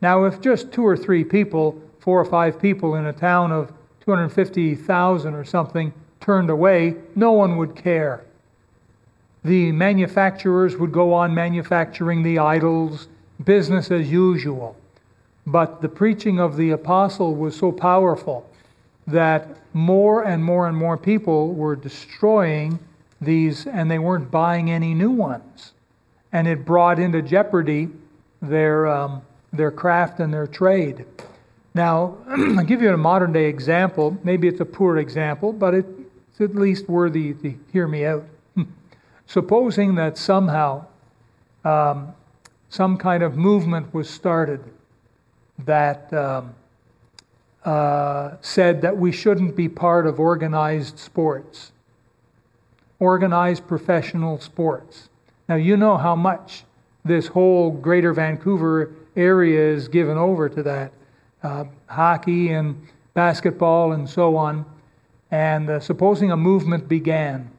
Now, 0.00 0.24
if 0.24 0.40
just 0.40 0.72
two 0.72 0.86
or 0.86 0.96
three 0.96 1.24
people, 1.24 1.80
four 1.98 2.20
or 2.20 2.24
five 2.24 2.60
people 2.60 2.94
in 2.94 3.06
a 3.06 3.12
town 3.12 3.52
of 3.52 3.72
250,000 4.04 5.34
or 5.34 5.44
something, 5.44 5.92
turned 6.20 6.50
away, 6.50 6.96
no 7.14 7.32
one 7.32 7.56
would 7.56 7.76
care. 7.76 8.24
The 9.44 9.72
manufacturers 9.72 10.76
would 10.76 10.92
go 10.92 11.12
on 11.12 11.34
manufacturing 11.34 12.22
the 12.22 12.38
idols, 12.38 13.08
business 13.44 13.90
as 13.90 14.10
usual. 14.10 14.76
But 15.46 15.82
the 15.82 15.88
preaching 15.88 16.38
of 16.38 16.56
the 16.56 16.70
apostle 16.70 17.34
was 17.34 17.56
so 17.56 17.72
powerful 17.72 18.48
that 19.06 19.48
more 19.72 20.22
and 20.22 20.44
more 20.44 20.68
and 20.68 20.76
more 20.76 20.96
people 20.96 21.54
were 21.54 21.74
destroying 21.74 22.78
these 23.20 23.66
and 23.66 23.90
they 23.90 23.98
weren't 23.98 24.30
buying 24.30 24.70
any 24.70 24.94
new 24.94 25.10
ones 25.10 25.72
and 26.32 26.48
it 26.48 26.64
brought 26.64 26.98
into 26.98 27.22
jeopardy 27.22 27.88
their, 28.40 28.86
um, 28.86 29.22
their 29.52 29.70
craft 29.70 30.18
and 30.20 30.32
their 30.32 30.46
trade. 30.46 31.04
Now, 31.74 32.16
I'll 32.28 32.64
give 32.64 32.82
you 32.82 32.92
a 32.92 32.96
modern 32.96 33.32
day 33.32 33.46
example. 33.46 34.16
Maybe 34.24 34.48
it's 34.48 34.60
a 34.60 34.64
poor 34.64 34.98
example, 34.98 35.52
but 35.52 35.74
it's 35.74 36.40
at 36.40 36.54
least 36.54 36.88
worthy 36.88 37.34
to 37.34 37.54
hear 37.72 37.86
me 37.86 38.04
out. 38.04 38.24
Supposing 39.26 39.94
that 39.96 40.18
somehow 40.18 40.86
um, 41.64 42.14
some 42.72 42.96
kind 42.96 43.22
of 43.22 43.36
movement 43.36 43.92
was 43.92 44.08
started 44.08 44.64
that 45.58 46.10
um, 46.14 46.54
uh, 47.66 48.30
said 48.40 48.80
that 48.80 48.96
we 48.96 49.12
shouldn't 49.12 49.54
be 49.54 49.68
part 49.68 50.06
of 50.06 50.18
organized 50.18 50.98
sports, 50.98 51.72
organized 52.98 53.66
professional 53.66 54.40
sports. 54.40 55.10
Now, 55.50 55.56
you 55.56 55.76
know 55.76 55.98
how 55.98 56.16
much 56.16 56.64
this 57.04 57.26
whole 57.26 57.70
greater 57.70 58.14
Vancouver 58.14 58.94
area 59.16 59.60
is 59.60 59.86
given 59.86 60.16
over 60.16 60.48
to 60.48 60.62
that 60.62 60.92
uh, 61.42 61.64
hockey 61.88 62.52
and 62.52 62.86
basketball 63.12 63.92
and 63.92 64.08
so 64.08 64.34
on. 64.34 64.64
And 65.30 65.68
uh, 65.68 65.78
supposing 65.78 66.30
a 66.30 66.38
movement 66.38 66.88
began 66.88 67.50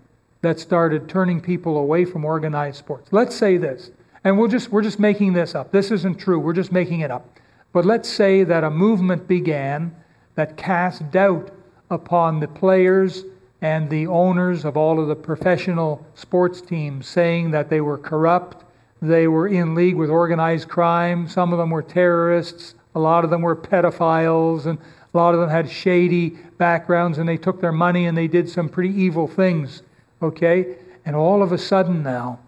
that 0.41 0.59
started 0.59 1.07
turning 1.07 1.39
people 1.39 1.77
away 1.77 2.03
from 2.03 2.25
organized 2.25 2.77
sports. 2.77 3.09
Let's 3.11 3.35
say 3.35 3.57
this, 3.57 3.91
and 4.23 4.37
we'll 4.37 4.47
just, 4.47 4.69
we're 4.71 4.81
just 4.81 4.99
making 4.99 5.33
this 5.33 5.55
up. 5.55 5.71
This 5.71 5.91
isn't 5.91 6.19
true, 6.19 6.39
we're 6.39 6.53
just 6.53 6.71
making 6.71 7.01
it 7.01 7.11
up. 7.11 7.39
But 7.71 7.85
let's 7.85 8.07
say 8.07 8.43
that 8.43 8.63
a 8.63 8.69
movement 8.69 9.27
began 9.27 9.95
that 10.35 10.57
cast 10.57 11.09
doubt 11.11 11.51
upon 11.89 12.39
the 12.39 12.47
players 12.47 13.25
and 13.61 13.89
the 13.89 14.07
owners 14.07 14.65
of 14.65 14.75
all 14.77 14.99
of 14.99 15.07
the 15.07 15.15
professional 15.15 16.05
sports 16.15 16.61
teams 16.61 17.07
saying 17.07 17.51
that 17.51 17.69
they 17.69 17.81
were 17.81 17.97
corrupt, 17.97 18.65
they 19.01 19.27
were 19.27 19.47
in 19.47 19.75
league 19.75 19.95
with 19.95 20.09
organized 20.09 20.67
crime, 20.67 21.27
some 21.27 21.51
of 21.51 21.59
them 21.59 21.69
were 21.69 21.81
terrorists, 21.81 22.75
a 22.95 22.99
lot 22.99 23.23
of 23.23 23.29
them 23.29 23.41
were 23.41 23.55
pedophiles, 23.55 24.65
and 24.65 24.77
a 25.13 25.17
lot 25.17 25.33
of 25.33 25.39
them 25.39 25.49
had 25.49 25.69
shady 25.69 26.31
backgrounds, 26.57 27.17
and 27.17 27.27
they 27.27 27.37
took 27.37 27.61
their 27.61 27.71
money 27.71 28.05
and 28.05 28.17
they 28.17 28.27
did 28.27 28.49
some 28.49 28.69
pretty 28.69 28.93
evil 28.93 29.27
things. 29.27 29.81
Okay? 30.21 30.77
And 31.05 31.15
all 31.15 31.41
of 31.41 31.51
a 31.51 31.57
sudden 31.57 32.03
now, 32.03 32.39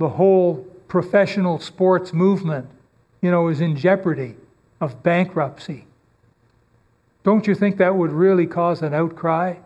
the 0.00 0.08
whole 0.08 0.66
professional 0.88 1.60
sports 1.60 2.14
movement, 2.14 2.66
you 3.20 3.30
know, 3.30 3.48
is 3.48 3.60
in 3.60 3.76
jeopardy 3.76 4.34
of 4.80 5.02
bankruptcy. 5.02 5.84
Don't 7.22 7.46
you 7.46 7.54
think 7.54 7.76
that 7.76 7.94
would 7.94 8.10
really 8.10 8.46
cause 8.46 8.80
an 8.80 8.94
outcry? 8.94 9.56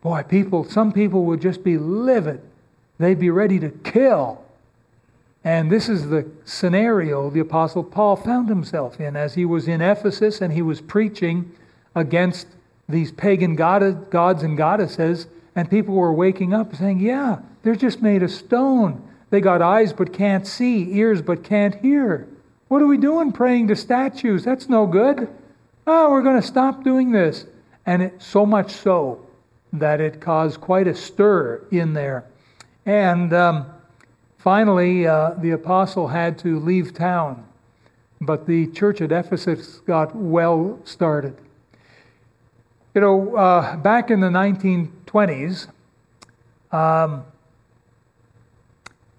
Boy, 0.00 0.22
people, 0.22 0.64
some 0.64 0.90
people 0.90 1.26
would 1.26 1.42
just 1.42 1.62
be 1.62 1.76
livid. 1.76 2.40
They'd 2.96 3.18
be 3.18 3.28
ready 3.28 3.58
to 3.60 3.68
kill. 3.68 4.42
And 5.44 5.70
this 5.70 5.90
is 5.90 6.08
the 6.08 6.26
scenario 6.46 7.28
the 7.28 7.40
Apostle 7.40 7.84
Paul 7.84 8.16
found 8.16 8.48
himself 8.48 8.98
in 8.98 9.16
as 9.16 9.34
he 9.34 9.44
was 9.44 9.68
in 9.68 9.82
Ephesus 9.82 10.40
and 10.40 10.50
he 10.50 10.62
was 10.62 10.80
preaching 10.80 11.52
against 11.94 12.46
these 12.88 13.12
pagan 13.12 13.54
god, 13.54 14.08
gods 14.08 14.42
and 14.42 14.56
goddesses. 14.56 15.26
And 15.54 15.68
people 15.68 15.94
were 15.94 16.12
waking 16.12 16.54
up 16.54 16.74
saying, 16.74 17.00
Yeah, 17.00 17.40
they're 17.62 17.76
just 17.76 18.00
made 18.00 18.22
of 18.22 18.30
stone. 18.30 19.02
They 19.30 19.40
got 19.40 19.62
eyes 19.62 19.92
but 19.92 20.12
can't 20.12 20.46
see, 20.46 20.92
ears 20.94 21.22
but 21.22 21.44
can't 21.44 21.74
hear. 21.76 22.28
What 22.68 22.82
are 22.82 22.86
we 22.86 22.98
doing 22.98 23.32
praying 23.32 23.68
to 23.68 23.76
statues? 23.76 24.44
That's 24.44 24.68
no 24.68 24.86
good. 24.86 25.28
Oh, 25.86 26.10
we're 26.10 26.22
going 26.22 26.40
to 26.40 26.46
stop 26.46 26.84
doing 26.84 27.12
this. 27.12 27.46
And 27.86 28.02
it, 28.02 28.22
so 28.22 28.44
much 28.44 28.70
so 28.72 29.26
that 29.72 30.00
it 30.00 30.20
caused 30.20 30.60
quite 30.60 30.86
a 30.86 30.94
stir 30.94 31.66
in 31.70 31.92
there. 31.94 32.24
And 32.86 33.32
um, 33.32 33.66
finally, 34.38 35.06
uh, 35.06 35.30
the 35.38 35.50
apostle 35.50 36.08
had 36.08 36.38
to 36.38 36.58
leave 36.58 36.94
town, 36.94 37.46
but 38.20 38.46
the 38.46 38.66
church 38.68 39.00
at 39.00 39.12
Ephesus 39.12 39.80
got 39.80 40.14
well 40.14 40.78
started. 40.84 41.36
You 42.94 43.00
know, 43.02 43.36
uh, 43.36 43.76
back 43.76 44.10
in 44.10 44.20
the 44.20 44.28
1920s, 44.28 45.68
um, 46.72 47.24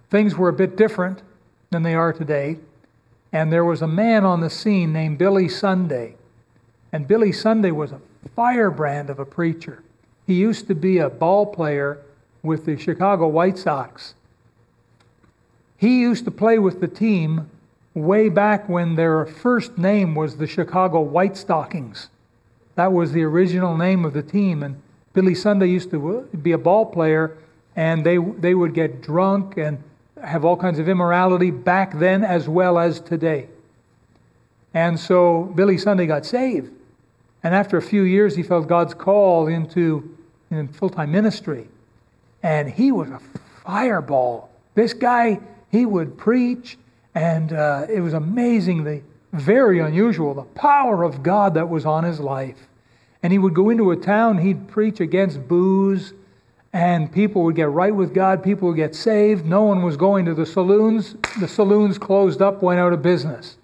things 0.10 0.36
were 0.36 0.50
a 0.50 0.54
bit 0.54 0.76
different 0.76 1.22
than 1.70 1.84
they 1.84 1.96
are 1.96 2.14
today. 2.14 2.58
And 3.32 3.52
there 3.52 3.66
was 3.66 3.82
a 3.82 3.88
man 3.88 4.26
on 4.26 4.42
the 4.42 4.50
scene 4.50 4.92
named 4.92 5.18
Billy 5.18 5.48
Sunday. 5.48 6.16
And 6.92 7.08
Billy 7.08 7.32
Sunday 7.32 7.72
was 7.72 7.92
a 7.92 8.02
firebrand 8.36 9.10
of 9.10 9.20
a 9.20 9.26
preacher. 9.26 9.84
He 10.26 10.34
used 10.34 10.68
to 10.68 10.76
be 10.76 10.98
a 10.98 11.10
ball 11.10 11.46
player 11.46 12.00
with 12.42 12.66
the 12.66 12.78
Chicago 12.78 13.28
White 13.28 13.58
Sox. 13.58 14.16
He 15.78 16.02
used 16.02 16.26
to 16.26 16.32
play 16.32 16.60
with 16.60 16.82
the 16.82 16.88
team 16.88 17.50
way 17.94 18.30
back 18.30 18.68
when 18.68 18.96
their 18.96 19.26
first 19.26 19.78
name 19.78 20.16
was 20.16 20.38
the 20.38 20.48
Chicago 20.48 21.02
White 21.02 21.38
Stockings. 21.38 22.10
That 22.76 22.92
was 22.94 23.12
the 23.12 23.24
original 23.24 23.78
name 23.78 24.06
of 24.06 24.14
the 24.14 24.24
team. 24.24 24.64
And 24.64 24.82
Billy 25.14 25.36
Sunday 25.36 25.68
used 25.68 25.92
to 25.92 26.20
uh, 26.20 26.38
be 26.38 26.52
a 26.52 26.58
ball 26.58 26.86
player, 26.86 27.38
and 27.76 28.06
they, 28.06 28.18
they 28.18 28.56
would 28.56 28.74
get 28.74 29.02
drunk 29.02 29.58
and 29.58 29.84
have 30.24 30.46
all 30.46 30.58
kinds 30.58 30.80
of 30.80 30.90
immorality 30.90 31.52
back 31.52 31.98
then 31.98 32.24
as 32.24 32.48
well 32.48 32.78
as 32.78 33.00
today. 33.00 33.48
And 34.74 35.00
so 35.00 35.44
Billy 35.56 35.78
Sunday 35.78 36.06
got 36.06 36.26
saved. 36.26 36.72
And 37.44 37.56
after 37.56 37.78
a 37.78 37.82
few 37.82 38.04
years, 38.04 38.36
he 38.36 38.44
felt 38.44 38.68
God's 38.68 38.94
call 38.94 39.48
into 39.48 40.18
in 40.52 40.68
full 40.68 40.90
time 40.90 41.12
ministry. 41.12 41.68
And 42.44 42.70
he 42.70 42.92
was 42.92 43.10
a 43.10 43.20
fireball. 43.64 44.50
This 44.76 44.94
guy, 44.94 45.40
he 45.72 45.86
would 45.86 46.18
preach, 46.18 46.78
and 47.16 47.54
uh, 47.54 47.86
it 47.90 48.02
was 48.02 48.14
amazing, 48.14 48.84
the 48.84 49.02
very 49.34 49.80
unusual, 49.80 50.34
the 50.34 50.44
power 50.44 51.04
of 51.04 51.22
God 51.22 51.54
that 51.54 51.70
was 51.70 51.86
on 51.86 52.04
his 52.04 52.20
life. 52.20 52.68
And 53.22 53.34
he 53.34 53.40
would 53.40 53.54
go 53.54 53.70
into 53.70 53.92
a 53.92 53.98
town, 53.98 54.38
he'd 54.38 54.68
preach 54.68 55.00
against 55.00 55.48
booze, 55.48 56.14
and 56.72 57.12
people 57.12 57.44
would 57.44 57.56
get 57.56 57.70
right 57.70 57.94
with 57.94 58.14
God, 58.14 58.44
people 58.44 58.68
would 58.68 58.78
get 58.78 58.94
saved. 58.94 59.46
No 59.46 59.64
one 59.64 59.82
was 59.82 59.98
going 59.98 60.26
to 60.26 60.34
the 60.34 60.46
saloons. 60.46 61.16
The 61.40 61.48
saloons 61.48 61.98
closed 61.98 62.42
up, 62.42 62.62
went 62.62 62.80
out 62.80 62.94
of 62.94 63.02
business. 63.02 63.58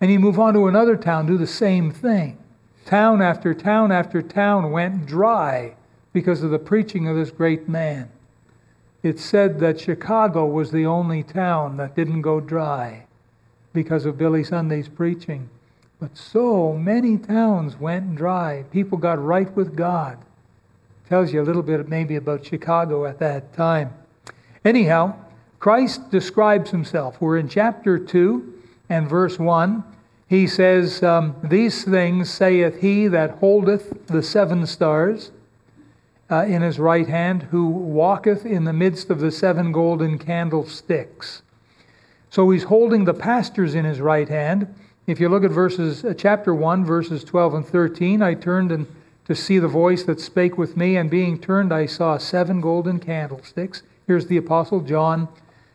And 0.00 0.10
he'd 0.10 0.18
move 0.18 0.38
on 0.38 0.54
to 0.54 0.68
another 0.68 0.96
town, 0.96 1.26
do 1.26 1.38
the 1.38 1.46
same 1.46 1.90
thing. 1.90 2.38
Town 2.84 3.20
after 3.20 3.52
town 3.52 3.90
after 3.90 4.22
town 4.22 4.70
went 4.70 5.06
dry 5.06 5.74
because 6.12 6.42
of 6.42 6.50
the 6.50 6.58
preaching 6.58 7.08
of 7.08 7.16
this 7.16 7.30
great 7.30 7.68
man. 7.68 8.08
It 9.02 9.18
said 9.18 9.58
that 9.60 9.80
Chicago 9.80 10.46
was 10.46 10.70
the 10.70 10.86
only 10.86 11.22
town 11.22 11.76
that 11.78 11.96
didn't 11.96 12.22
go 12.22 12.40
dry 12.40 13.06
because 13.72 14.06
of 14.06 14.18
Billy 14.18 14.44
Sunday's 14.44 14.88
preaching. 14.88 15.48
But 15.98 16.16
so 16.16 16.74
many 16.74 17.18
towns 17.18 17.78
went 17.78 18.14
dry. 18.14 18.64
People 18.70 18.98
got 18.98 19.22
right 19.22 19.54
with 19.56 19.76
God. 19.76 20.18
Tells 21.08 21.32
you 21.32 21.40
a 21.40 21.44
little 21.44 21.62
bit 21.62 21.88
maybe 21.88 22.16
about 22.16 22.44
Chicago 22.44 23.06
at 23.06 23.20
that 23.20 23.52
time. 23.52 23.94
Anyhow, 24.64 25.14
Christ 25.60 26.10
describes 26.10 26.70
himself. 26.70 27.20
We're 27.20 27.38
in 27.38 27.48
chapter 27.48 27.96
2, 27.96 28.52
and 28.88 29.08
verse 29.08 29.38
1, 29.38 29.84
he 30.28 30.48
says, 30.48 31.04
um, 31.04 31.36
These 31.44 31.84
things 31.84 32.28
saith 32.30 32.80
he 32.80 33.06
that 33.06 33.38
holdeth 33.38 34.08
the 34.08 34.22
seven 34.22 34.66
stars 34.66 35.30
uh, 36.28 36.44
in 36.44 36.62
his 36.62 36.80
right 36.80 37.06
hand, 37.06 37.44
who 37.44 37.68
walketh 37.68 38.44
in 38.44 38.64
the 38.64 38.72
midst 38.72 39.08
of 39.08 39.20
the 39.20 39.30
seven 39.30 39.70
golden 39.70 40.18
candlesticks. 40.18 41.42
So 42.30 42.50
he's 42.50 42.64
holding 42.64 43.04
the 43.04 43.14
pastors 43.14 43.76
in 43.76 43.84
his 43.84 44.00
right 44.00 44.28
hand. 44.28 44.74
If 45.06 45.20
you 45.20 45.28
look 45.28 45.44
at 45.44 45.52
verses, 45.52 46.04
uh, 46.04 46.14
chapter 46.18 46.52
1, 46.52 46.84
verses 46.84 47.22
12 47.22 47.54
and 47.54 47.66
13, 47.66 48.22
I 48.22 48.34
turned 48.34 48.72
and 48.72 48.88
to 49.26 49.34
see 49.34 49.58
the 49.58 49.68
voice 49.68 50.04
that 50.04 50.20
spake 50.20 50.56
with 50.56 50.76
me, 50.76 50.96
and 50.96 51.10
being 51.10 51.38
turned, 51.38 51.72
I 51.72 51.86
saw 51.86 52.16
seven 52.16 52.60
golden 52.60 53.00
candlesticks. 53.00 53.82
Here's 54.06 54.26
the 54.26 54.36
Apostle 54.36 54.80
John 54.80 55.28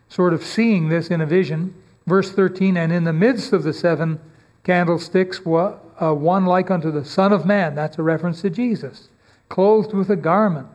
sort 0.07 0.33
of 0.33 0.43
seeing 0.43 0.89
this 0.89 1.09
in 1.09 1.21
a 1.21 1.25
vision. 1.25 1.73
Verse 2.07 2.31
13, 2.31 2.77
and 2.77 2.91
in 2.91 3.03
the 3.03 3.13
midst 3.13 3.53
of 3.53 3.63
the 3.63 3.73
seven 3.73 4.19
candlesticks, 4.63 5.39
uh, 5.45 6.13
one 6.13 6.45
like 6.45 6.71
unto 6.71 6.91
the 6.91 7.05
Son 7.05 7.31
of 7.31 7.45
Man, 7.45 7.75
that's 7.75 7.97
a 7.97 8.03
reference 8.03 8.41
to 8.41 8.49
Jesus, 8.49 9.09
clothed 9.49 9.93
with 9.93 10.09
a 10.09 10.15
garment 10.15 10.67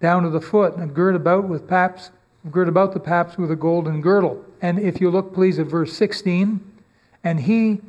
down 0.00 0.22
to 0.24 0.30
the 0.30 0.40
foot, 0.40 0.76
and 0.76 0.94
girt 0.94 1.14
about 1.14 1.48
with 1.48 1.66
paps, 1.66 2.10
girt 2.50 2.68
about 2.68 2.92
the 2.92 3.00
paps 3.00 3.38
with 3.38 3.50
a 3.50 3.56
golden 3.56 4.00
girdle. 4.00 4.44
And 4.60 4.78
if 4.78 5.00
you 5.00 5.10
look, 5.10 5.32
please, 5.32 5.58
at 5.58 5.66
verse 5.66 5.92
16, 5.94 6.60
and 7.24 7.40
he 7.40 7.80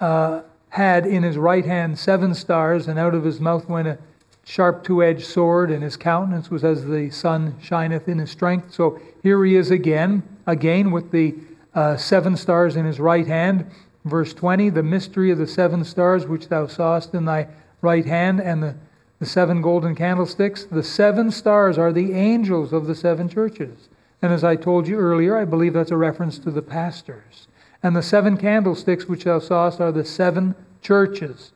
uh, 0.00 0.42
had 0.74 1.06
in 1.06 1.22
his 1.22 1.38
right 1.38 1.64
hand 1.64 1.96
seven 1.96 2.34
stars, 2.34 2.88
and 2.88 2.98
out 2.98 3.14
of 3.14 3.22
his 3.22 3.38
mouth 3.38 3.68
went 3.68 3.86
a 3.86 3.96
sharp 4.44 4.82
two 4.82 5.04
edged 5.04 5.24
sword, 5.24 5.70
and 5.70 5.84
his 5.84 5.96
countenance 5.96 6.50
was 6.50 6.64
as 6.64 6.84
the 6.84 7.10
sun 7.10 7.54
shineth 7.62 8.08
in 8.08 8.18
his 8.18 8.32
strength. 8.32 8.74
So 8.74 9.00
here 9.22 9.44
he 9.44 9.54
is 9.54 9.70
again, 9.70 10.24
again 10.48 10.90
with 10.90 11.12
the 11.12 11.36
uh, 11.74 11.96
seven 11.96 12.36
stars 12.36 12.74
in 12.74 12.86
his 12.86 12.98
right 12.98 13.26
hand. 13.26 13.70
Verse 14.04 14.34
20 14.34 14.68
The 14.70 14.82
mystery 14.82 15.30
of 15.30 15.38
the 15.38 15.46
seven 15.46 15.84
stars 15.84 16.26
which 16.26 16.48
thou 16.48 16.66
sawest 16.66 17.14
in 17.14 17.24
thy 17.24 17.46
right 17.80 18.04
hand, 18.04 18.40
and 18.40 18.60
the, 18.60 18.74
the 19.20 19.26
seven 19.26 19.62
golden 19.62 19.94
candlesticks. 19.94 20.64
The 20.64 20.82
seven 20.82 21.30
stars 21.30 21.78
are 21.78 21.92
the 21.92 22.14
angels 22.14 22.72
of 22.72 22.88
the 22.88 22.96
seven 22.96 23.28
churches. 23.28 23.88
And 24.20 24.32
as 24.32 24.42
I 24.42 24.56
told 24.56 24.88
you 24.88 24.98
earlier, 24.98 25.36
I 25.36 25.44
believe 25.44 25.74
that's 25.74 25.92
a 25.92 25.96
reference 25.96 26.40
to 26.40 26.50
the 26.50 26.62
pastors. 26.62 27.46
And 27.84 27.94
the 27.94 28.02
seven 28.02 28.38
candlesticks 28.38 29.04
which 29.04 29.24
thou 29.24 29.38
sawest 29.38 29.78
are 29.78 29.92
the 29.92 30.06
seven 30.06 30.54
churches. 30.80 31.52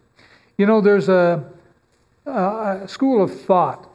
You 0.59 0.67
know, 0.67 0.83
there's 0.83 1.09
a, 1.09 1.43
a 2.27 2.87
school 2.87 3.23
of 3.23 3.41
thought 3.41 3.89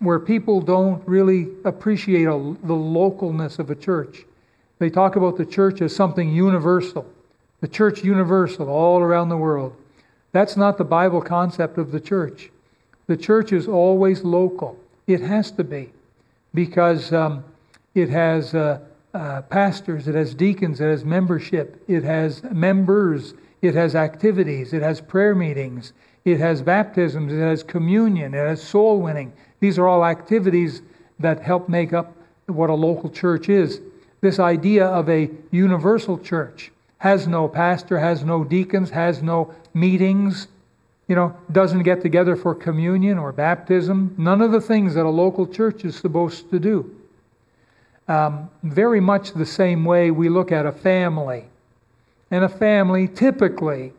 where 0.00 0.18
people 0.18 0.60
don't 0.60 1.06
really 1.06 1.48
appreciate 1.64 2.24
a, 2.24 2.36
the 2.64 2.74
localness 2.74 3.60
of 3.60 3.70
a 3.70 3.76
church. 3.76 4.24
They 4.80 4.90
talk 4.90 5.14
about 5.14 5.36
the 5.36 5.46
church 5.46 5.80
as 5.80 5.94
something 5.94 6.34
universal, 6.34 7.06
the 7.60 7.68
church 7.68 8.02
universal 8.02 8.68
all 8.68 8.98
around 8.98 9.28
the 9.28 9.36
world. 9.36 9.76
That's 10.32 10.56
not 10.56 10.78
the 10.78 10.84
Bible 10.84 11.22
concept 11.22 11.78
of 11.78 11.92
the 11.92 12.00
church. 12.00 12.50
The 13.06 13.16
church 13.16 13.52
is 13.52 13.68
always 13.68 14.24
local. 14.24 14.76
It 15.06 15.20
has 15.20 15.52
to 15.52 15.62
be 15.62 15.92
because 16.52 17.12
um, 17.12 17.44
it 17.94 18.08
has 18.08 18.52
uh, 18.52 18.80
uh, 19.14 19.42
pastors, 19.42 20.08
it 20.08 20.14
has 20.14 20.34
deacons, 20.34 20.80
it 20.80 20.86
has 20.86 21.04
membership, 21.04 21.82
it 21.88 22.02
has 22.02 22.42
members, 22.44 23.34
it 23.60 23.74
has 23.74 23.94
activities, 23.94 24.72
it 24.72 24.82
has 24.82 25.00
prayer 25.00 25.34
meetings, 25.34 25.92
it 26.24 26.38
has 26.38 26.62
baptisms, 26.62 27.32
it 27.32 27.40
has 27.40 27.62
communion, 27.62 28.34
it 28.34 28.38
has 28.38 28.62
soul 28.62 29.00
winning. 29.00 29.32
These 29.60 29.78
are 29.78 29.86
all 29.86 30.04
activities 30.04 30.82
that 31.18 31.42
help 31.42 31.68
make 31.68 31.92
up 31.92 32.14
what 32.46 32.70
a 32.70 32.74
local 32.74 33.10
church 33.10 33.48
is. 33.48 33.80
This 34.20 34.38
idea 34.38 34.86
of 34.86 35.08
a 35.08 35.30
universal 35.50 36.18
church 36.18 36.70
has 36.98 37.26
no 37.26 37.48
pastor, 37.48 37.98
has 37.98 38.24
no 38.24 38.44
deacons, 38.44 38.90
has 38.90 39.22
no 39.22 39.52
meetings, 39.74 40.48
you 41.08 41.16
know, 41.16 41.36
doesn't 41.50 41.82
get 41.82 42.00
together 42.00 42.36
for 42.36 42.54
communion 42.54 43.18
or 43.18 43.32
baptism. 43.32 44.14
None 44.16 44.40
of 44.40 44.52
the 44.52 44.60
things 44.60 44.94
that 44.94 45.04
a 45.04 45.10
local 45.10 45.46
church 45.46 45.84
is 45.84 45.96
supposed 45.96 46.50
to 46.50 46.58
do. 46.58 46.94
Um, 48.12 48.50
very 48.62 49.00
much 49.00 49.32
the 49.32 49.46
same 49.46 49.86
way 49.86 50.10
we 50.10 50.28
look 50.28 50.52
at 50.52 50.66
a 50.66 50.72
family. 50.72 51.46
And 52.30 52.44
a 52.44 52.48
family, 52.48 53.08
typically, 53.08 53.94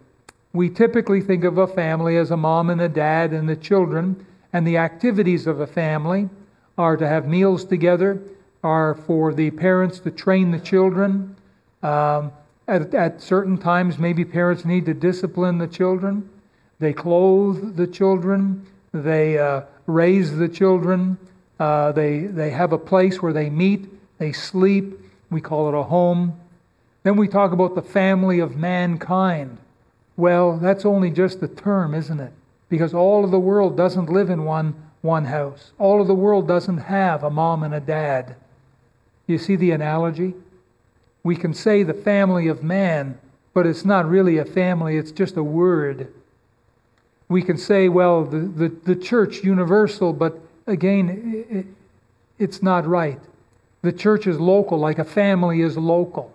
we 0.54 0.69
typically 0.69 1.19
think 1.19 1.43
of 1.43 1.58
a 1.58 1.65
family 1.65 2.17
as 2.17 2.30
a 2.30 2.38
mom 2.38 2.69
and 2.69 2.80
a 2.80 2.88
dad 2.88 3.34
and 3.34 3.49
the 3.49 3.56
children, 3.56 4.23
and 4.54 4.67
the 4.67 4.78
activities 4.78 5.47
of 5.47 5.62
a 5.62 5.65
family 5.65 6.30
are 6.78 6.95
to 6.95 7.08
have 7.08 7.28
meals 7.28 7.65
together, 7.65 8.21
are 8.63 8.93
for 8.93 9.34
the 9.34 9.49
parents 9.49 9.97
to 10.02 10.12
train 10.12 10.52
the 10.52 10.60
children. 10.60 11.36
Um, 11.82 12.32
at, 12.67 12.93
at 12.93 13.19
certain 13.19 13.58
times, 13.58 13.97
maybe 13.97 14.23
parents 14.23 14.63
need 14.63 14.86
to 14.86 14.93
discipline 14.93 15.58
the 15.58 15.67
children. 15.67 16.30
They 16.78 16.93
clothe 16.93 17.78
the 17.78 17.88
children, 17.88 18.63
they 18.91 19.39
uh, 19.39 19.62
raise 19.88 20.38
the 20.38 20.49
children, 20.49 21.17
uh, 21.60 21.93
they, 21.93 22.19
they 22.19 22.52
have 22.52 22.73
a 22.73 22.78
place 22.78 23.19
where 23.19 23.34
they 23.34 23.49
meet 23.49 23.89
they 24.23 24.31
sleep. 24.31 24.97
We 25.29 25.41
call 25.41 25.67
it 25.67 25.77
a 25.77 25.83
home. 25.83 26.39
Then 27.03 27.17
we 27.17 27.27
talk 27.27 27.51
about 27.51 27.75
the 27.75 27.81
family 27.81 28.39
of 28.39 28.55
mankind. 28.55 29.57
Well, 30.15 30.57
that's 30.57 30.86
only 30.86 31.12
just 31.12 31.41
the 31.41 31.49
term, 31.49 31.93
isn't 31.93 32.21
it? 32.21 32.31
Because 32.69 32.93
all 32.93 33.25
of 33.25 33.31
the 33.31 33.39
world 33.39 33.75
doesn't 33.75 34.09
live 34.09 34.29
in 34.29 34.45
one, 34.45 34.75
one 35.01 35.25
house. 35.25 35.73
All 35.77 35.99
of 35.99 36.07
the 36.07 36.15
world 36.15 36.47
doesn't 36.47 36.77
have 36.77 37.21
a 37.21 37.29
mom 37.29 37.63
and 37.63 37.73
a 37.73 37.81
dad. 37.81 38.38
You 39.27 39.38
see 39.38 39.57
the 39.57 39.71
analogy? 39.71 40.36
We 41.23 41.36
can 41.36 41.53
say 41.53 41.83
the 41.83 41.93
family 41.93 42.47
of 42.47 42.63
man, 42.63 43.19
but 43.53 43.67
it's 43.67 43.83
not 43.83 44.07
really 44.07 44.38
a 44.38 44.45
family, 44.45 44.95
it's 44.95 45.12
just 45.12 45.36
a 45.36 45.43
word. 45.43 46.13
We 47.27 47.41
can 47.41 47.57
say, 47.57 47.89
well, 47.89 48.23
the, 48.23 48.39
the, 48.39 48.69
the 48.69 48.95
church 48.95 49.43
universal, 49.43 50.13
but 50.13 50.39
again, 50.65 51.45
it, 51.49 51.65
it's 52.39 52.63
not 52.63 52.88
right. 52.88 53.19
The 53.83 53.91
church 53.91 54.25
is 54.25 54.39
local, 54.39 54.79
like 54.79 54.97
a 54.97 55.03
family 55.03 55.61
is 55.61 55.77
local. 55.77 56.33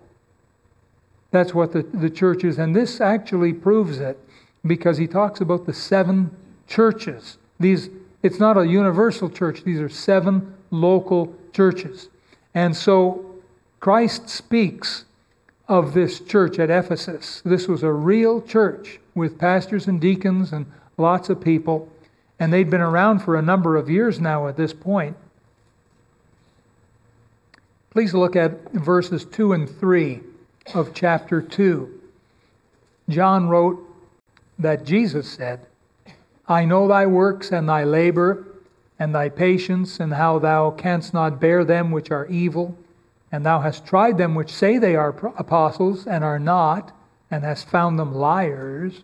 That's 1.31 1.55
what 1.55 1.73
the, 1.73 1.83
the 1.83 2.11
church 2.11 2.45
is. 2.45 2.59
And 2.59 2.77
this 2.77 3.01
actually 3.01 3.53
proves 3.53 3.99
it 3.99 4.19
because 4.67 4.99
he 4.99 5.07
talks 5.07 5.41
about 5.41 5.67
the 5.67 5.73
seven 5.73 6.31
churches. 6.67 7.39
These, 7.59 7.89
it's 8.23 8.39
not 8.39 8.57
a 8.57 8.67
universal 8.67 9.29
church, 9.31 9.65
these 9.65 9.81
are 9.81 9.89
seven 9.89 10.55
local 10.71 11.35
churches. 11.53 12.09
And 12.55 12.77
so 12.77 13.25
Christ 13.81 14.29
speaks 14.29 15.07
of 15.69 15.95
this 15.95 16.21
church 16.21 16.59
at 16.59 16.71
Ephesus. 16.71 17.43
This 17.45 17.67
was 17.67 17.83
a 17.83 17.93
real 17.93 18.43
church 18.43 19.01
with 19.15 19.39
pastors 19.39 19.87
and 19.87 20.01
deacons 20.01 20.53
and 20.53 20.67
lots 20.97 21.31
of 21.31 21.41
people. 21.41 21.89
And 22.39 22.53
they'd 22.53 22.71
been 22.71 22.81
around 22.81 23.21
for 23.21 23.37
a 23.37 23.43
number 23.43 23.77
of 23.77 23.89
years 23.89 24.21
now 24.21 24.49
at 24.49 24.57
this 24.57 24.73
point. 24.73 25.17
Please 27.99 28.15
look 28.15 28.37
at 28.37 28.71
verses 28.73 29.25
2 29.25 29.55
and 29.55 29.69
3 29.69 30.21
of 30.73 30.95
chapter 30.95 31.43
2. 31.43 32.01
John 33.09 33.49
wrote 33.49 33.85
that 34.57 34.85
Jesus 34.85 35.29
said, 35.29 35.67
I 36.47 36.65
know 36.65 36.87
thy 36.87 37.07
works 37.07 37.51
and 37.51 37.69
thy 37.69 37.83
labor 37.83 38.47
and 39.01 39.13
thy 39.13 39.29
patience, 39.29 39.99
and 39.99 40.15
how 40.15 40.39
thou 40.39 40.71
canst 40.71 41.13
not 41.13 41.41
bear 41.41 41.65
them 41.65 41.91
which 41.91 42.13
are 42.13 42.29
evil, 42.29 42.79
and 43.33 43.45
thou 43.45 43.59
hast 43.59 43.85
tried 43.85 44.17
them 44.17 44.37
which 44.37 44.55
say 44.55 44.79
they 44.79 44.95
are 44.95 45.33
apostles 45.37 46.07
and 46.07 46.23
are 46.23 46.39
not, 46.39 46.97
and 47.33 47.43
hast 47.43 47.69
found 47.69 47.99
them 47.99 48.15
liars, 48.15 49.03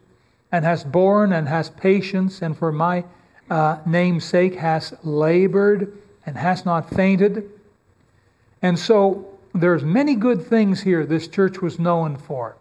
and 0.52 0.64
hast 0.64 0.92
borne 0.92 1.32
and 1.32 1.48
hast 1.48 1.76
patience, 1.76 2.42
and 2.42 2.56
for 2.56 2.70
my 2.70 3.04
uh, 3.50 3.78
name's 3.84 4.22
sake 4.22 4.54
hast 4.54 5.04
labored 5.04 5.98
and 6.24 6.38
hast 6.38 6.64
not 6.64 6.88
fainted. 6.90 7.50
And 8.64 8.78
so 8.78 9.26
there's 9.52 9.84
many 9.84 10.14
good 10.14 10.42
things 10.42 10.80
here 10.80 11.04
this 11.04 11.28
church 11.28 11.60
was 11.60 11.78
known 11.78 12.16
for. 12.16 12.56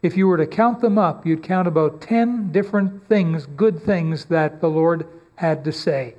If 0.00 0.16
you 0.16 0.26
were 0.26 0.38
to 0.38 0.46
count 0.46 0.80
them 0.80 0.96
up, 0.96 1.26
you'd 1.26 1.42
count 1.42 1.68
about 1.68 2.00
10 2.00 2.52
different 2.52 3.06
things, 3.06 3.44
good 3.44 3.78
things 3.78 4.24
that 4.24 4.62
the 4.62 4.70
Lord 4.70 5.06
had 5.34 5.62
to 5.66 5.70
say. 5.70 6.14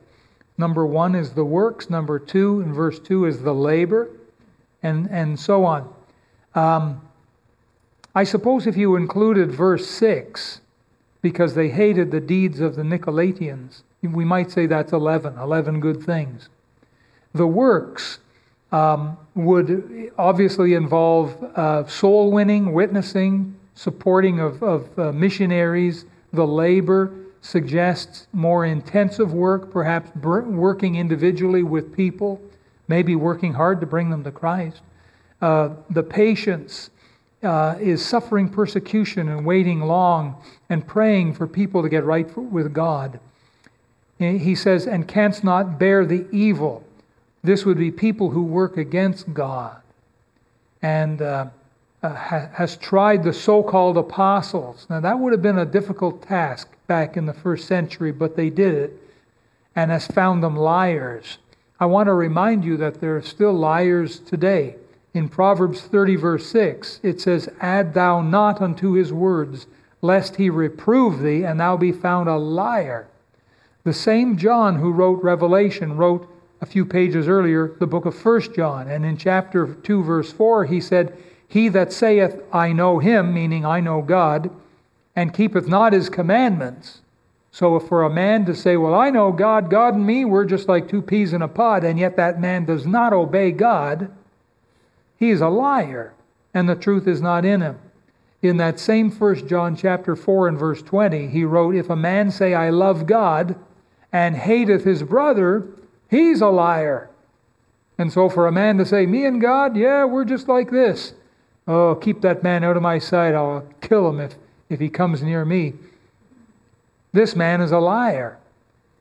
Number 0.60 0.86
one 0.86 1.16
is 1.16 1.32
the 1.32 1.44
works. 1.44 1.90
Number 1.90 2.20
two, 2.20 2.62
in 2.62 2.74
verse 2.74 3.00
2, 3.00 3.26
is 3.26 3.42
the 3.42 3.56
labor, 3.56 4.08
and, 4.84 5.10
and 5.10 5.40
so 5.40 5.66
on. 5.66 5.92
Um, 6.54 7.02
I 8.14 8.26
suppose 8.26 8.68
if 8.68 8.78
you 8.78 8.96
included 8.96 9.52
verse 9.52 9.90
6, 9.90 10.62
because 11.24 11.56
they 11.56 11.70
hated 11.70 12.12
the 12.12 12.20
deeds 12.20 12.60
of 12.60 12.76
the 12.76 12.84
Nicolaitans, 12.84 13.82
we 14.04 14.26
might 14.26 14.52
say 14.52 14.68
that's 14.68 14.94
11, 14.94 15.40
11 15.40 15.80
good 15.80 16.04
things. 16.04 16.50
The 17.34 17.48
works 17.48 18.20
um, 18.74 19.18
would 19.36 20.12
obviously 20.18 20.74
involve 20.74 21.42
uh, 21.56 21.88
soul 21.88 22.32
winning, 22.32 22.74
witnessing, 22.74 23.56
supporting 23.76 24.40
of, 24.40 24.62
of 24.64 25.00
uh, 25.00 25.12
missionaries. 25.12 26.06
The 26.34 26.46
labor 26.46 27.14
suggests 27.42 28.28
more 28.34 28.66
intensive 28.66 29.32
work, 29.32 29.72
perhaps 29.72 30.10
working 30.16 30.96
individually 30.96 31.62
with 31.62 31.96
people, 31.96 32.42
maybe 32.88 33.16
working 33.16 33.54
hard 33.54 33.80
to 33.80 33.86
bring 33.86 34.10
them 34.10 34.24
to 34.24 34.32
Christ. 34.32 34.82
Uh, 35.42 35.70
the 35.90 36.04
patience 36.04 36.90
uh, 37.44 37.76
is 37.80 38.04
suffering 38.04 38.50
persecution 38.50 39.30
and 39.30 39.46
waiting 39.46 39.82
long 39.82 40.42
and 40.70 40.88
praying 40.88 41.34
for 41.34 41.46
people 41.46 41.84
to 41.84 41.90
get 41.90 42.06
right 42.06 42.36
with 42.38 42.74
God. 42.74 43.20
He 44.18 44.56
says, 44.56 44.88
and 44.88 45.08
canst 45.08 45.44
not 45.44 45.78
bear 45.78 46.06
the 46.06 46.26
evil. 46.32 46.84
This 47.44 47.66
would 47.66 47.78
be 47.78 47.92
people 47.92 48.30
who 48.30 48.44
work 48.44 48.78
against 48.78 49.34
God. 49.34 49.82
And 50.82 51.22
uh, 51.22 51.48
uh, 52.04 52.14
has 52.16 52.76
tried 52.76 53.24
the 53.24 53.32
so 53.32 53.64
called 53.64 53.98
apostles. 53.98 54.86
Now, 54.90 55.00
that 55.00 55.18
would 55.18 55.32
have 55.32 55.42
been 55.42 55.60
a 55.60 55.66
difficult 55.66 56.22
task 56.22 56.68
back 56.86 57.16
in 57.16 57.26
the 57.26 57.34
first 57.34 57.66
century, 57.66 58.12
but 58.12 58.36
they 58.36 58.50
did 58.50 58.74
it 58.76 59.02
and 59.74 59.90
has 59.90 60.06
found 60.06 60.44
them 60.44 60.58
liars. 60.58 61.38
I 61.80 61.86
want 61.86 62.08
to 62.08 62.14
remind 62.14 62.66
you 62.66 62.76
that 62.76 63.00
there 63.00 63.16
are 63.16 63.22
still 63.22 63.54
liars 63.54 64.20
today. 64.20 64.76
In 65.14 65.30
Proverbs 65.30 65.80
30, 65.80 66.18
verse 66.18 66.46
6, 66.48 67.00
it 67.04 67.22
says, 67.22 67.48
Add 67.62 67.94
thou 67.94 68.22
not 68.22 68.62
unto 68.62 68.92
his 68.92 69.14
words, 69.14 69.68
lest 70.02 70.36
he 70.36 70.50
reprove 70.50 71.22
thee, 71.22 71.44
and 71.44 71.60
thou 71.60 71.78
be 71.78 71.94
found 71.94 72.28
a 72.28 72.36
liar. 72.36 73.08
The 73.86 73.94
same 73.94 74.38
John 74.38 74.76
who 74.76 74.92
wrote 74.92 75.24
Revelation 75.24 75.96
wrote 75.96 76.28
a 76.64 76.66
few 76.66 76.86
pages 76.86 77.28
earlier 77.28 77.76
the 77.80 77.86
book 77.86 78.06
of 78.06 78.16
First 78.16 78.56
John. 78.56 78.88
And 78.88 79.06
in 79.06 79.18
chapter 79.18 79.76
2, 79.84 80.02
verse 80.02 80.32
4, 80.32 80.64
he 80.64 80.80
said, 80.80 81.14
He 81.46 81.68
that 81.68 81.92
saith, 81.92 82.42
I 82.54 82.72
know 82.72 83.00
him, 83.00 83.34
meaning 83.34 83.66
I 83.66 83.82
know 83.82 84.02
God, 84.02 84.50
and 85.14 85.34
keepeth 85.34 85.68
not 85.68 85.92
his 85.92 86.10
commandments. 86.10 87.02
So, 87.52 87.78
for 87.82 88.04
a 88.04 88.10
man 88.10 88.46
to 88.46 88.56
say, 88.56 88.78
Well, 88.78 88.96
I 88.96 89.10
know 89.10 89.34
God, 89.34 89.70
God 89.70 89.96
and 89.96 90.08
me, 90.08 90.24
we're 90.24 90.46
just 90.46 90.70
like 90.70 90.88
two 90.88 91.02
peas 91.02 91.34
in 91.34 91.42
a 91.42 91.50
pod, 91.50 91.84
and 91.84 92.00
yet 92.00 92.16
that 92.16 92.40
man 92.40 92.64
does 92.64 92.88
not 92.88 93.12
obey 93.12 93.52
God, 93.52 94.10
he 95.18 95.32
is 95.32 95.42
a 95.42 95.50
liar, 95.50 96.14
and 96.54 96.70
the 96.70 96.76
truth 96.76 97.10
is 97.10 97.22
not 97.22 97.44
in 97.44 97.60
him. 97.60 97.78
In 98.42 98.56
that 98.58 98.80
same 98.80 99.12
First 99.12 99.48
John 99.48 99.76
chapter 99.76 100.16
4 100.16 100.48
and 100.48 100.58
verse 100.58 100.82
20, 100.82 101.28
he 101.28 101.44
wrote, 101.44 101.76
If 101.76 101.90
a 101.90 101.98
man 101.98 102.32
say, 102.32 102.54
I 102.54 102.70
love 102.70 103.06
God, 103.06 103.58
and 104.14 104.38
hateth 104.38 104.86
his 104.86 105.04
brother, 105.04 105.68
he's 106.14 106.42
a 106.42 106.48
liar. 106.48 107.10
And 107.98 108.12
so 108.12 108.30
for 108.30 108.48
a 108.48 108.52
man 108.52 108.78
to 108.78 108.86
say, 108.86 109.06
Me 109.06 109.26
and 109.26 109.42
God, 109.42 109.76
yeah, 109.76 110.06
we're 110.06 110.26
just 110.26 110.48
like 110.48 110.72
this. 110.72 111.14
Oh, 111.68 111.96
keep 111.96 112.22
that 112.22 112.44
man 112.44 112.64
out 112.64 112.76
of 112.76 112.84
my 112.84 113.00
sight. 113.00 113.34
I'll 113.34 113.68
kill 113.82 114.10
him 114.10 114.20
if, 114.20 114.36
if 114.70 114.80
he 114.80 114.90
comes 114.90 115.24
near 115.24 115.46
me. 115.46 115.74
This 117.14 117.36
man 117.36 117.62
is 117.62 117.72
a 117.72 117.80
liar. 117.80 118.38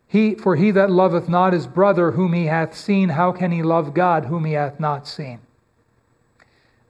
He, 0.06 0.34
for 0.34 0.56
he 0.56 0.70
that 0.72 0.90
loveth 0.90 1.28
not 1.28 1.54
his 1.54 1.66
brother 1.66 2.12
whom 2.12 2.34
he 2.34 2.44
hath 2.44 2.76
seen, 2.76 3.08
how 3.08 3.32
can 3.32 3.50
he 3.50 3.62
love 3.62 3.94
God 3.94 4.26
whom 4.26 4.44
he 4.44 4.52
hath 4.52 4.78
not 4.78 5.08
seen? 5.08 5.40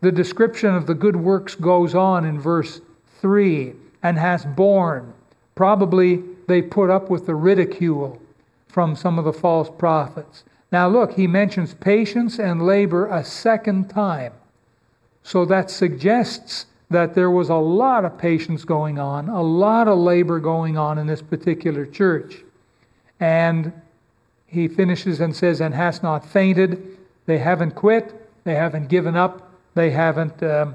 The 0.00 0.10
description 0.10 0.74
of 0.74 0.88
the 0.88 0.94
good 0.94 1.14
works 1.14 1.54
goes 1.54 1.94
on 1.94 2.24
in 2.24 2.40
verse 2.40 2.80
3 3.20 3.74
and 4.02 4.18
has 4.18 4.44
borne. 4.44 5.14
Probably 5.54 6.24
they 6.48 6.60
put 6.60 6.90
up 6.90 7.08
with 7.08 7.26
the 7.26 7.36
ridicule 7.36 8.20
from 8.72 8.96
some 8.96 9.18
of 9.18 9.26
the 9.26 9.32
false 9.32 9.70
prophets. 9.78 10.44
Now, 10.72 10.88
look, 10.88 11.12
he 11.12 11.26
mentions 11.26 11.74
patience 11.74 12.38
and 12.38 12.64
labor 12.66 13.06
a 13.06 13.22
second 13.22 13.90
time. 13.90 14.32
So 15.22 15.44
that 15.44 15.70
suggests 15.70 16.66
that 16.88 17.14
there 17.14 17.30
was 17.30 17.50
a 17.50 17.54
lot 17.54 18.06
of 18.06 18.16
patience 18.16 18.64
going 18.64 18.98
on, 18.98 19.28
a 19.28 19.42
lot 19.42 19.88
of 19.88 19.98
labor 19.98 20.40
going 20.40 20.78
on 20.78 20.96
in 20.96 21.06
this 21.06 21.20
particular 21.20 21.84
church. 21.84 22.42
And 23.20 23.72
he 24.46 24.66
finishes 24.68 25.20
and 25.20 25.36
says, 25.36 25.60
And 25.60 25.74
hast 25.74 26.02
not 26.02 26.24
fainted. 26.24 26.98
They 27.26 27.38
haven't 27.38 27.74
quit, 27.74 28.28
they 28.44 28.54
haven't 28.54 28.88
given 28.88 29.16
up, 29.16 29.52
they 29.74 29.90
haven't 29.90 30.42
um, 30.42 30.74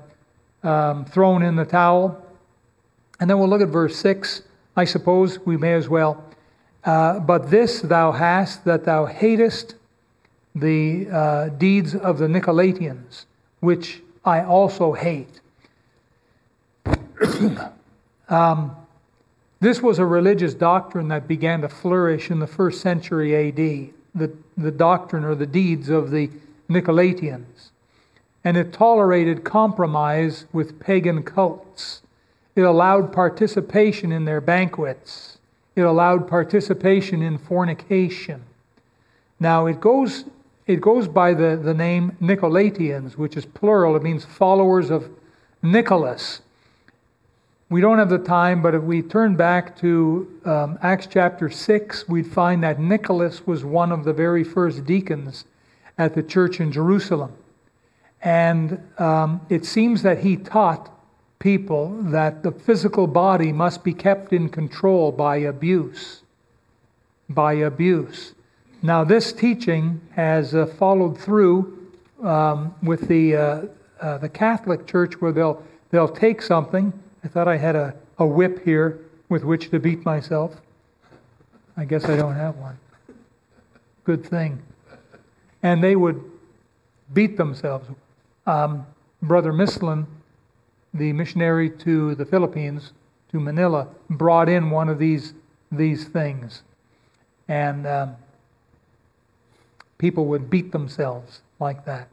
um, 0.63 1.05
thrown 1.05 1.41
in 1.41 1.55
the 1.55 1.65
towel. 1.65 2.23
And 3.19 3.27
then 3.29 3.39
we'll 3.39 3.49
look 3.49 3.62
at 3.62 3.69
verse 3.69 3.97
6. 3.97 4.43
I 4.75 4.86
suppose 4.86 5.39
we 5.39 5.57
may 5.57 5.73
as 5.73 5.89
well. 5.89 6.23
Uh, 6.88 7.19
but 7.19 7.52
this 7.52 7.82
thou 7.82 8.12
hast, 8.12 8.65
that 8.65 8.86
thou 8.86 9.06
hatest 9.06 9.76
the 10.56 11.08
uh, 11.12 11.50
deeds 11.50 11.93
of 11.93 12.17
the 12.17 12.26
Nicolaitans, 12.26 13.26
which 13.60 14.02
I 14.26 14.43
also 14.43 14.93
hate. 14.93 15.39
um, 18.30 18.76
this 19.60 19.82
was 19.82 20.00
a 20.00 20.06
religious 20.06 20.54
doctrine 20.54 21.10
that 21.10 21.28
began 21.28 21.62
to 21.62 21.69
flourish 21.69 22.32
in 22.32 22.39
the 22.39 22.47
first 22.47 22.82
century 22.82 23.36
AD, 23.36 23.91
the, 24.15 24.32
the 24.58 24.71
doctrine 24.71 25.23
or 25.23 25.36
the 25.36 25.45
deeds 25.45 25.89
of 25.89 26.10
the 26.10 26.30
Nicolaitans 26.69 27.69
and 28.47 28.56
it 28.56 28.71
tolerated 28.71 29.43
compromise 29.43 30.45
with 30.54 30.80
pagan 30.80 31.21
cults. 31.21 32.02
It 32.56 32.62
allowed 32.62 33.12
participation 33.12 34.13
in 34.13 34.23
their 34.23 34.39
banquets. 34.39 35.37
It 35.78 35.82
allowed 35.82 36.28
participation 36.28 37.22
in 37.22 37.38
fornication. 37.38 38.42
Now, 39.40 39.68
it 39.68 39.80
goes, 39.80 40.26
it 40.66 40.82
goes 40.82 41.08
by 41.08 41.36
the, 41.36 41.56
the 41.56 41.76
name 41.76 42.18
Nicolaitans, 42.20 43.16
which 43.16 43.38
is 43.38 43.46
plural. 43.46 43.96
It 43.96 44.02
means 44.02 44.26
followers 44.26 44.90
of 44.90 45.08
Nicholas. 45.62 46.42
We 47.70 47.80
don't 47.80 48.00
have 48.00 48.10
the 48.10 48.18
time, 48.18 48.63
but 48.63 48.74
if 48.74 48.82
we 48.82 49.04
turn 49.04 49.36
back 49.36 49.78
to 49.82 50.42
um, 50.46 50.80
Acts 50.82 51.06
chapter 51.06 51.48
6, 51.48 52.10
we'd 52.10 52.26
find 52.26 52.63
that 52.63 52.80
Nicholas 52.80 53.46
was 53.46 53.63
one 53.63 53.92
of 53.92 54.04
the 54.04 54.13
very 54.13 54.44
first 54.44 54.84
deacons 54.84 55.46
at 55.96 56.16
the 56.16 56.24
church 56.24 56.60
in 56.60 56.72
Jerusalem. 56.72 57.34
And 58.24 58.82
um, 58.98 59.42
it 59.48 59.63
seems 59.63 60.02
that 60.02 60.24
he 60.24 60.38
taught 60.38 60.92
people 61.39 62.02
that 62.04 62.43
the 62.43 62.52
physical 62.52 63.08
body 63.08 63.52
must 63.52 63.84
be 63.84 63.93
kept 63.93 64.34
in 64.34 64.50
control 64.50 65.12
by 65.12 65.38
abuse. 65.38 66.21
By 67.30 67.54
abuse. 67.54 68.34
Now, 68.82 69.04
this 69.04 69.34
teaching 69.34 70.02
has 70.12 70.56
uh, 70.56 70.65
followed 70.65 71.17
through 71.17 71.91
um, 72.23 72.73
with 72.82 73.08
the, 73.08 73.36
uh, 73.36 73.62
uh, 74.02 74.17
the 74.19 74.30
Catholic 74.30 74.88
Church 74.88 75.19
where 75.21 75.32
they'll, 75.32 75.63
they'll 75.91 76.08
take 76.08 76.41
something. 76.41 76.93
I 77.23 77.28
thought 77.28 77.47
I 77.47 77.58
had 77.58 77.76
a, 77.76 77.93
a 78.17 78.26
whip 78.26 78.63
here 78.63 79.00
with 79.30 79.43
which 79.43 79.69
to 79.71 79.80
beat 79.80 80.06
myself. 80.06 80.56
I 81.76 81.86
guess 81.86 82.06
I 82.06 82.15
don't 82.15 82.36
have 82.36 82.56
one. 82.56 82.78
Good 84.04 84.26
thing. 84.26 84.62
And 85.62 85.84
they 85.84 85.95
would 85.95 86.23
beat 87.13 87.38
themselves 87.38 87.89
um, 88.47 88.88
Brother 89.21 89.52
Mislin, 89.52 90.06
the 90.97 91.13
missionary 91.13 91.69
to 91.69 92.15
the 92.15 92.25
Philippines, 92.25 92.93
to 93.31 93.39
Manila, 93.39 93.88
brought 94.10 94.49
in 94.49 94.69
one 94.69 94.89
of 94.89 94.99
these, 94.99 95.33
these 95.71 96.05
things. 96.05 96.63
And 97.47 97.88
um, 97.88 98.15
people 99.97 100.25
would 100.25 100.49
beat 100.49 100.71
themselves 100.71 101.41
like 101.60 101.86
that. 101.86 102.10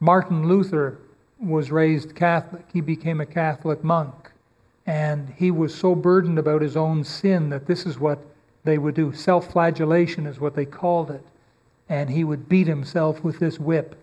Martin 0.00 0.46
Luther 0.46 0.98
was 1.38 1.70
raised 1.70 2.14
Catholic. 2.14 2.64
He 2.72 2.80
became 2.80 3.20
a 3.20 3.26
Catholic 3.26 3.82
monk. 3.82 4.32
And 4.86 5.34
he 5.36 5.50
was 5.50 5.74
so 5.74 5.94
burdened 5.94 6.38
about 6.38 6.62
his 6.62 6.76
own 6.76 7.02
sin 7.02 7.50
that 7.50 7.66
this 7.66 7.86
is 7.86 7.98
what 7.98 8.20
they 8.64 8.78
would 8.78 8.94
do. 8.94 9.12
Self 9.12 9.50
flagellation 9.52 10.26
is 10.26 10.38
what 10.38 10.54
they 10.54 10.64
called 10.64 11.10
it. 11.10 11.24
And 11.88 12.10
he 12.10 12.24
would 12.24 12.48
beat 12.48 12.66
himself 12.66 13.22
with 13.24 13.38
this 13.38 13.58
whip. 13.58 13.96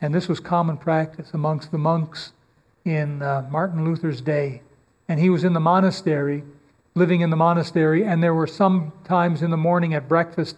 And 0.00 0.14
this 0.14 0.28
was 0.28 0.40
common 0.40 0.76
practice 0.76 1.30
amongst 1.32 1.70
the 1.70 1.78
monks 1.78 2.32
in 2.84 3.22
uh, 3.22 3.46
Martin 3.50 3.84
Luther's 3.84 4.20
day. 4.20 4.62
And 5.08 5.20
he 5.20 5.30
was 5.30 5.44
in 5.44 5.52
the 5.52 5.60
monastery, 5.60 6.44
living 6.94 7.20
in 7.20 7.30
the 7.30 7.36
monastery, 7.36 8.04
and 8.04 8.22
there 8.22 8.34
were 8.34 8.46
some 8.46 8.92
times 9.04 9.42
in 9.42 9.50
the 9.50 9.56
morning 9.56 9.94
at 9.94 10.08
breakfast 10.08 10.56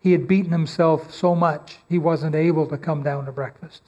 he 0.00 0.12
had 0.12 0.28
beaten 0.28 0.52
himself 0.52 1.12
so 1.12 1.34
much 1.34 1.78
he 1.88 1.96
wasn't 1.96 2.34
able 2.34 2.66
to 2.66 2.76
come 2.76 3.02
down 3.02 3.24
to 3.24 3.32
breakfast. 3.32 3.80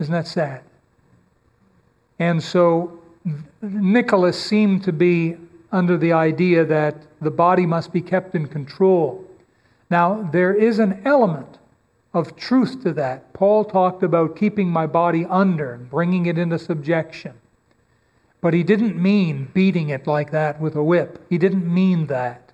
Isn't 0.00 0.12
that 0.12 0.26
sad? 0.26 0.62
And 2.18 2.42
so 2.42 2.98
Nicholas 3.62 4.40
seemed 4.40 4.82
to 4.84 4.92
be 4.92 5.36
under 5.70 5.96
the 5.96 6.12
idea 6.12 6.64
that 6.64 6.96
the 7.20 7.30
body 7.30 7.66
must 7.66 7.92
be 7.92 8.00
kept 8.00 8.34
in 8.34 8.48
control. 8.48 9.24
Now, 9.90 10.28
there 10.32 10.54
is 10.54 10.80
an 10.80 11.02
element 11.04 11.58
of 12.16 12.34
truth 12.34 12.82
to 12.82 12.94
that. 12.94 13.30
Paul 13.34 13.62
talked 13.62 14.02
about 14.02 14.36
keeping 14.36 14.70
my 14.70 14.86
body 14.86 15.26
under 15.26 15.74
and 15.74 15.90
bringing 15.90 16.24
it 16.24 16.38
into 16.38 16.58
subjection. 16.58 17.34
But 18.40 18.54
he 18.54 18.62
didn't 18.62 18.96
mean 18.96 19.50
beating 19.52 19.90
it 19.90 20.06
like 20.06 20.30
that 20.30 20.58
with 20.58 20.74
a 20.76 20.82
whip. 20.82 21.22
He 21.28 21.36
didn't 21.36 21.72
mean 21.72 22.06
that. 22.06 22.52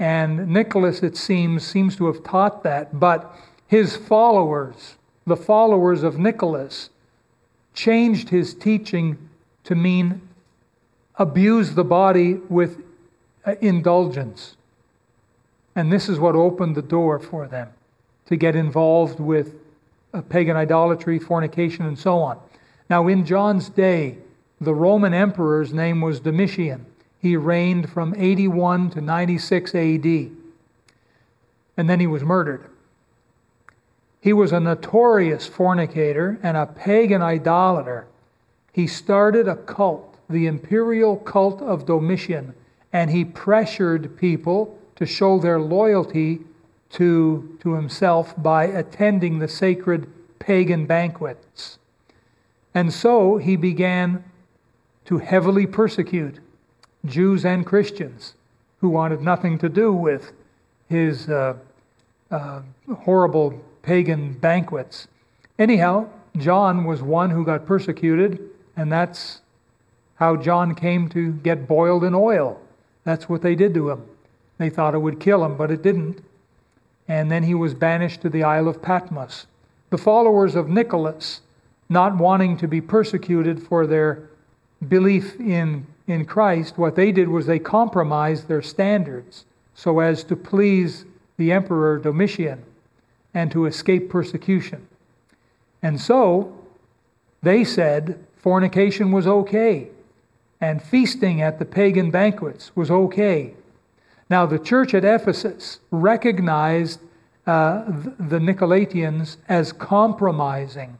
And 0.00 0.48
Nicholas, 0.48 1.04
it 1.04 1.16
seems, 1.16 1.64
seems 1.64 1.94
to 1.96 2.06
have 2.06 2.24
taught 2.24 2.64
that. 2.64 2.98
But 2.98 3.32
his 3.68 3.96
followers, 3.96 4.96
the 5.24 5.36
followers 5.36 6.02
of 6.02 6.18
Nicholas, 6.18 6.90
changed 7.72 8.30
his 8.30 8.52
teaching 8.52 9.16
to 9.62 9.76
mean 9.76 10.22
abuse 11.14 11.76
the 11.76 11.84
body 11.84 12.34
with 12.48 12.82
uh, 13.44 13.54
indulgence. 13.60 14.56
And 15.76 15.92
this 15.92 16.08
is 16.08 16.18
what 16.18 16.34
opened 16.34 16.74
the 16.74 16.82
door 16.82 17.20
for 17.20 17.46
them 17.46 17.68
to 18.26 18.36
get 18.36 18.56
involved 18.56 19.20
with 19.20 19.54
uh, 20.12 20.22
pagan 20.22 20.56
idolatry, 20.56 21.18
fornication, 21.18 21.86
and 21.86 21.98
so 21.98 22.18
on. 22.18 22.38
Now, 22.88 23.08
in 23.08 23.24
John's 23.24 23.68
day, 23.68 24.18
the 24.60 24.74
Roman 24.74 25.12
emperor's 25.12 25.72
name 25.72 26.00
was 26.00 26.20
Domitian. 26.20 26.86
He 27.18 27.36
reigned 27.36 27.90
from 27.90 28.14
81 28.16 28.90
to 28.90 29.00
96 29.00 29.74
AD. 29.74 30.30
And 31.76 31.90
then 31.90 32.00
he 32.00 32.06
was 32.06 32.22
murdered. 32.22 32.70
He 34.20 34.32
was 34.32 34.52
a 34.52 34.60
notorious 34.60 35.46
fornicator 35.46 36.38
and 36.42 36.56
a 36.56 36.66
pagan 36.66 37.22
idolater. 37.22 38.06
He 38.72 38.86
started 38.86 39.46
a 39.46 39.56
cult, 39.56 40.18
the 40.28 40.46
imperial 40.46 41.16
cult 41.16 41.60
of 41.62 41.86
Domitian, 41.86 42.54
and 42.92 43.10
he 43.10 43.24
pressured 43.24 44.16
people 44.16 44.78
to 44.96 45.06
show 45.06 45.38
their 45.38 45.60
loyalty 45.60 46.40
to, 46.90 47.58
to 47.62 47.74
himself 47.74 48.34
by 48.40 48.64
attending 48.64 49.38
the 49.38 49.48
sacred 49.48 50.06
pagan 50.38 50.86
banquets. 50.86 51.78
And 52.74 52.92
so 52.92 53.38
he 53.38 53.56
began 53.56 54.24
to 55.06 55.18
heavily 55.18 55.66
persecute 55.66 56.40
Jews 57.04 57.44
and 57.44 57.64
Christians 57.64 58.34
who 58.80 58.88
wanted 58.88 59.20
nothing 59.20 59.58
to 59.58 59.68
do 59.68 59.92
with 59.92 60.32
his 60.88 61.28
uh, 61.28 61.54
uh, 62.30 62.62
horrible 62.98 63.60
pagan 63.82 64.34
banquets. 64.34 65.08
Anyhow, 65.58 66.08
John 66.36 66.84
was 66.84 67.02
one 67.02 67.30
who 67.30 67.44
got 67.44 67.66
persecuted, 67.66 68.40
and 68.76 68.92
that's 68.92 69.40
how 70.16 70.36
John 70.36 70.74
came 70.74 71.08
to 71.10 71.32
get 71.32 71.66
boiled 71.66 72.04
in 72.04 72.14
oil. 72.14 72.60
That's 73.04 73.28
what 73.28 73.42
they 73.42 73.54
did 73.54 73.74
to 73.74 73.90
him. 73.90 74.04
They 74.58 74.70
thought 74.70 74.94
it 74.94 74.98
would 74.98 75.20
kill 75.20 75.44
him, 75.44 75.56
but 75.56 75.70
it 75.70 75.82
didn't. 75.82 76.24
And 77.08 77.30
then 77.30 77.44
he 77.44 77.54
was 77.54 77.74
banished 77.74 78.22
to 78.22 78.28
the 78.28 78.42
Isle 78.42 78.68
of 78.68 78.82
Patmos. 78.82 79.46
The 79.90 79.98
followers 79.98 80.54
of 80.54 80.68
Nicholas, 80.68 81.40
not 81.88 82.16
wanting 82.16 82.56
to 82.58 82.68
be 82.68 82.80
persecuted 82.80 83.62
for 83.62 83.86
their 83.86 84.28
belief 84.88 85.38
in, 85.40 85.86
in 86.06 86.24
Christ, 86.24 86.76
what 86.76 86.96
they 86.96 87.12
did 87.12 87.28
was 87.28 87.46
they 87.46 87.58
compromised 87.58 88.48
their 88.48 88.62
standards 88.62 89.44
so 89.74 90.00
as 90.00 90.24
to 90.24 90.36
please 90.36 91.04
the 91.36 91.52
emperor 91.52 91.98
Domitian 91.98 92.64
and 93.34 93.50
to 93.52 93.66
escape 93.66 94.08
persecution. 94.08 94.88
And 95.82 96.00
so 96.00 96.58
they 97.42 97.62
said 97.62 98.18
fornication 98.36 99.12
was 99.12 99.26
okay 99.26 99.88
and 100.60 100.82
feasting 100.82 101.42
at 101.42 101.58
the 101.58 101.64
pagan 101.64 102.10
banquets 102.10 102.74
was 102.74 102.90
okay. 102.90 103.54
Now, 104.28 104.46
the 104.46 104.58
church 104.58 104.94
at 104.94 105.04
Ephesus 105.04 105.78
recognized 105.90 107.00
uh, 107.46 107.84
the 108.18 108.38
Nicolaitans 108.38 109.36
as 109.48 109.72
compromising 109.72 110.98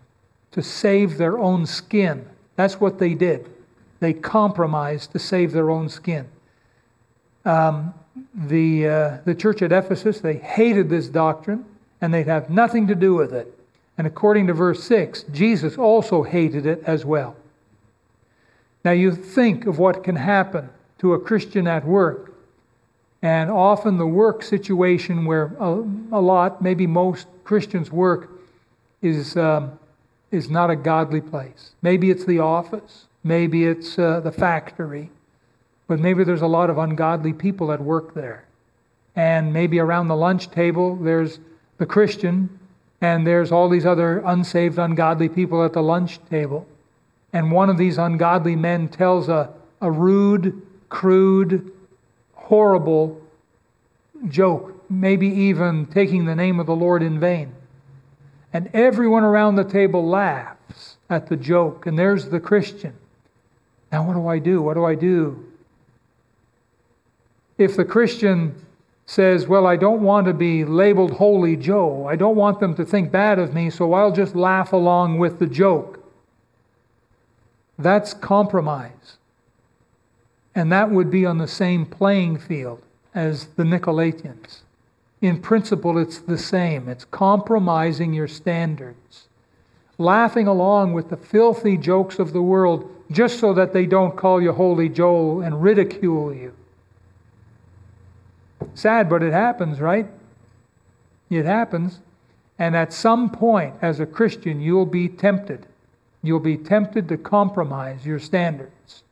to 0.53 0.63
save 0.63 1.19
their 1.19 1.39
own 1.39 1.67
skin. 1.67 2.27
That's 2.55 2.81
what 2.81 2.99
they 2.99 3.15
did. 3.15 3.51
They 4.01 4.13
compromised 4.13 5.13
to 5.13 5.19
save 5.19 5.53
their 5.53 5.71
own 5.71 5.89
skin. 5.89 6.29
Um, 7.45 7.95
the, 8.35 8.89
uh, 8.89 9.19
the 9.25 9.35
church 9.35 9.63
at 9.63 9.73
Ephesus, 9.73 10.21
they 10.21 10.37
hated 10.39 10.89
this 10.89 11.09
doctrine 11.09 11.65
and 12.01 12.15
they'd 12.15 12.27
have 12.27 12.49
nothing 12.49 12.87
to 12.87 12.95
do 12.95 13.15
with 13.15 13.33
it. 13.33 13.53
And 13.99 14.07
according 14.07 14.47
to 14.49 14.53
verse 14.53 14.85
6, 14.85 15.25
Jesus 15.33 15.79
also 15.79 16.23
hated 16.23 16.67
it 16.67 16.83
as 16.85 17.05
well. 17.05 17.37
Now, 18.85 18.93
you 18.93 19.13
think 19.13 19.67
of 19.67 19.79
what 19.79 20.05
can 20.05 20.17
happen 20.17 20.69
to 20.99 21.15
a 21.15 21.19
Christian 21.19 21.67
at 21.67 21.85
work. 21.85 22.36
And 23.27 23.51
often 23.51 23.99
the 23.99 24.07
work 24.07 24.45
situation 24.45 25.25
where 25.25 25.47
a, 25.59 25.83
a 26.13 26.21
lot, 26.21 26.63
maybe 26.63 26.87
most 26.87 27.27
Christians 27.43 27.91
work, 27.91 28.31
is, 29.03 29.37
um, 29.37 29.81
is 30.31 30.49
not 30.49 30.71
a 30.71 30.77
godly 30.77 31.21
place. 31.21 31.73
Maybe 31.83 32.13
it's 32.13 32.25
the 32.25 32.39
office, 32.39 33.07
maybe 33.25 33.65
it's 33.65 33.99
uh, 33.99 34.21
the 34.21 34.31
factory, 34.31 35.11
but 35.89 35.99
maybe 35.99 36.23
there's 36.23 36.43
a 36.43 36.47
lot 36.47 36.71
of 36.71 36.79
ungodly 36.79 37.33
people 37.33 37.73
at 37.73 37.81
work 37.81 38.15
there. 38.15 38.45
And 39.17 39.53
maybe 39.53 39.81
around 39.81 40.07
the 40.07 40.15
lunch 40.15 40.53
table, 40.53 40.95
there's 40.95 41.41
the 41.79 41.87
Christian, 41.87 42.49
and 43.01 43.27
there's 43.27 43.51
all 43.51 43.69
these 43.69 43.87
other 43.87 44.23
unsaved, 44.25 44.79
ungodly 44.79 45.29
people 45.29 45.65
at 45.65 45.73
the 45.73 45.83
lunch 45.83 46.21
table. 46.31 46.65
And 47.33 47.51
one 47.51 47.71
of 47.71 47.77
these 47.77 47.99
ungodly 47.99 48.55
men 48.55 48.87
tells 48.87 49.29
a, 49.29 49.53
a 49.81 49.91
rude, 49.91 50.63
crude, 50.89 51.73
horrible 52.47 53.21
joke, 54.29 54.73
maybe 54.89 55.27
even 55.27 55.87
taking 55.87 56.25
the 56.25 56.35
name 56.35 56.61
of 56.61 56.67
the 56.67 56.77
Lord 56.77 57.03
in 57.03 57.19
vain. 57.19 57.53
And 58.53 58.71
everyone 58.73 59.25
around 59.25 59.57
the 59.57 59.65
table 59.65 60.07
laughs 60.07 60.97
at 61.11 61.27
the 61.29 61.37
joke, 61.37 61.87
and 61.87 61.99
there's 61.99 62.29
the 62.29 62.39
Christian. 62.39 62.95
Now, 63.91 64.07
what 64.07 64.15
do 64.15 64.29
I 64.29 64.39
do? 64.39 64.63
What 64.63 64.75
do 64.75 64.85
I 64.85 64.95
do? 64.95 65.45
If 67.59 67.77
the 67.77 67.85
Christian 67.85 68.55
says, 69.07 69.49
Well, 69.49 69.67
I 69.67 69.77
don't 69.77 70.03
want 70.03 70.27
to 70.27 70.35
be 70.35 70.65
labeled 70.65 71.13
Holy 71.13 71.57
Joe, 71.57 72.07
I 72.07 72.15
don't 72.15 72.37
want 72.37 72.61
them 72.61 72.77
to 72.77 72.85
think 72.85 73.11
bad 73.11 73.41
of 73.41 73.55
me, 73.55 73.71
so 73.71 73.93
I'll 73.93 74.13
just 74.13 74.37
laugh 74.37 74.73
along 74.73 75.19
with 75.19 75.39
the 75.41 75.47
joke. 75.47 76.01
That's 77.79 78.15
compromise. 78.15 79.19
And 80.57 80.73
that 80.73 80.91
would 80.91 81.11
be 81.11 81.27
on 81.27 81.37
the 81.37 81.47
same 81.47 81.85
playing 81.85 82.39
field 82.39 82.81
as 83.15 83.49
the 83.57 83.63
Nicolaitans. 83.63 84.63
In 85.21 85.41
principle, 85.41 85.99
it's 85.99 86.19
the 86.19 86.39
same. 86.39 86.89
It's 86.89 87.05
compromising 87.05 88.15
your 88.15 88.27
standards, 88.27 89.29
laughing 89.99 90.47
along 90.47 90.95
with 90.95 91.11
the 91.11 91.17
filthy 91.19 91.77
jokes 91.77 92.19
of 92.19 92.33
the 92.33 92.41
world 92.41 92.91
just 93.11 93.39
so 93.39 93.53
that 93.53 93.75
they 93.75 93.85
don't 93.85 94.17
call 94.17 94.43
you 94.43 94.53
Holy 94.53 94.89
Joe 94.89 95.41
and 95.41 95.63
ridicule 95.63 96.33
you. 96.33 96.55
Sad, 98.75 99.11
but 99.11 99.23
it 99.23 99.35
happens, 99.35 99.79
right? 99.79 100.09
It 101.29 101.45
happens. 101.45 102.01
And 102.59 102.75
at 102.75 102.95
some 102.95 103.29
point, 103.29 103.75
as 103.83 104.01
a 104.01 104.07
Christian, 104.07 104.63
you'll 104.63 104.87
be 104.87 105.07
tempted. 105.07 105.67
You'll 106.23 106.41
be 106.41 106.57
tempted 106.57 107.09
to 107.09 107.19
compromise 107.19 108.07
your 108.07 108.19
standards. 108.19 109.03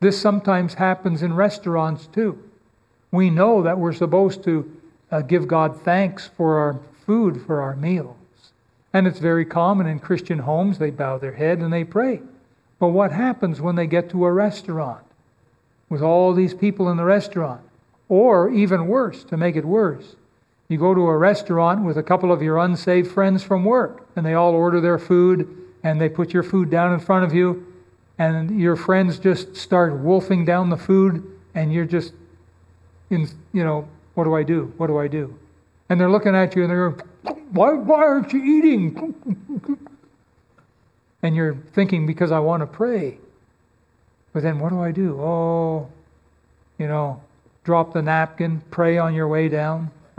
This 0.00 0.20
sometimes 0.20 0.74
happens 0.74 1.22
in 1.22 1.34
restaurants 1.34 2.06
too. 2.06 2.42
We 3.12 3.28
know 3.28 3.62
that 3.62 3.78
we're 3.78 3.92
supposed 3.92 4.42
to 4.44 4.80
uh, 5.10 5.20
give 5.20 5.46
God 5.46 5.80
thanks 5.82 6.30
for 6.36 6.58
our 6.58 6.80
food, 7.04 7.42
for 7.44 7.60
our 7.60 7.76
meals. 7.76 8.16
And 8.92 9.06
it's 9.06 9.18
very 9.18 9.44
common 9.44 9.86
in 9.86 9.98
Christian 9.98 10.40
homes, 10.40 10.78
they 10.78 10.90
bow 10.90 11.18
their 11.18 11.34
head 11.34 11.58
and 11.58 11.72
they 11.72 11.84
pray. 11.84 12.22
But 12.78 12.88
what 12.88 13.12
happens 13.12 13.60
when 13.60 13.76
they 13.76 13.86
get 13.86 14.08
to 14.10 14.24
a 14.24 14.32
restaurant 14.32 15.04
with 15.88 16.02
all 16.02 16.32
these 16.32 16.54
people 16.54 16.88
in 16.90 16.96
the 16.96 17.04
restaurant? 17.04 17.60
Or 18.08 18.50
even 18.50 18.88
worse, 18.88 19.22
to 19.24 19.36
make 19.36 19.54
it 19.54 19.64
worse, 19.64 20.16
you 20.68 20.78
go 20.78 20.94
to 20.94 21.08
a 21.08 21.16
restaurant 21.16 21.84
with 21.84 21.98
a 21.98 22.02
couple 22.02 22.32
of 22.32 22.42
your 22.42 22.58
unsaved 22.58 23.10
friends 23.10 23.42
from 23.42 23.64
work, 23.64 24.06
and 24.16 24.24
they 24.24 24.34
all 24.34 24.54
order 24.54 24.80
their 24.80 24.98
food, 24.98 25.46
and 25.82 26.00
they 26.00 26.08
put 26.08 26.32
your 26.32 26.42
food 26.42 26.70
down 26.70 26.92
in 26.92 27.00
front 27.00 27.24
of 27.24 27.34
you, 27.34 27.69
and 28.20 28.60
your 28.60 28.76
friends 28.76 29.18
just 29.18 29.56
start 29.56 29.98
wolfing 29.98 30.44
down 30.44 30.68
the 30.68 30.76
food, 30.76 31.26
and 31.54 31.72
you're 31.72 31.86
just 31.86 32.12
in, 33.08 33.26
you 33.54 33.64
know, 33.64 33.88
what 34.14 34.24
do 34.24 34.34
I 34.34 34.42
do? 34.42 34.74
What 34.76 34.88
do 34.88 34.98
I 34.98 35.08
do? 35.08 35.34
And 35.88 35.98
they're 35.98 36.10
looking 36.10 36.36
at 36.36 36.54
you 36.54 36.62
and 36.62 36.70
they're 36.70 36.90
going, 36.90 37.40
why, 37.52 37.72
why 37.72 38.04
aren't 38.04 38.30
you 38.34 38.44
eating? 38.44 39.14
and 41.22 41.34
you're 41.34 41.54
thinking, 41.72 42.06
because 42.06 42.30
I 42.30 42.38
want 42.40 42.60
to 42.60 42.66
pray. 42.66 43.16
But 44.34 44.42
then 44.42 44.58
what 44.58 44.68
do 44.68 44.80
I 44.80 44.92
do? 44.92 45.18
Oh, 45.18 45.88
you 46.78 46.88
know, 46.88 47.22
drop 47.64 47.94
the 47.94 48.02
napkin, 48.02 48.62
pray 48.70 48.98
on 48.98 49.14
your 49.14 49.28
way 49.28 49.48
down. 49.48 49.90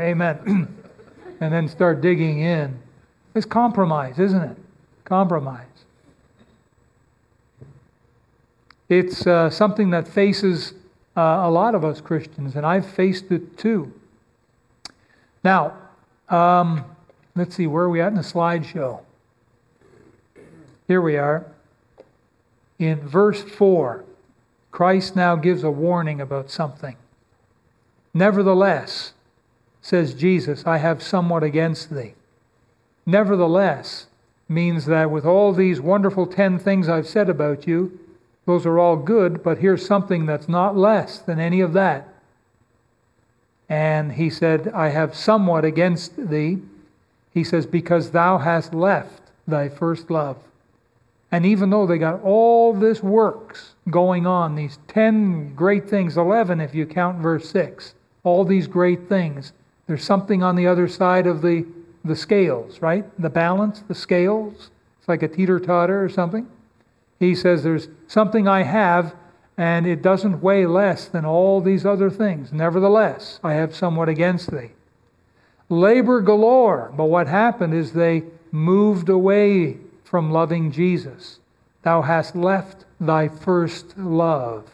Amen. 0.00 0.76
and 1.40 1.52
then 1.52 1.68
start 1.68 2.00
digging 2.00 2.38
in. 2.38 2.78
It's 3.34 3.44
compromise, 3.44 4.20
isn't 4.20 4.42
it? 4.42 4.56
Compromise. 5.04 5.73
It's 8.96 9.26
uh, 9.26 9.50
something 9.50 9.90
that 9.90 10.06
faces 10.06 10.72
uh, 11.16 11.20
a 11.20 11.50
lot 11.50 11.74
of 11.74 11.84
us 11.84 12.00
Christians, 12.00 12.54
and 12.54 12.64
I've 12.64 12.86
faced 12.86 13.32
it 13.32 13.58
too. 13.58 13.92
Now, 15.42 15.76
um, 16.28 16.84
let's 17.34 17.56
see, 17.56 17.66
where 17.66 17.84
are 17.84 17.90
we 17.90 18.00
at 18.00 18.08
in 18.08 18.14
the 18.14 18.20
slideshow? 18.20 19.00
Here 20.86 21.00
we 21.00 21.16
are. 21.16 21.44
In 22.78 23.00
verse 23.00 23.42
4, 23.42 24.04
Christ 24.70 25.16
now 25.16 25.34
gives 25.34 25.64
a 25.64 25.72
warning 25.72 26.20
about 26.20 26.48
something. 26.48 26.94
Nevertheless, 28.14 29.12
says 29.82 30.14
Jesus, 30.14 30.64
I 30.64 30.78
have 30.78 31.02
somewhat 31.02 31.42
against 31.42 31.92
thee. 31.92 32.14
Nevertheless 33.04 34.06
means 34.48 34.86
that 34.86 35.10
with 35.10 35.24
all 35.24 35.52
these 35.52 35.80
wonderful 35.80 36.28
10 36.28 36.60
things 36.60 36.88
I've 36.88 37.08
said 37.08 37.28
about 37.28 37.66
you, 37.66 37.98
those 38.46 38.66
are 38.66 38.78
all 38.78 38.96
good, 38.96 39.42
but 39.42 39.58
here's 39.58 39.86
something 39.86 40.26
that's 40.26 40.48
not 40.48 40.76
less 40.76 41.18
than 41.18 41.40
any 41.40 41.60
of 41.60 41.72
that. 41.72 42.08
And 43.68 44.12
he 44.12 44.28
said, 44.28 44.68
I 44.68 44.88
have 44.88 45.14
somewhat 45.14 45.64
against 45.64 46.28
thee. 46.28 46.58
He 47.32 47.42
says, 47.42 47.66
Because 47.66 48.10
thou 48.10 48.38
hast 48.38 48.74
left 48.74 49.22
thy 49.46 49.68
first 49.68 50.10
love. 50.10 50.36
And 51.32 51.44
even 51.44 51.70
though 51.70 51.86
they 51.86 51.98
got 51.98 52.22
all 52.22 52.72
this 52.72 53.02
works 53.02 53.74
going 53.90 54.26
on, 54.26 54.54
these 54.54 54.78
10 54.88 55.54
great 55.54 55.88
things, 55.88 56.16
11 56.16 56.60
if 56.60 56.74
you 56.74 56.86
count 56.86 57.18
verse 57.18 57.48
6, 57.48 57.94
all 58.22 58.44
these 58.44 58.68
great 58.68 59.08
things, 59.08 59.52
there's 59.86 60.04
something 60.04 60.42
on 60.42 60.54
the 60.54 60.66
other 60.66 60.86
side 60.86 61.26
of 61.26 61.42
the, 61.42 61.66
the 62.04 62.14
scales, 62.14 62.80
right? 62.80 63.04
The 63.20 63.30
balance, 63.30 63.82
the 63.88 63.94
scales. 63.94 64.70
It's 65.00 65.08
like 65.08 65.22
a 65.22 65.28
teeter 65.28 65.58
totter 65.58 66.04
or 66.04 66.08
something. 66.08 66.46
He 67.28 67.34
says, 67.34 67.62
There's 67.62 67.88
something 68.06 68.46
I 68.46 68.62
have, 68.62 69.14
and 69.56 69.86
it 69.86 70.02
doesn't 70.02 70.42
weigh 70.42 70.66
less 70.66 71.06
than 71.06 71.24
all 71.24 71.60
these 71.60 71.86
other 71.86 72.10
things. 72.10 72.52
Nevertheless, 72.52 73.40
I 73.42 73.54
have 73.54 73.74
somewhat 73.74 74.08
against 74.08 74.50
thee. 74.50 74.70
Labor 75.68 76.20
galore. 76.20 76.92
But 76.96 77.06
what 77.06 77.26
happened 77.26 77.74
is 77.74 77.92
they 77.92 78.24
moved 78.50 79.08
away 79.08 79.78
from 80.04 80.30
loving 80.30 80.70
Jesus. 80.70 81.40
Thou 81.82 82.02
hast 82.02 82.36
left 82.36 82.84
thy 83.00 83.28
first 83.28 83.96
love. 83.98 84.70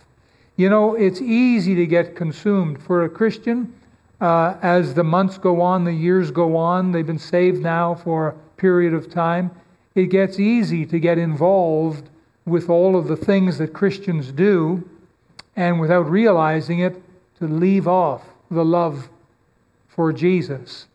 You 0.57 0.69
know, 0.69 0.95
it's 0.95 1.21
easy 1.21 1.75
to 1.75 1.87
get 1.87 2.17
consumed. 2.17 2.83
For 2.83 3.05
a 3.05 3.09
Christian, 3.09 3.73
uh, 4.21 4.57
as 4.61 4.95
the 4.95 5.05
months 5.05 5.39
go 5.39 5.61
on, 5.61 5.85
the 5.85 5.93
years 5.93 6.31
go 6.31 6.57
on, 6.57 6.93
they've 6.93 7.07
been 7.07 7.19
saved 7.19 7.63
now 7.63 7.95
for 7.95 8.29
a 8.29 8.33
period 8.57 8.93
of 8.93 9.11
time, 9.11 9.51
it 9.95 10.07
gets 10.07 10.39
easy 10.39 10.85
to 10.87 11.01
get 11.01 11.19
involved 11.19 12.11
with 12.45 12.69
all 12.69 12.97
of 12.97 13.09
the 13.09 13.17
things 13.17 13.59
that 13.59 13.73
Christians 13.73 14.33
do, 14.33 14.89
and 15.57 15.81
without 15.81 16.11
realizing 16.11 16.81
it, 16.81 17.01
to 17.39 17.47
leave 17.47 17.87
off 17.87 18.23
the 18.51 18.65
love 18.65 19.09
for 19.89 20.13
Jesus. 20.13 20.87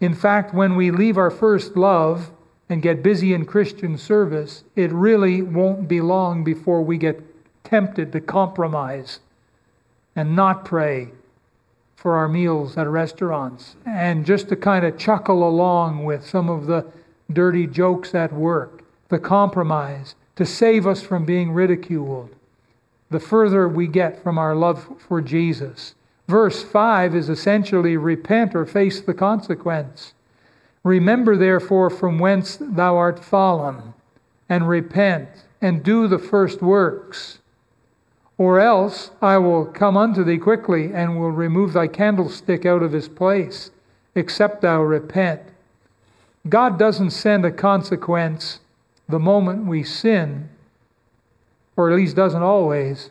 In 0.00 0.14
fact, 0.14 0.54
when 0.54 0.76
we 0.76 0.90
leave 0.90 1.18
our 1.18 1.30
first 1.30 1.76
love 1.76 2.30
and 2.68 2.82
get 2.82 3.02
busy 3.02 3.34
in 3.34 3.44
Christian 3.44 3.98
service, 3.98 4.64
it 4.76 4.92
really 4.92 5.42
won't 5.42 5.88
be 5.88 6.00
long 6.00 6.44
before 6.44 6.82
we 6.82 6.96
get 6.96 7.20
tempted 7.64 8.12
to 8.12 8.20
compromise 8.20 9.20
and 10.16 10.34
not 10.34 10.64
pray 10.64 11.10
for 11.94 12.16
our 12.16 12.28
meals 12.28 12.78
at 12.78 12.88
restaurants 12.88 13.76
and 13.84 14.24
just 14.24 14.48
to 14.48 14.56
kind 14.56 14.86
of 14.86 14.96
chuckle 14.96 15.46
along 15.46 16.04
with 16.04 16.26
some 16.26 16.48
of 16.48 16.66
the 16.66 16.86
dirty 17.30 17.66
jokes 17.66 18.14
at 18.14 18.32
work, 18.32 18.82
the 19.08 19.18
compromise 19.18 20.14
to 20.40 20.46
save 20.46 20.86
us 20.86 21.02
from 21.02 21.26
being 21.26 21.52
ridiculed. 21.52 22.34
The 23.10 23.20
further 23.20 23.68
we 23.68 23.86
get 23.86 24.22
from 24.22 24.38
our 24.38 24.56
love 24.56 24.88
for 24.98 25.20
Jesus. 25.20 25.94
Verse 26.28 26.62
5 26.62 27.14
is 27.14 27.28
essentially 27.28 27.98
repent 27.98 28.54
or 28.54 28.64
face 28.64 29.02
the 29.02 29.12
consequence. 29.12 30.14
Remember, 30.82 31.36
therefore, 31.36 31.90
from 31.90 32.18
whence 32.18 32.56
thou 32.58 32.96
art 32.96 33.22
fallen, 33.22 33.92
and 34.48 34.66
repent, 34.66 35.28
and 35.60 35.82
do 35.82 36.08
the 36.08 36.18
first 36.18 36.62
works. 36.62 37.40
Or 38.38 38.60
else 38.60 39.10
I 39.20 39.36
will 39.36 39.66
come 39.66 39.98
unto 39.98 40.24
thee 40.24 40.38
quickly, 40.38 40.90
and 40.90 41.20
will 41.20 41.32
remove 41.32 41.74
thy 41.74 41.86
candlestick 41.86 42.64
out 42.64 42.82
of 42.82 42.92
his 42.92 43.08
place, 43.08 43.72
except 44.14 44.62
thou 44.62 44.80
repent. 44.80 45.42
God 46.48 46.78
doesn't 46.78 47.10
send 47.10 47.44
a 47.44 47.52
consequence 47.52 48.60
the 49.10 49.18
moment 49.18 49.66
we 49.66 49.82
sin, 49.82 50.48
or 51.76 51.90
at 51.90 51.96
least 51.96 52.16
doesn't 52.16 52.42
always. 52.42 53.10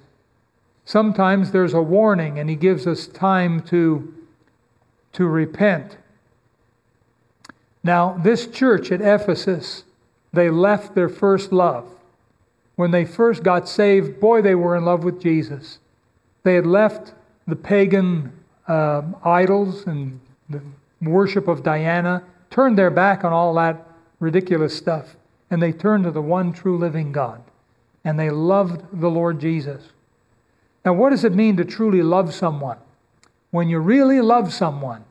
Sometimes 0.86 1.52
there's 1.52 1.74
a 1.74 1.82
warning, 1.82 2.40
and 2.40 2.50
He 2.50 2.56
gives 2.56 2.88
us 2.88 3.08
time 3.08 3.62
to, 3.64 4.14
to 5.14 5.26
repent. 5.26 5.98
Now, 7.84 8.18
this 8.24 8.48
church 8.48 8.92
at 8.92 9.02
Ephesus, 9.02 9.84
they 10.34 10.50
left 10.50 10.96
their 10.96 11.10
first 11.10 11.52
love. 11.52 11.88
When 12.76 12.92
they 12.92 13.06
first 13.06 13.44
got 13.44 13.68
saved, 13.68 14.20
boy, 14.20 14.42
they 14.42 14.56
were 14.56 14.76
in 14.76 14.86
love 14.86 15.04
with 15.04 15.22
Jesus. 15.22 15.80
They 16.44 16.56
had 16.56 16.66
left 16.66 17.14
the 17.48 17.56
pagan 17.56 18.32
uh, 18.68 19.02
idols 19.24 19.86
and 19.88 20.20
the 20.50 20.62
worship 21.02 21.48
of 21.48 21.64
Diana, 21.64 22.24
turned 22.50 22.78
their 22.78 22.92
back 22.92 23.24
on 23.24 23.34
all 23.34 23.54
that 23.56 23.86
ridiculous 24.20 24.76
stuff 24.76 25.16
and 25.50 25.62
they 25.62 25.72
turned 25.72 26.04
to 26.04 26.12
the 26.12 26.22
one 26.22 26.54
true 26.54 26.78
living 26.78 27.12
God. 27.12 27.42
And 28.04 28.20
they 28.20 28.30
loved 28.30 29.02
the 29.02 29.10
Lord 29.10 29.40
Jesus. 29.40 29.90
Now, 30.86 30.94
what 30.94 31.10
does 31.10 31.24
it 31.24 31.34
mean 31.34 31.58
to 31.58 31.66
truly 31.66 32.02
love 32.02 32.34
someone? 32.34 32.78
When 33.52 33.68
you 33.68 33.80
really 33.80 34.22
love 34.22 34.54
someone, 34.54 35.04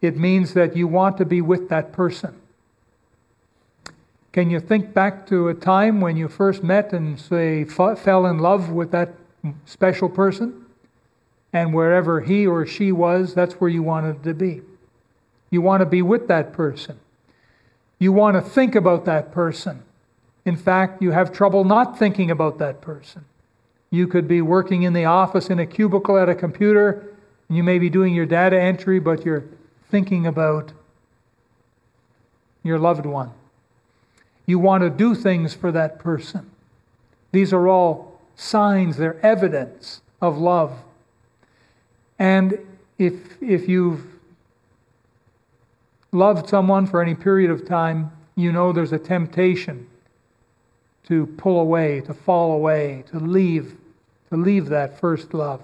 it 0.00 0.16
means 0.16 0.54
that 0.54 0.76
you 0.76 0.86
want 0.86 1.16
to 1.18 1.24
be 1.24 1.40
with 1.40 1.68
that 1.70 1.92
person. 1.92 2.34
Can 4.32 4.50
you 4.50 4.60
think 4.60 4.94
back 4.94 5.26
to 5.26 5.48
a 5.48 5.54
time 5.54 6.00
when 6.00 6.16
you 6.16 6.28
first 6.28 6.62
met 6.62 6.92
and, 6.92 7.20
say, 7.20 7.64
fell 7.64 8.26
in 8.26 8.38
love 8.38 8.70
with 8.70 8.90
that 8.92 9.14
special 9.64 10.08
person? 10.08 10.64
And 11.52 11.74
wherever 11.74 12.20
he 12.20 12.46
or 12.46 12.64
she 12.66 12.92
was, 12.92 13.34
that's 13.34 13.54
where 13.54 13.68
you 13.68 13.82
wanted 13.82 14.22
to 14.22 14.32
be. 14.32 14.62
You 15.50 15.60
want 15.60 15.80
to 15.80 15.86
be 15.86 16.00
with 16.00 16.28
that 16.28 16.52
person. 16.52 16.98
You 18.02 18.10
want 18.10 18.34
to 18.34 18.40
think 18.40 18.74
about 18.74 19.04
that 19.04 19.30
person. 19.30 19.80
In 20.44 20.56
fact, 20.56 21.00
you 21.00 21.12
have 21.12 21.30
trouble 21.30 21.62
not 21.62 21.96
thinking 21.96 22.32
about 22.32 22.58
that 22.58 22.80
person. 22.80 23.24
You 23.90 24.08
could 24.08 24.26
be 24.26 24.42
working 24.42 24.82
in 24.82 24.92
the 24.92 25.04
office 25.04 25.50
in 25.50 25.60
a 25.60 25.66
cubicle 25.66 26.18
at 26.18 26.28
a 26.28 26.34
computer, 26.34 27.14
and 27.48 27.56
you 27.56 27.62
may 27.62 27.78
be 27.78 27.88
doing 27.88 28.12
your 28.12 28.26
data 28.26 28.60
entry, 28.60 28.98
but 28.98 29.24
you're 29.24 29.44
thinking 29.88 30.26
about 30.26 30.72
your 32.64 32.76
loved 32.76 33.06
one. 33.06 33.30
You 34.46 34.58
want 34.58 34.82
to 34.82 34.90
do 34.90 35.14
things 35.14 35.54
for 35.54 35.70
that 35.70 36.00
person. 36.00 36.50
These 37.30 37.52
are 37.52 37.68
all 37.68 38.20
signs, 38.34 38.96
they're 38.96 39.24
evidence 39.24 40.00
of 40.20 40.38
love. 40.38 40.76
And 42.18 42.58
if, 42.98 43.40
if 43.40 43.68
you've 43.68 44.11
loved 46.12 46.48
someone 46.48 46.86
for 46.86 47.02
any 47.02 47.14
period 47.14 47.50
of 47.50 47.66
time, 47.66 48.12
you 48.34 48.52
know 48.52 48.72
there's 48.72 48.92
a 48.92 48.98
temptation 48.98 49.86
to 51.08 51.26
pull 51.26 51.58
away, 51.58 52.00
to 52.02 52.14
fall 52.14 52.52
away, 52.52 53.04
to 53.10 53.18
leave, 53.18 53.76
to 54.30 54.36
leave 54.36 54.66
that 54.66 55.00
first 55.00 55.34
love. 55.34 55.62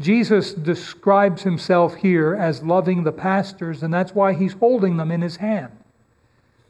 Jesus 0.00 0.52
describes 0.52 1.42
himself 1.42 1.94
here 1.96 2.34
as 2.34 2.62
loving 2.62 3.04
the 3.04 3.12
pastors, 3.12 3.82
and 3.82 3.92
that's 3.92 4.14
why 4.14 4.32
he's 4.32 4.54
holding 4.54 4.96
them 4.96 5.10
in 5.10 5.20
his 5.20 5.36
hand. 5.36 5.72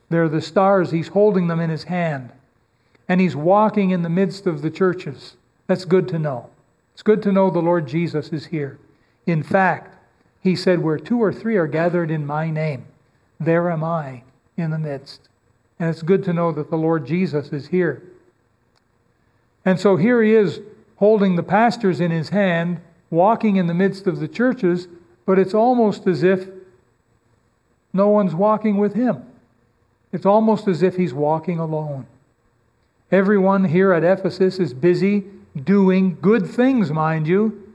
They're 0.09 0.29
the 0.29 0.43
stars, 0.43 0.91
he's 0.91 1.09
holding 1.09 1.47
them 1.47 1.61
in 1.61 1.71
his 1.71 1.85
hand. 1.85 2.31
And 3.09 3.21
he's 3.21 3.35
walking 3.35 3.91
in 3.91 4.03
the 4.03 4.09
midst 4.09 4.47
of 4.47 4.63
the 4.63 4.71
churches. 4.71 5.37
That's 5.67 5.85
good 5.85 6.09
to 6.09 6.19
know. 6.19 6.51
It's 6.93 7.03
good 7.03 7.23
to 7.23 7.33
know 7.33 7.51
the 7.51 7.61
Lord 7.61 7.89
Jesus 7.89 8.29
is 8.29 8.47
here. 8.47 8.79
In 9.27 9.43
fact, 9.43 9.97
he 10.41 10.55
said, 10.55 10.81
Where 10.81 10.99
two 10.99 11.19
or 11.19 11.33
three 11.33 11.57
are 11.57 11.67
gathered 11.67 12.11
in 12.11 12.27
my 12.27 12.51
name, 12.51 12.85
there 13.45 13.71
am 13.71 13.85
I 13.85 14.23
in 14.57 14.71
the 14.71 14.79
midst. 14.79 15.29
And 15.79 15.91
it's 15.91 16.03
good 16.03 16.25
to 16.25 16.33
know 16.33 16.53
that 16.53 16.71
the 16.71 16.77
Lord 16.77 17.07
Jesus 17.07 17.53
is 17.53 17.69
here. 17.69 18.03
And 19.65 19.79
so 19.79 19.97
here 19.97 20.23
he 20.23 20.35
is 20.35 20.61
holding 20.97 21.37
the 21.37 21.43
pastors 21.43 22.01
in 22.01 22.11
his 22.11 22.29
hand, 22.29 22.81
walking 23.11 23.57
in 23.57 23.67
the 23.67 23.75
midst 23.75 24.07
of 24.07 24.21
the 24.21 24.29
churches, 24.29 24.89
but 25.27 25.39
it's 25.39 25.55
almost 25.55 26.07
as 26.07 26.23
if 26.23 26.49
no 27.93 28.09
one's 28.09 28.35
walking 28.35 28.79
with 28.79 28.95
him. 28.95 29.25
It's 30.13 30.27
almost 30.27 30.69
as 30.69 30.83
if 30.83 30.97
he's 30.97 31.15
walking 31.15 31.59
alone. 31.59 32.07
Everyone 33.11 33.65
here 33.65 33.93
at 33.93 34.05
Ephesus 34.05 34.59
is 34.59 34.73
busy 34.73 35.25
doing 35.65 36.17
good 36.21 36.47
things, 36.47 36.91
mind 36.91 37.27
you, 37.27 37.73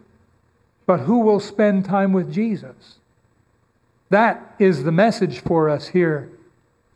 but 0.86 1.02
who 1.02 1.20
will 1.20 1.40
spend 1.40 1.86
time 1.86 2.14
with 2.14 2.34
Jesus? 2.34 2.97
That 4.10 4.56
is 4.58 4.84
the 4.84 4.92
message 4.92 5.40
for 5.40 5.70
us 5.70 5.90
here 5.90 6.30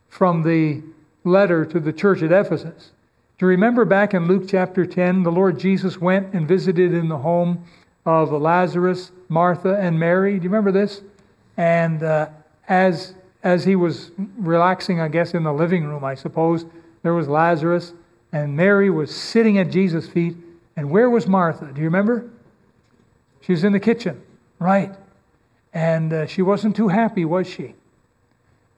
from 0.08 0.42
the 0.42 0.82
letter 1.24 1.64
to 1.66 1.78
the 1.78 1.92
church 1.92 2.22
at 2.22 2.32
Ephesus. 2.32 2.92
Do 3.38 3.46
you 3.46 3.50
remember 3.50 3.84
back 3.84 4.14
in 4.14 4.26
Luke 4.26 4.44
chapter 4.48 4.86
10, 4.86 5.22
the 5.22 5.32
Lord 5.32 5.58
Jesus 5.58 6.00
went 6.00 6.32
and 6.32 6.46
visited 6.46 6.94
in 6.94 7.08
the 7.08 7.18
home 7.18 7.64
of 8.06 8.32
Lazarus, 8.32 9.10
Martha, 9.28 9.76
and 9.78 9.98
Mary? 9.98 10.38
Do 10.38 10.44
you 10.44 10.50
remember 10.50 10.72
this? 10.72 11.02
And 11.56 12.02
uh, 12.02 12.28
as, 12.68 13.14
as 13.42 13.64
he 13.64 13.76
was 13.76 14.10
relaxing, 14.38 15.00
I 15.00 15.08
guess, 15.08 15.34
in 15.34 15.42
the 15.42 15.52
living 15.52 15.84
room, 15.84 16.04
I 16.04 16.14
suppose, 16.14 16.64
there 17.02 17.14
was 17.14 17.28
Lazarus, 17.28 17.92
and 18.32 18.56
Mary 18.56 18.90
was 18.90 19.14
sitting 19.14 19.58
at 19.58 19.70
Jesus' 19.70 20.08
feet. 20.08 20.36
And 20.76 20.90
where 20.90 21.10
was 21.10 21.26
Martha? 21.26 21.70
Do 21.72 21.80
you 21.80 21.86
remember? 21.86 22.30
She 23.42 23.52
was 23.52 23.64
in 23.64 23.72
the 23.72 23.80
kitchen, 23.80 24.22
right? 24.58 24.94
And 25.72 26.12
uh, 26.12 26.26
she 26.26 26.42
wasn't 26.42 26.76
too 26.76 26.88
happy, 26.88 27.24
was 27.24 27.46
she? 27.46 27.74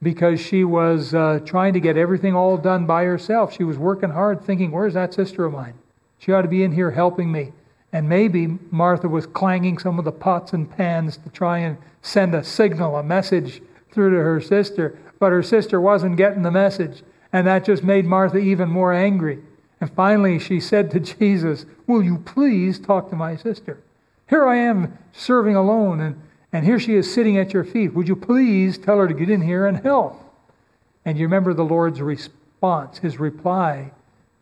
Because 0.01 0.39
she 0.39 0.63
was 0.63 1.13
uh, 1.13 1.39
trying 1.45 1.73
to 1.73 1.79
get 1.79 1.97
everything 1.97 2.35
all 2.35 2.57
done 2.57 2.85
by 2.85 3.03
herself. 3.03 3.53
She 3.53 3.63
was 3.63 3.77
working 3.77 4.11
hard, 4.11 4.41
thinking, 4.43 4.71
Where's 4.71 4.93
that 4.93 5.13
sister 5.13 5.45
of 5.45 5.53
mine? 5.53 5.73
She 6.19 6.31
ought 6.31 6.43
to 6.43 6.47
be 6.47 6.63
in 6.63 6.71
here 6.71 6.91
helping 6.91 7.31
me. 7.31 7.51
And 7.91 8.09
maybe 8.09 8.59
Martha 8.71 9.07
was 9.07 9.25
clanging 9.25 9.77
some 9.77 9.99
of 9.99 10.05
the 10.05 10.11
pots 10.11 10.53
and 10.53 10.69
pans 10.69 11.17
to 11.17 11.29
try 11.29 11.59
and 11.59 11.77
send 12.01 12.35
a 12.35 12.43
signal, 12.43 12.97
a 12.97 13.03
message 13.03 13.61
through 13.91 14.11
to 14.11 14.17
her 14.17 14.41
sister. 14.41 14.97
But 15.19 15.31
her 15.31 15.43
sister 15.43 15.79
wasn't 15.79 16.17
getting 16.17 16.43
the 16.43 16.51
message. 16.51 17.03
And 17.31 17.47
that 17.47 17.65
just 17.65 17.83
made 17.83 18.05
Martha 18.05 18.37
even 18.37 18.69
more 18.69 18.93
angry. 18.93 19.39
And 19.81 19.91
finally, 19.91 20.39
she 20.39 20.59
said 20.59 20.91
to 20.91 20.99
Jesus, 21.19 21.65
Will 21.87 22.03
you 22.03 22.17
please 22.19 22.79
talk 22.79 23.09
to 23.09 23.15
my 23.15 23.35
sister? 23.35 23.79
Here 24.29 24.45
I 24.45 24.55
am 24.55 24.97
serving 25.13 25.55
alone, 25.55 25.99
and, 26.01 26.21
and 26.51 26.65
here 26.65 26.79
she 26.79 26.95
is 26.95 27.13
sitting 27.13 27.37
at 27.37 27.53
your 27.53 27.63
feet. 27.63 27.93
Would 27.93 28.07
you 28.07 28.15
please 28.15 28.77
tell 28.77 28.97
her 28.97 29.07
to 29.07 29.13
get 29.13 29.29
in 29.29 29.41
here 29.41 29.65
and 29.65 29.77
help? 29.77 30.21
And 31.03 31.17
you 31.17 31.25
remember 31.25 31.53
the 31.53 31.63
Lord's 31.63 32.01
response, 32.01 32.97
his 32.97 33.19
reply 33.19 33.91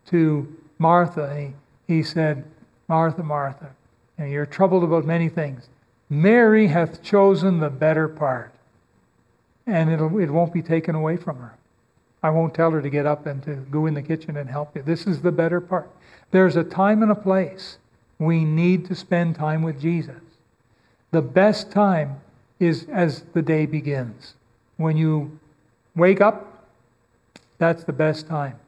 to 0.06 0.56
Martha. 0.78 1.52
He, 1.86 1.94
he 1.94 2.02
said, 2.02 2.44
Martha, 2.88 3.22
Martha, 3.22 3.70
and 4.18 4.30
you're 4.30 4.46
troubled 4.46 4.84
about 4.84 5.04
many 5.04 5.28
things. 5.28 5.68
Mary 6.10 6.68
hath 6.68 7.02
chosen 7.02 7.58
the 7.58 7.70
better 7.70 8.08
part, 8.08 8.52
and 9.66 9.90
it'll, 9.90 10.18
it 10.18 10.30
won't 10.30 10.52
be 10.52 10.62
taken 10.62 10.94
away 10.94 11.16
from 11.16 11.38
her. 11.38 11.54
I 12.22 12.30
won't 12.30 12.54
tell 12.54 12.70
her 12.70 12.80
to 12.80 12.90
get 12.90 13.04
up 13.04 13.26
and 13.26 13.42
to 13.42 13.54
go 13.54 13.86
in 13.86 13.94
the 13.94 14.02
kitchen 14.02 14.36
and 14.36 14.48
help 14.48 14.74
you. 14.74 14.82
This 14.82 15.06
is 15.06 15.20
the 15.20 15.32
better 15.32 15.60
part. 15.60 15.90
There's 16.30 16.56
a 16.56 16.64
time 16.64 17.02
and 17.02 17.12
a 17.12 17.14
place. 17.14 17.76
We 18.18 18.44
need 18.44 18.86
to 18.86 18.94
spend 18.94 19.34
time 19.34 19.62
with 19.62 19.80
Jesus. 19.80 20.16
The 21.14 21.22
best 21.22 21.70
time 21.70 22.20
is 22.58 22.88
as 22.90 23.22
the 23.34 23.40
day 23.40 23.66
begins. 23.66 24.34
When 24.78 24.96
you 24.96 25.38
wake 25.94 26.20
up, 26.20 26.66
that's 27.58 27.84
the 27.84 27.92
best 27.92 28.26
time 28.26 28.58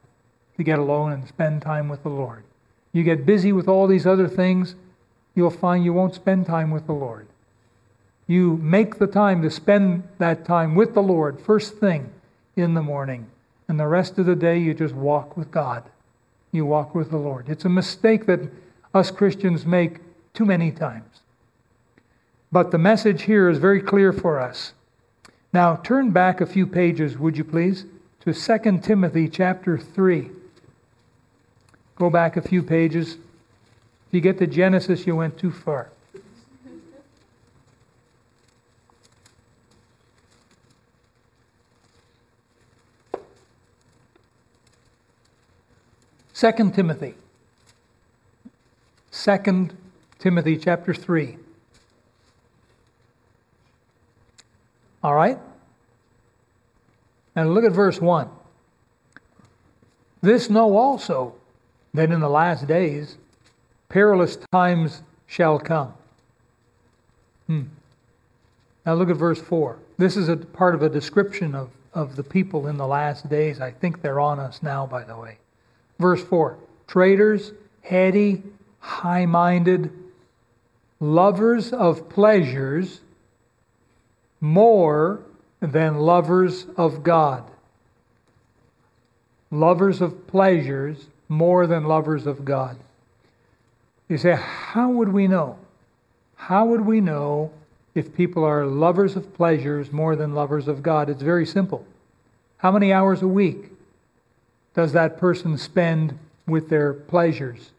to 0.55 0.63
get 0.63 0.79
alone 0.79 1.11
and 1.11 1.27
spend 1.27 1.61
time 1.61 1.89
with 1.89 2.03
the 2.03 2.09
Lord. 2.09 2.45
You 2.93 3.03
get 3.03 3.25
busy 3.25 3.51
with 3.51 3.67
all 3.67 3.85
these 3.85 4.07
other 4.07 4.29
things, 4.29 4.75
you'll 5.35 5.49
find 5.49 5.83
you 5.83 5.91
won't 5.91 6.15
spend 6.15 6.45
time 6.45 6.71
with 6.71 6.85
the 6.85 6.93
Lord. 6.93 7.27
You 8.27 8.55
make 8.55 8.97
the 8.97 9.07
time 9.07 9.41
to 9.41 9.51
spend 9.51 10.07
that 10.17 10.45
time 10.45 10.73
with 10.73 10.93
the 10.93 11.03
Lord 11.03 11.41
first 11.41 11.79
thing 11.79 12.13
in 12.55 12.75
the 12.75 12.81
morning, 12.81 13.27
and 13.67 13.77
the 13.77 13.87
rest 13.87 14.19
of 14.19 14.25
the 14.25 14.37
day 14.37 14.57
you 14.57 14.73
just 14.73 14.95
walk 14.95 15.35
with 15.35 15.51
God. 15.51 15.83
You 16.53 16.65
walk 16.65 16.95
with 16.95 17.09
the 17.09 17.17
Lord. 17.17 17.49
It's 17.49 17.65
a 17.65 17.69
mistake 17.69 18.25
that 18.27 18.39
us 18.93 19.11
Christians 19.11 19.65
make 19.65 19.99
too 20.33 20.45
many 20.45 20.71
times. 20.71 21.06
But 22.57 22.71
the 22.71 22.79
message 22.79 23.21
here 23.21 23.49
is 23.49 23.59
very 23.59 23.79
clear 23.79 24.11
for 24.11 24.39
us. 24.39 24.73
Now, 25.53 25.75
turn 25.75 26.09
back 26.09 26.41
a 26.41 26.45
few 26.47 26.65
pages, 26.65 27.15
would 27.15 27.37
you 27.37 27.43
please, 27.43 27.85
to 28.21 28.33
2 28.33 28.79
Timothy 28.79 29.29
chapter 29.29 29.77
3. 29.77 30.31
Go 31.97 32.09
back 32.09 32.35
a 32.35 32.41
few 32.41 32.63
pages. 32.63 33.17
If 34.07 34.13
you 34.13 34.21
get 34.21 34.39
to 34.39 34.47
Genesis, 34.47 35.05
you 35.05 35.15
went 35.15 35.37
too 35.37 35.51
far. 35.51 35.91
Second 46.33 46.73
Timothy. 46.73 47.13
Second 49.11 49.77
Timothy 50.17 50.57
chapter 50.57 50.95
3. 50.95 51.37
All 55.03 55.15
right? 55.15 55.37
And 57.35 57.53
look 57.53 57.63
at 57.63 57.71
verse 57.71 58.01
1. 58.01 58.29
This 60.21 60.49
know 60.49 60.75
also 60.75 61.35
that 61.93 62.11
in 62.11 62.19
the 62.19 62.29
last 62.29 62.67
days 62.67 63.17
perilous 63.89 64.37
times 64.51 65.03
shall 65.27 65.59
come. 65.59 65.93
Hmm. 67.47 67.63
Now 68.85 68.95
look 68.95 69.09
at 69.09 69.17
verse 69.17 69.41
4. 69.41 69.77
This 69.97 70.17
is 70.17 70.29
a 70.29 70.37
part 70.37 70.75
of 70.75 70.81
a 70.81 70.89
description 70.89 71.55
of, 71.55 71.69
of 71.93 72.15
the 72.15 72.23
people 72.23 72.67
in 72.67 72.77
the 72.77 72.87
last 72.87 73.29
days. 73.29 73.61
I 73.61 73.71
think 73.71 74.01
they're 74.01 74.19
on 74.19 74.39
us 74.39 74.63
now, 74.63 74.85
by 74.85 75.03
the 75.03 75.17
way. 75.17 75.37
Verse 75.99 76.23
4 76.23 76.57
Traitors, 76.87 77.53
heady, 77.81 78.43
high 78.79 79.25
minded, 79.25 79.91
lovers 80.99 81.73
of 81.73 82.09
pleasures 82.09 83.01
more 84.39 85.19
than 85.59 85.97
lovers 85.97 86.65
of 86.75 87.03
God. 87.03 87.43
Lovers 89.49 90.01
of 90.01 90.27
pleasures 90.27 91.07
more 91.29 91.67
than 91.67 91.85
lovers 91.85 92.27
of 92.27 92.45
God. 92.45 92.77
You 94.09 94.17
say, 94.17 94.35
how 94.35 94.89
would 94.89 95.09
we 95.09 95.27
know? 95.27 95.57
How 96.35 96.65
would 96.65 96.81
we 96.81 97.01
know 97.01 97.51
if 97.95 98.15
people 98.15 98.43
are 98.43 98.65
lovers 98.65 99.15
of 99.15 99.33
pleasures 99.33 99.91
more 99.91 100.15
than 100.15 100.35
lovers 100.35 100.67
of 100.67 100.83
God? 100.83 101.09
It's 101.09 101.21
very 101.21 101.45
simple. 101.45 101.85
How 102.57 102.71
many 102.71 102.93
hours 102.93 103.21
a 103.21 103.27
week 103.27 103.71
does 104.73 104.93
that 104.93 105.17
person 105.17 105.57
spend 105.57 106.17
with 106.45 106.69
their 106.69 106.93
pleasures, 106.93 107.71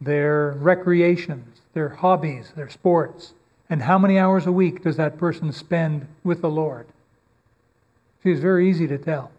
their 0.00 0.52
recreations, 0.52 1.60
their 1.74 1.90
hobbies, 1.90 2.52
their 2.56 2.70
sports? 2.70 3.32
And 3.70 3.82
how 3.82 3.98
many 3.98 4.18
hours 4.18 4.46
a 4.46 4.52
week 4.52 4.82
does 4.82 4.96
that 4.96 5.18
person 5.18 5.52
spend 5.52 6.06
with 6.22 6.42
the 6.42 6.50
Lord? 6.50 6.86
See, 8.22 8.30
it's 8.30 8.40
very 8.40 8.68
easy 8.68 8.86
to 8.86 8.98
tell 8.98 9.30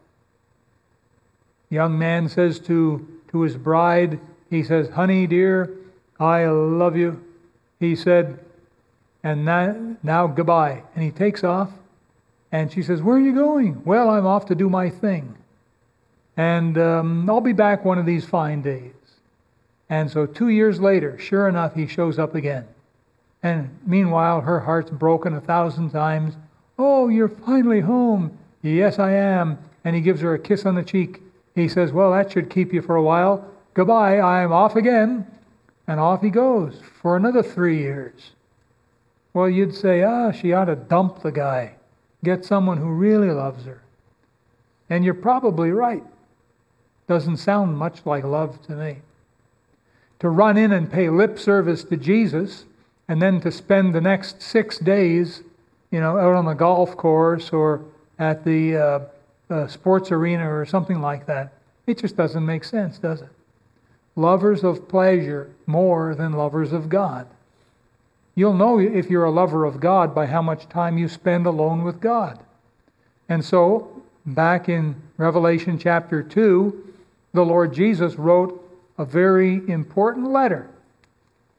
young 1.76 2.00
man 2.00 2.30
says 2.30 2.60
to, 2.62 3.06
to 3.30 3.42
his 3.42 3.58
bride, 3.58 4.20
he 4.50 4.64
says, 4.64 4.90
Honey, 4.90 5.28
dear, 5.28 5.76
I 6.20 6.46
love 6.46 6.96
you. 6.96 7.24
He 7.80 7.96
said, 7.96 8.40
and 9.24 9.44
now, 9.44 9.98
now 10.02 10.28
goodbye. 10.28 10.84
And 10.96 11.04
he 11.04 11.12
takes 11.12 11.44
off. 11.44 11.72
And 12.52 12.72
she 12.72 12.82
says, 12.82 13.02
Where 13.02 13.18
are 13.18 13.20
you 13.20 13.34
going? 13.34 13.84
Well, 13.84 14.10
I'm 14.10 14.26
off 14.26 14.46
to 14.48 14.56
do 14.56 14.70
my 14.70 14.90
thing. 14.90 15.36
And 16.38 16.78
um, 16.78 17.30
I'll 17.30 17.42
be 17.42 17.54
back 17.54 17.84
one 17.84 17.98
of 17.98 18.06
these 18.06 18.26
fine 18.26 18.62
days. 18.62 18.94
And 19.90 20.10
so 20.10 20.26
two 20.26 20.50
years 20.50 20.80
later, 20.80 21.18
sure 21.18 21.48
enough, 21.48 21.76
he 21.76 21.88
shows 21.88 22.18
up 22.18 22.36
again. 22.36 22.68
And 23.44 23.70
meanwhile, 23.86 24.42
her 24.42 24.60
heart's 24.60 24.90
broken 24.90 25.36
a 25.36 25.42
thousand 25.42 25.92
times. 25.92 26.36
Oh, 26.78 27.10
you're 27.10 27.30
finally 27.30 27.82
home. 27.82 28.38
Yes, 28.62 29.00
I 29.00 29.12
am. 29.12 29.58
And 29.84 29.96
he 29.96 30.02
gives 30.02 30.22
her 30.22 30.34
a 30.34 30.40
kiss 30.40 30.66
on 30.66 30.76
the 30.76 30.84
cheek. 30.84 31.22
He 31.54 31.68
says, 31.68 31.92
Well, 31.92 32.12
that 32.12 32.32
should 32.32 32.50
keep 32.50 32.74
you 32.74 32.82
for 32.82 32.96
a 32.96 33.04
while. 33.04 33.48
Goodbye, 33.74 34.20
I'm 34.20 34.52
off 34.52 34.76
again. 34.76 35.28
And 35.88 36.00
off 36.00 36.22
he 36.22 36.30
goes 36.30 36.82
for 37.02 37.16
another 37.16 37.44
three 37.44 37.78
years. 37.78 38.32
Well, 39.34 39.50
you'd 39.50 39.76
say, 39.76 40.02
Ah, 40.02 40.32
she 40.32 40.54
ought 40.54 40.66
to 40.66 40.76
dump 40.76 41.22
the 41.22 41.32
guy, 41.32 41.76
get 42.24 42.46
someone 42.46 42.78
who 42.78 42.90
really 42.90 43.30
loves 43.30 43.66
her. 43.66 43.82
And 44.90 45.06
you're 45.06 45.14
probably 45.14 45.72
right. 45.72 46.04
Doesn't 47.08 47.38
sound 47.38 47.78
much 47.78 48.06
like 48.06 48.24
love 48.24 48.62
to 48.68 48.74
me. 48.74 48.98
To 50.20 50.30
run 50.30 50.58
in 50.58 50.72
and 50.72 50.92
pay 50.92 51.10
lip 51.10 51.38
service 51.38 51.84
to 51.84 51.98
Jesus 51.98 52.66
and 53.08 53.22
then 53.22 53.40
to 53.42 53.52
spend 53.52 53.94
the 53.94 54.02
next 54.02 54.42
six 54.42 54.80
days, 54.80 55.44
you 55.92 56.00
know, 56.00 56.18
out 56.18 56.34
on 56.34 56.46
the 56.46 56.54
golf 56.54 56.98
course 56.98 57.52
or 57.52 57.84
at 58.18 58.44
the 58.44 58.76
uh, 58.76 59.00
a 59.50 59.70
sports 59.70 60.12
arena 60.12 60.52
or 60.52 60.66
something 60.66 61.02
like 61.02 61.26
that. 61.28 61.54
It 61.86 62.00
just 62.00 62.16
doesn't 62.16 62.46
make 62.46 62.64
sense, 62.64 62.98
does 62.98 63.22
it? 63.22 63.30
Lovers 64.16 64.64
of 64.64 64.88
pleasure 64.88 65.52
more 65.68 66.16
than 66.16 66.34
lovers 66.34 66.74
of 66.74 66.90
God. 66.90 67.28
You'll 68.34 68.54
know 68.54 68.80
if 68.80 69.10
you're 69.10 69.26
a 69.26 69.32
lover 69.32 69.66
of 69.66 69.80
God 69.80 70.16
by 70.16 70.26
how 70.26 70.42
much 70.42 70.68
time 70.68 70.98
you 70.98 71.08
spend 71.08 71.46
alone 71.46 71.84
with 71.84 72.02
God. 72.02 72.40
And 73.30 73.44
so, 73.44 74.02
back 74.26 74.68
in 74.68 74.96
Revelation 75.18 75.78
chapter 75.78 76.24
2, 76.24 76.94
the 77.34 77.46
Lord 77.46 77.74
Jesus 77.74 78.16
wrote 78.16 78.62
a 78.98 79.06
very 79.06 79.68
important 79.70 80.32
letter 80.32 80.70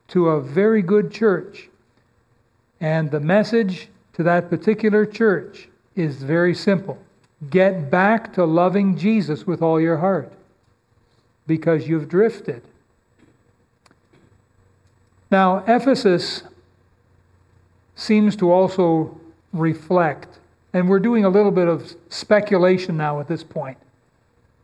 to 0.08 0.28
a 0.28 0.40
very 0.40 0.82
good 0.82 1.10
church. 1.10 1.68
And 2.80 3.10
the 3.10 3.20
message 3.20 3.88
to 4.14 4.22
that 4.22 4.50
particular 4.50 5.06
church 5.06 5.68
is 5.94 6.22
very 6.22 6.54
simple 6.54 6.98
Get 7.50 7.90
back 7.90 8.32
to 8.34 8.44
loving 8.44 8.96
Jesus 8.96 9.46
with 9.46 9.60
all 9.60 9.78
your 9.78 9.98
heart 9.98 10.32
because 11.46 11.86
you've 11.86 12.08
drifted. 12.08 12.62
Now, 15.30 15.58
Ephesus 15.66 16.44
seems 17.94 18.36
to 18.36 18.50
also 18.50 19.20
reflect, 19.52 20.38
and 20.72 20.88
we're 20.88 20.98
doing 20.98 21.24
a 21.24 21.28
little 21.28 21.50
bit 21.50 21.68
of 21.68 21.94
speculation 22.08 22.96
now 22.96 23.20
at 23.20 23.28
this 23.28 23.42
point. 23.42 23.76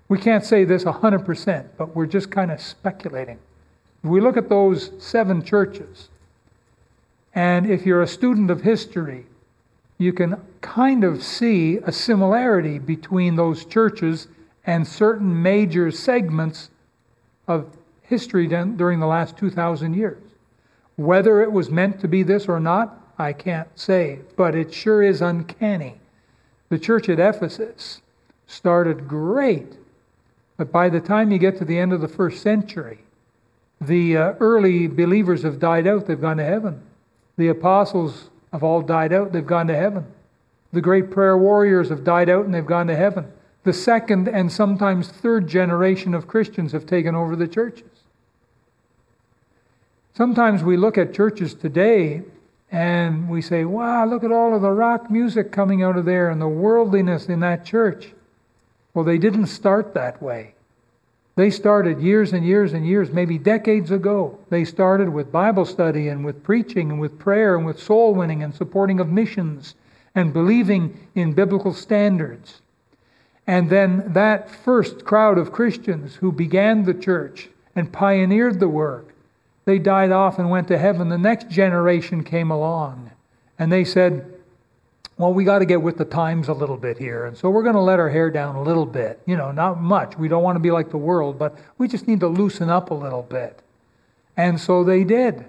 We 0.09 0.19
can't 0.19 0.45
say 0.45 0.65
this 0.65 0.85
100%, 0.85 1.69
but 1.77 1.95
we're 1.95 2.07
just 2.07 2.31
kind 2.31 2.51
of 2.51 2.61
speculating. 2.61 3.39
We 4.03 4.21
look 4.21 4.37
at 4.37 4.49
those 4.49 4.91
seven 4.99 5.43
churches, 5.43 6.09
and 7.35 7.71
if 7.71 7.87
you're 7.87 8.03
a 8.03 8.07
student 8.07 8.51
of 8.51 8.63
history, 8.63 9.27
you 9.99 10.13
can 10.13 10.41
kind 10.61 11.05
of 11.05 11.23
see 11.23 11.79
a 11.79 11.93
similarity 11.93 12.79
between 12.79 13.37
those 13.37 13.65
churches 13.65 14.27
and 14.65 14.87
certain 14.87 15.43
major 15.43 15.91
segments 15.91 16.71
of 17.47 17.77
history 18.03 18.47
during 18.47 19.01
the 19.01 19.07
last 19.07 19.37
2,000 19.37 19.95
years. 19.95 20.23
Whether 20.97 21.41
it 21.41 21.53
was 21.53 21.71
meant 21.71 22.01
to 22.01 22.09
be 22.09 22.23
this 22.23 22.49
or 22.49 22.61
not, 22.61 23.15
I 23.19 23.33
can't 23.33 23.69
say, 23.79 24.21
but 24.37 24.55
it 24.55 24.75
sure 24.75 25.03
is 25.03 25.23
uncanny. 25.23 26.01
The 26.69 26.79
church 26.79 27.09
at 27.09 27.21
Ephesus 27.21 28.01
started 28.47 29.07
great. 29.09 29.77
But 30.57 30.73
by 30.73 30.89
the 30.89 31.01
time 31.01 31.31
you 31.31 31.39
get 31.39 31.57
to 31.59 31.65
the 31.65 31.79
end 31.79 31.93
of 31.93 32.01
the 32.01 32.09
first 32.09 32.43
century, 32.43 32.99
the 33.87 34.17
uh, 34.17 34.33
early 34.41 34.87
believers 34.87 35.43
have 35.43 35.59
died 35.59 35.87
out, 35.87 36.07
they've 36.07 36.21
gone 36.21 36.37
to 36.39 36.45
heaven. 36.45 36.83
The 37.37 37.49
apostles 37.49 38.31
have 38.53 38.63
all 38.63 38.83
died 38.83 39.13
out, 39.13 39.33
they've 39.33 39.47
gone 39.47 39.67
to 39.69 39.77
heaven. 39.77 40.07
The 40.73 40.81
great 40.81 41.11
prayer 41.11 41.37
warriors 41.37 41.89
have 41.91 42.05
died 42.05 42.29
out 42.29 42.45
and 42.45 42.55
they've 42.55 42.65
gone 42.65 42.87
to 42.87 42.97
heaven. 42.97 43.31
The 43.65 43.73
second 43.73 44.29
and 44.29 44.51
sometimes 44.51 45.09
third 45.09 45.47
generation 45.47 46.15
of 46.15 46.27
Christians 46.27 46.73
have 46.73 46.87
taken 46.87 47.15
over 47.15 47.37
the 47.37 47.47
churches. 47.47 47.89
Sometimes 50.15 50.63
we 50.63 50.77
look 50.77 50.99
at 50.99 51.15
churches 51.15 51.55
today 51.55 52.23
and 52.71 53.29
we 53.29 53.43
say, 53.43 53.65
wow, 53.65 54.07
look 54.07 54.25
at 54.25 54.33
all 54.33 54.55
of 54.55 54.63
the 54.63 54.71
rock 54.71 55.11
music 55.11 55.53
coming 55.53 55.83
out 55.83 55.97
of 55.97 56.05
there 56.05 56.31
and 56.31 56.41
the 56.41 56.49
worldliness 56.49 57.27
in 57.27 57.41
that 57.41 57.65
church. 57.65 58.13
Well, 58.95 59.05
they 59.05 59.19
didn't 59.19 59.47
start 59.47 59.95
that 59.95 60.23
way. 60.23 60.55
They 61.35 61.51
started 61.51 62.01
years 62.01 62.33
and 62.33 62.45
years 62.45 62.75
and 62.75 62.87
years, 62.87 63.11
maybe 63.11 63.39
decades 63.39 63.91
ago. 63.91 64.39
They 64.51 64.65
started 64.65 65.09
with 65.09 65.33
Bible 65.33 65.65
study 65.65 66.09
and 66.09 66.25
with 66.25 66.43
preaching 66.43 66.91
and 66.91 67.01
with 67.01 67.19
prayer 67.19 67.57
and 67.57 67.65
with 67.65 67.83
soul 67.83 68.15
winning 68.15 68.43
and 68.43 68.55
supporting 68.55 69.01
of 69.01 69.09
missions 69.09 69.75
and 70.15 70.33
believing 70.33 71.09
in 71.15 71.33
biblical 71.33 71.73
standards. 71.73 72.61
And 73.47 73.71
then 73.71 74.13
that 74.13 74.51
first 74.51 75.05
crowd 75.05 75.39
of 75.39 75.53
Christians 75.53 76.17
who 76.17 76.33
began 76.33 76.85
the 76.85 76.95
church 76.95 77.49
and 77.75 77.93
pioneered 77.93 78.61
the 78.61 78.69
work, 78.69 79.09
they 79.65 79.79
died 79.79 80.13
off 80.13 80.39
and 80.39 80.51
went 80.51 80.69
to 80.69 80.79
heaven. 80.79 81.09
The 81.09 81.17
next 81.17 81.49
generation 81.49 82.25
came 82.25 82.51
along 82.51 83.11
and 83.59 83.73
they 83.73 83.85
said, 83.85 84.32
well, 85.19 85.33
we 85.33 85.45
got 85.45 85.59
to 85.59 85.67
get 85.67 85.83
with 85.83 85.99
the 85.99 86.05
times 86.05 86.49
a 86.49 86.53
little 86.53 86.77
bit 86.77 86.99
here. 86.99 87.27
And 87.27 87.37
so 87.37 87.51
we're 87.51 87.63
going 87.63 87.75
to 87.75 87.81
let 87.81 88.01
our 88.01 88.09
hair 88.09 88.31
down 88.31 88.57
a 88.57 88.63
little 88.63 88.87
bit. 88.87 89.21
You 89.27 89.37
know, 89.37 89.53
not 89.53 89.81
much. 89.81 90.17
We 90.17 90.29
don't 90.29 90.43
want 90.43 90.57
to 90.57 90.61
be 90.61 90.71
like 90.71 90.91
the 90.91 90.97
world, 90.97 91.39
but 91.39 91.57
we 91.79 91.87
just 91.87 92.09
need 92.09 92.21
to 92.21 92.29
loosen 92.29 92.71
up 92.71 92.91
a 92.91 92.95
little 92.95 93.23
bit. 93.23 93.61
And 94.37 94.61
so 94.61 94.83
they 94.83 95.05
did. 95.05 95.45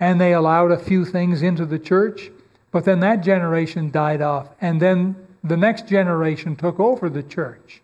And 0.00 0.20
they 0.20 0.32
allowed 0.32 0.72
a 0.72 0.78
few 0.78 1.04
things 1.04 1.42
into 1.42 1.64
the 1.64 1.78
church. 1.78 2.30
But 2.72 2.84
then 2.84 3.00
that 3.00 3.22
generation 3.22 3.90
died 3.90 4.22
off. 4.22 4.48
And 4.60 4.82
then 4.82 5.16
the 5.44 5.56
next 5.56 5.88
generation 5.88 6.56
took 6.56 6.80
over 6.80 7.08
the 7.08 7.22
church. 7.22 7.82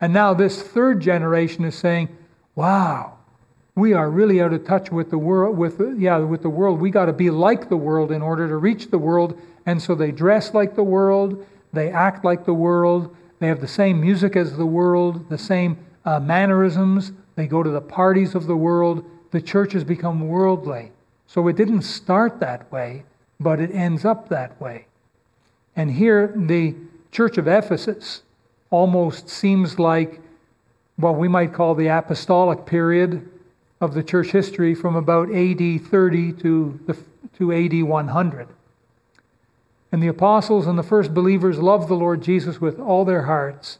And 0.00 0.12
now 0.12 0.34
this 0.34 0.62
third 0.62 1.00
generation 1.00 1.64
is 1.64 1.74
saying, 1.74 2.08
wow, 2.54 3.16
we 3.74 3.92
are 3.92 4.10
really 4.10 4.40
out 4.40 4.52
of 4.52 4.64
touch 4.64 4.90
with 4.90 5.10
the 5.10 5.18
world 5.18 5.56
with 5.56 5.80
yeah 5.98 6.16
with 6.16 6.40
the 6.42 6.48
world 6.48 6.80
we 6.80 6.90
got 6.90 7.06
to 7.06 7.12
be 7.12 7.28
like 7.28 7.68
the 7.68 7.76
world 7.76 8.10
in 8.10 8.22
order 8.22 8.48
to 8.48 8.56
reach 8.56 8.90
the 8.90 8.98
world 8.98 9.38
and 9.66 9.82
so 9.82 9.94
they 9.94 10.12
dress 10.12 10.54
like 10.54 10.74
the 10.74 10.84
world, 10.84 11.44
they 11.72 11.90
act 11.90 12.24
like 12.24 12.44
the 12.44 12.54
world, 12.54 13.14
they 13.40 13.48
have 13.48 13.60
the 13.60 13.68
same 13.68 14.00
music 14.00 14.36
as 14.36 14.56
the 14.56 14.66
world, 14.66 15.28
the 15.28 15.38
same 15.38 15.76
uh, 16.04 16.20
mannerisms, 16.20 17.12
they 17.36 17.46
go 17.46 17.62
to 17.62 17.70
the 17.70 17.80
parties 17.80 18.34
of 18.34 18.46
the 18.46 18.56
world. 18.56 19.04
The 19.30 19.42
church 19.42 19.74
has 19.74 19.84
become 19.84 20.26
worldly. 20.26 20.90
So 21.26 21.46
it 21.48 21.56
didn't 21.56 21.82
start 21.82 22.40
that 22.40 22.70
way, 22.72 23.04
but 23.38 23.60
it 23.60 23.70
ends 23.72 24.04
up 24.04 24.28
that 24.30 24.58
way. 24.60 24.86
And 25.76 25.90
here, 25.90 26.32
the 26.34 26.74
church 27.12 27.36
of 27.36 27.46
Ephesus 27.46 28.22
almost 28.70 29.28
seems 29.28 29.78
like 29.78 30.20
what 30.96 31.16
we 31.16 31.28
might 31.28 31.52
call 31.52 31.74
the 31.74 31.88
apostolic 31.88 32.64
period 32.64 33.28
of 33.82 33.92
the 33.92 34.02
church 34.02 34.28
history 34.28 34.74
from 34.74 34.96
about 34.96 35.30
AD 35.30 35.82
30 35.82 36.32
to, 36.32 36.80
the, 36.86 36.96
to 37.36 37.52
AD 37.52 37.82
100. 37.82 38.48
And 39.92 40.02
the 40.02 40.08
apostles 40.08 40.66
and 40.66 40.78
the 40.78 40.82
first 40.82 41.14
believers 41.14 41.58
loved 41.58 41.88
the 41.88 41.94
Lord 41.94 42.22
Jesus 42.22 42.60
with 42.60 42.78
all 42.78 43.04
their 43.04 43.22
hearts. 43.22 43.78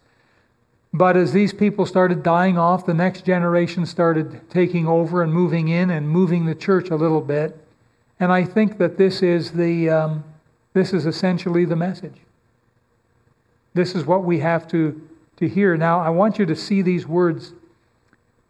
But 0.93 1.17
as 1.17 1.33
these 1.33 1.53
people 1.53 1.85
started 1.85 2.23
dying 2.23 2.57
off, 2.57 2.87
the 2.87 2.95
next 2.95 3.27
generation 3.27 3.85
started 3.85 4.49
taking 4.49 4.87
over 4.87 5.23
and 5.23 5.33
moving 5.33 5.69
in 5.69 5.91
and 5.91 6.09
moving 6.09 6.47
the 6.47 6.55
church 6.55 6.91
a 6.91 6.97
little 6.97 7.21
bit. 7.21 7.59
And 8.19 8.33
I 8.33 8.45
think 8.45 8.79
that 8.79 8.97
this 8.97 9.23
is 9.23 9.53
the 9.53 9.91
um, 9.91 10.25
this 10.73 10.93
is 10.93 11.05
essentially 11.05 11.65
the 11.67 11.77
message. 11.77 12.17
This 13.75 13.95
is 13.95 14.07
what 14.07 14.25
we 14.25 14.39
have 14.39 14.67
to 14.69 15.07
to 15.37 15.49
hear. 15.49 15.77
Now, 15.77 16.01
I 16.01 16.09
want 16.09 16.39
you 16.39 16.47
to 16.47 16.57
see 16.57 16.81
these 16.81 17.07
words 17.07 17.53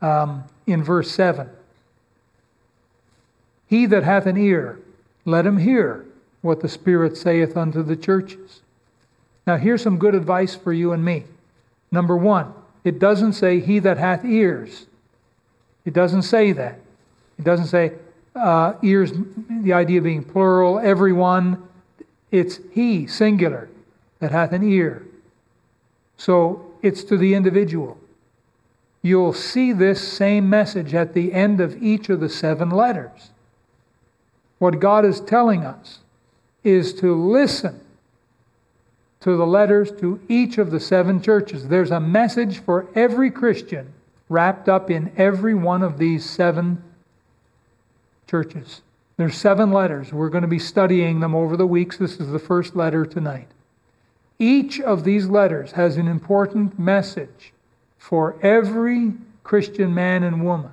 um, 0.00 0.44
in 0.68 0.84
verse 0.84 1.10
seven. 1.10 1.50
He 3.66 3.86
that 3.86 4.04
hath 4.04 4.26
an 4.26 4.36
ear, 4.36 4.78
let 5.24 5.44
him 5.44 5.56
hear 5.56 6.06
what 6.42 6.60
the 6.60 6.68
Spirit 6.68 7.16
saith 7.16 7.56
unto 7.56 7.82
the 7.82 7.96
churches. 7.96 8.60
Now, 9.46 9.56
here's 9.56 9.82
some 9.82 9.98
good 9.98 10.14
advice 10.14 10.54
for 10.54 10.72
you 10.72 10.92
and 10.92 11.04
me. 11.04 11.24
Number 11.90 12.16
one, 12.16 12.52
it 12.84 12.98
doesn't 12.98 13.34
say, 13.34 13.60
He 13.60 13.78
that 13.80 13.98
hath 13.98 14.24
ears. 14.24 14.86
It 15.84 15.94
doesn't 15.94 16.22
say 16.22 16.52
that. 16.52 16.80
It 17.38 17.44
doesn't 17.44 17.66
say, 17.66 17.92
uh, 18.34 18.74
ears, 18.82 19.12
the 19.62 19.72
idea 19.72 20.02
being 20.02 20.24
plural, 20.24 20.78
everyone. 20.78 21.62
It's 22.30 22.60
He, 22.72 23.06
singular, 23.06 23.68
that 24.18 24.32
hath 24.32 24.52
an 24.52 24.68
ear. 24.68 25.06
So 26.16 26.74
it's 26.82 27.04
to 27.04 27.16
the 27.16 27.34
individual. 27.34 27.98
You'll 29.02 29.32
see 29.32 29.72
this 29.72 30.06
same 30.06 30.50
message 30.50 30.92
at 30.92 31.14
the 31.14 31.32
end 31.32 31.60
of 31.60 31.80
each 31.82 32.08
of 32.08 32.20
the 32.20 32.28
seven 32.28 32.70
letters. 32.70 33.30
What 34.58 34.80
God 34.80 35.04
is 35.04 35.20
telling 35.20 35.64
us 35.64 36.00
is 36.66 36.92
to 36.94 37.14
listen 37.14 37.80
to 39.20 39.36
the 39.36 39.46
letters 39.46 39.92
to 39.92 40.20
each 40.28 40.58
of 40.58 40.70
the 40.70 40.80
seven 40.80 41.22
churches. 41.22 41.68
There's 41.68 41.92
a 41.92 42.00
message 42.00 42.58
for 42.58 42.88
every 42.94 43.30
Christian 43.30 43.92
wrapped 44.28 44.68
up 44.68 44.90
in 44.90 45.12
every 45.16 45.54
one 45.54 45.82
of 45.82 45.98
these 45.98 46.28
seven 46.28 46.82
churches. 48.26 48.82
There's 49.16 49.36
seven 49.36 49.70
letters. 49.70 50.12
We're 50.12 50.28
going 50.28 50.42
to 50.42 50.48
be 50.48 50.58
studying 50.58 51.20
them 51.20 51.34
over 51.34 51.56
the 51.56 51.66
weeks. 51.66 51.98
This 51.98 52.18
is 52.18 52.30
the 52.32 52.38
first 52.40 52.74
letter 52.74 53.06
tonight. 53.06 53.48
Each 54.38 54.80
of 54.80 55.04
these 55.04 55.28
letters 55.28 55.72
has 55.72 55.96
an 55.96 56.08
important 56.08 56.78
message 56.78 57.52
for 57.96 58.36
every 58.42 59.14
Christian 59.44 59.94
man 59.94 60.24
and 60.24 60.44
woman. 60.44 60.72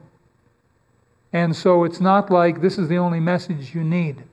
And 1.31 1.55
so 1.55 1.83
it's 1.83 2.01
not 2.01 2.31
like 2.31 2.61
this 2.61 2.79
is 2.79 2.87
the 2.87 2.97
only 2.97 3.19
message 3.19 3.73
you 3.75 3.83
need. 3.83 4.23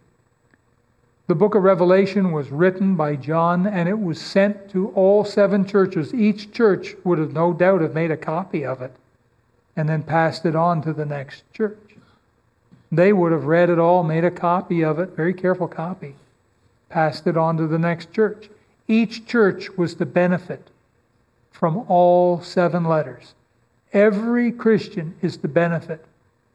The 1.30 1.36
book 1.36 1.54
of 1.54 1.62
Revelation 1.62 2.32
was 2.32 2.50
written 2.50 2.96
by 2.96 3.14
John 3.14 3.64
and 3.64 3.88
it 3.88 4.00
was 4.00 4.20
sent 4.20 4.68
to 4.70 4.88
all 4.96 5.24
seven 5.24 5.64
churches. 5.64 6.12
Each 6.12 6.50
church 6.50 6.96
would 7.04 7.20
have 7.20 7.32
no 7.32 7.52
doubt 7.52 7.82
have 7.82 7.94
made 7.94 8.10
a 8.10 8.16
copy 8.16 8.66
of 8.66 8.82
it 8.82 8.92
and 9.76 9.88
then 9.88 10.02
passed 10.02 10.44
it 10.44 10.56
on 10.56 10.82
to 10.82 10.92
the 10.92 11.06
next 11.06 11.44
church. 11.54 11.78
They 12.90 13.12
would 13.12 13.30
have 13.30 13.44
read 13.44 13.70
it 13.70 13.78
all, 13.78 14.02
made 14.02 14.24
a 14.24 14.30
copy 14.32 14.82
of 14.82 14.98
it, 14.98 15.10
very 15.10 15.32
careful 15.32 15.68
copy, 15.68 16.16
passed 16.88 17.28
it 17.28 17.36
on 17.36 17.56
to 17.58 17.68
the 17.68 17.78
next 17.78 18.12
church. 18.12 18.50
Each 18.88 19.24
church 19.24 19.70
was 19.78 19.94
to 19.94 20.06
benefit 20.06 20.66
from 21.52 21.84
all 21.86 22.40
seven 22.40 22.82
letters. 22.82 23.34
Every 23.92 24.50
Christian 24.50 25.14
is 25.22 25.36
to 25.36 25.46
benefit 25.46 26.04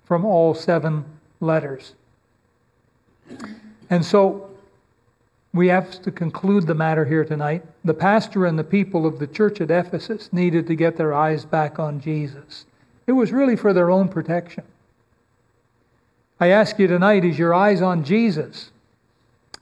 from 0.03 0.25
all 0.25 0.53
seven 0.53 1.05
letters. 1.39 1.93
And 3.89 4.03
so 4.03 4.49
we 5.55 5.69
have 5.69 6.01
to 6.01 6.11
conclude 6.11 6.67
the 6.67 6.75
matter 6.75 7.05
here 7.05 7.23
tonight. 7.23 7.63
The 7.85 7.93
pastor 7.93 8.45
and 8.45 8.59
the 8.59 8.63
people 8.65 9.05
of 9.05 9.19
the 9.19 9.27
church 9.27 9.61
at 9.61 9.71
Ephesus 9.71 10.31
needed 10.33 10.67
to 10.67 10.75
get 10.75 10.97
their 10.97 11.13
eyes 11.13 11.45
back 11.45 11.79
on 11.79 12.01
Jesus. 12.01 12.65
It 13.07 13.13
was 13.13 13.31
really 13.31 13.55
for 13.55 13.71
their 13.71 13.89
own 13.89 14.09
protection. 14.09 14.65
I 16.41 16.47
ask 16.47 16.77
you 16.77 16.87
tonight 16.87 17.23
is 17.23 17.39
your 17.39 17.53
eyes 17.53 17.81
on 17.81 18.03
Jesus? 18.03 18.71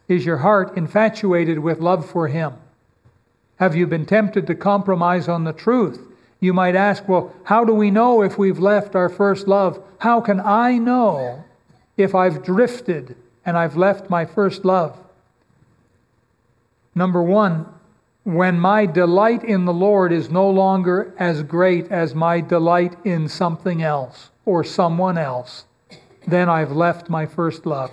Is 0.08 0.26
your 0.26 0.38
heart 0.38 0.76
infatuated 0.76 1.60
with 1.60 1.80
love 1.80 2.10
for 2.10 2.28
Him? 2.28 2.54
Have 3.58 3.76
you 3.76 3.86
been 3.86 4.08
tempted 4.08 4.48
to 4.48 4.56
compromise 4.56 5.28
on 5.30 5.44
the 5.44 5.54
truth? 5.54 6.02
You 6.40 6.54
might 6.54 6.76
ask, 6.76 7.08
well, 7.08 7.32
how 7.44 7.64
do 7.64 7.74
we 7.74 7.92
know 7.92 8.24
if 8.24 8.40
we've 8.40 8.58
left 8.58 8.96
our 8.96 9.10
first 9.10 9.48
love? 9.48 9.82
How 10.00 10.22
can 10.22 10.40
I 10.40 10.80
know 10.80 11.46
if 11.98 12.16
I've 12.16 12.44
drifted 12.44 13.16
and 13.46 13.56
I've 13.56 13.78
left 13.78 14.10
my 14.10 14.26
first 14.26 14.66
love? 14.66 15.00
Number 16.96 17.22
one, 17.22 17.66
when 18.24 18.60
my 18.60 18.86
delight 18.86 19.44
in 19.44 19.66
the 19.66 19.74
Lord 19.74 20.14
is 20.14 20.30
no 20.30 20.50
longer 20.50 21.14
as 21.20 21.44
great 21.44 21.92
as 21.92 22.16
my 22.16 22.40
delight 22.40 22.96
in 23.04 23.28
something 23.28 23.82
else 23.82 24.30
or 24.46 24.64
someone 24.64 25.18
else, 25.18 25.66
then 26.26 26.50
I've 26.50 26.72
left 26.72 27.10
my 27.10 27.26
first 27.26 27.66
love. 27.66 27.92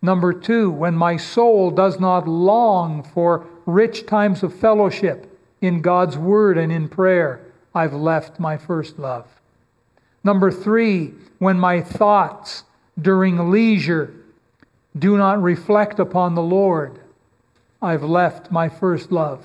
Number 0.00 0.32
two, 0.32 0.70
when 0.70 0.94
my 0.94 1.16
soul 1.16 1.70
does 1.70 1.98
not 1.98 2.28
long 2.28 3.02
for 3.02 3.46
rich 3.66 4.06
times 4.06 4.42
of 4.42 4.54
fellowship 4.54 5.38
in 5.60 5.80
God's 5.80 6.16
Word 6.16 6.58
and 6.58 6.70
in 6.70 6.88
prayer, 6.88 7.40
I've 7.74 7.94
left 7.94 8.38
my 8.38 8.56
first 8.56 8.98
love. 8.98 9.26
Number 10.22 10.50
three, 10.50 11.12
when 11.38 11.58
my 11.58 11.80
thoughts 11.80 12.64
during 13.00 13.50
leisure 13.50 14.14
do 14.98 15.16
not 15.18 15.42
reflect 15.42 15.98
upon 15.98 16.34
the 16.34 16.42
Lord, 16.42 17.00
I've 17.84 18.02
left 18.02 18.50
my 18.50 18.70
first 18.70 19.12
love. 19.12 19.44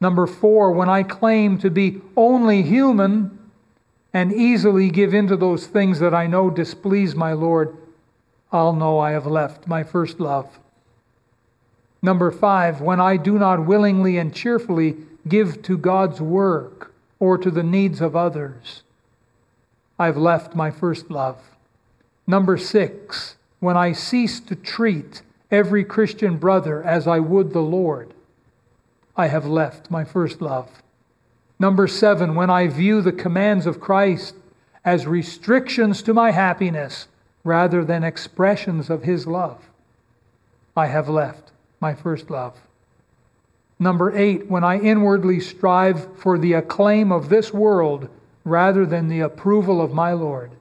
Number 0.00 0.26
four, 0.26 0.72
when 0.72 0.88
I 0.88 1.02
claim 1.02 1.58
to 1.58 1.70
be 1.70 2.00
only 2.16 2.62
human 2.62 3.38
and 4.14 4.32
easily 4.32 4.90
give 4.90 5.12
in 5.12 5.28
to 5.28 5.36
those 5.36 5.66
things 5.66 6.00
that 6.00 6.14
I 6.14 6.26
know 6.26 6.48
displease 6.48 7.14
my 7.14 7.34
Lord, 7.34 7.76
I'll 8.50 8.72
know 8.72 8.98
I 8.98 9.10
have 9.10 9.26
left 9.26 9.68
my 9.68 9.82
first 9.84 10.18
love. 10.18 10.58
Number 12.00 12.30
five, 12.30 12.80
when 12.80 13.00
I 13.00 13.18
do 13.18 13.38
not 13.38 13.66
willingly 13.66 14.16
and 14.16 14.34
cheerfully 14.34 14.96
give 15.28 15.60
to 15.62 15.76
God's 15.76 16.22
work 16.22 16.94
or 17.18 17.36
to 17.36 17.50
the 17.50 17.62
needs 17.62 18.00
of 18.00 18.16
others, 18.16 18.82
I've 19.98 20.16
left 20.16 20.54
my 20.54 20.70
first 20.70 21.10
love. 21.10 21.38
Number 22.26 22.56
six, 22.56 23.36
when 23.60 23.76
I 23.76 23.92
cease 23.92 24.40
to 24.40 24.54
treat 24.54 25.22
every 25.50 25.84
Christian 25.84 26.36
brother 26.36 26.82
as 26.82 27.06
I 27.06 27.18
would 27.18 27.52
the 27.52 27.62
Lord, 27.62 28.12
I 29.16 29.28
have 29.28 29.46
left 29.46 29.90
my 29.90 30.04
first 30.04 30.40
love. 30.40 30.82
Number 31.58 31.88
seven, 31.88 32.34
when 32.34 32.50
I 32.50 32.68
view 32.68 33.02
the 33.02 33.12
commands 33.12 33.66
of 33.66 33.80
Christ 33.80 34.34
as 34.84 35.06
restrictions 35.06 36.02
to 36.02 36.14
my 36.14 36.30
happiness 36.30 37.08
rather 37.42 37.84
than 37.84 38.04
expressions 38.04 38.90
of 38.90 39.02
his 39.02 39.26
love, 39.26 39.68
I 40.76 40.86
have 40.86 41.08
left 41.08 41.50
my 41.80 41.94
first 41.94 42.30
love. 42.30 42.60
Number 43.80 44.16
eight, 44.16 44.48
when 44.48 44.64
I 44.64 44.78
inwardly 44.78 45.40
strive 45.40 46.16
for 46.16 46.38
the 46.38 46.52
acclaim 46.52 47.10
of 47.10 47.28
this 47.28 47.52
world 47.52 48.08
rather 48.44 48.84
than 48.84 49.08
the 49.08 49.20
approval 49.20 49.80
of 49.80 49.92
my 49.92 50.12
Lord, 50.12 50.52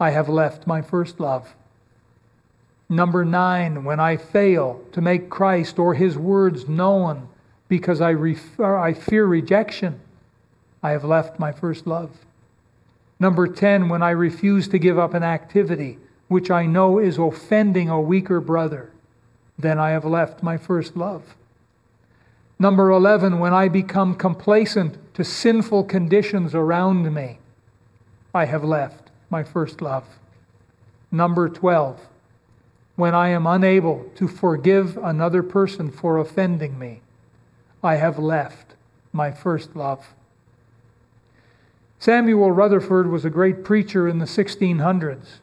I 0.00 0.10
have 0.10 0.28
left 0.28 0.66
my 0.66 0.82
first 0.82 1.18
love. 1.20 1.54
Number 2.88 3.24
nine, 3.24 3.84
when 3.84 4.00
I 4.00 4.16
fail 4.16 4.80
to 4.92 5.00
make 5.00 5.28
Christ 5.28 5.78
or 5.78 5.94
his 5.94 6.16
words 6.16 6.68
known 6.68 7.28
because 7.68 8.00
I, 8.00 8.10
refer, 8.10 8.78
I 8.78 8.94
fear 8.94 9.26
rejection, 9.26 10.00
I 10.82 10.90
have 10.90 11.04
left 11.04 11.38
my 11.38 11.52
first 11.52 11.86
love. 11.86 12.10
Number 13.20 13.46
10, 13.46 13.88
when 13.88 14.02
I 14.02 14.10
refuse 14.10 14.68
to 14.68 14.78
give 14.78 14.98
up 14.98 15.12
an 15.12 15.22
activity 15.22 15.98
which 16.28 16.50
I 16.50 16.66
know 16.66 16.98
is 16.98 17.18
offending 17.18 17.88
a 17.88 18.00
weaker 18.00 18.40
brother, 18.40 18.90
then 19.58 19.78
I 19.78 19.90
have 19.90 20.04
left 20.04 20.42
my 20.42 20.56
first 20.56 20.96
love. 20.96 21.34
Number 22.58 22.90
11, 22.90 23.38
when 23.38 23.54
I 23.54 23.68
become 23.68 24.14
complacent 24.14 24.96
to 25.14 25.24
sinful 25.24 25.84
conditions 25.84 26.54
around 26.54 27.12
me, 27.12 27.38
I 28.34 28.44
have 28.44 28.64
left 28.64 29.10
my 29.30 29.42
first 29.42 29.80
love. 29.80 30.04
Number 31.10 31.48
12, 31.48 32.00
when 32.98 33.14
I 33.14 33.28
am 33.28 33.46
unable 33.46 34.10
to 34.16 34.26
forgive 34.26 34.96
another 34.96 35.40
person 35.44 35.88
for 35.88 36.18
offending 36.18 36.76
me, 36.80 37.00
I 37.80 37.94
have 37.94 38.18
left 38.18 38.74
my 39.12 39.30
first 39.30 39.76
love. 39.76 40.14
Samuel 42.00 42.50
Rutherford 42.50 43.08
was 43.08 43.24
a 43.24 43.30
great 43.30 43.62
preacher 43.62 44.08
in 44.08 44.18
the 44.18 44.24
1600s. 44.24 45.38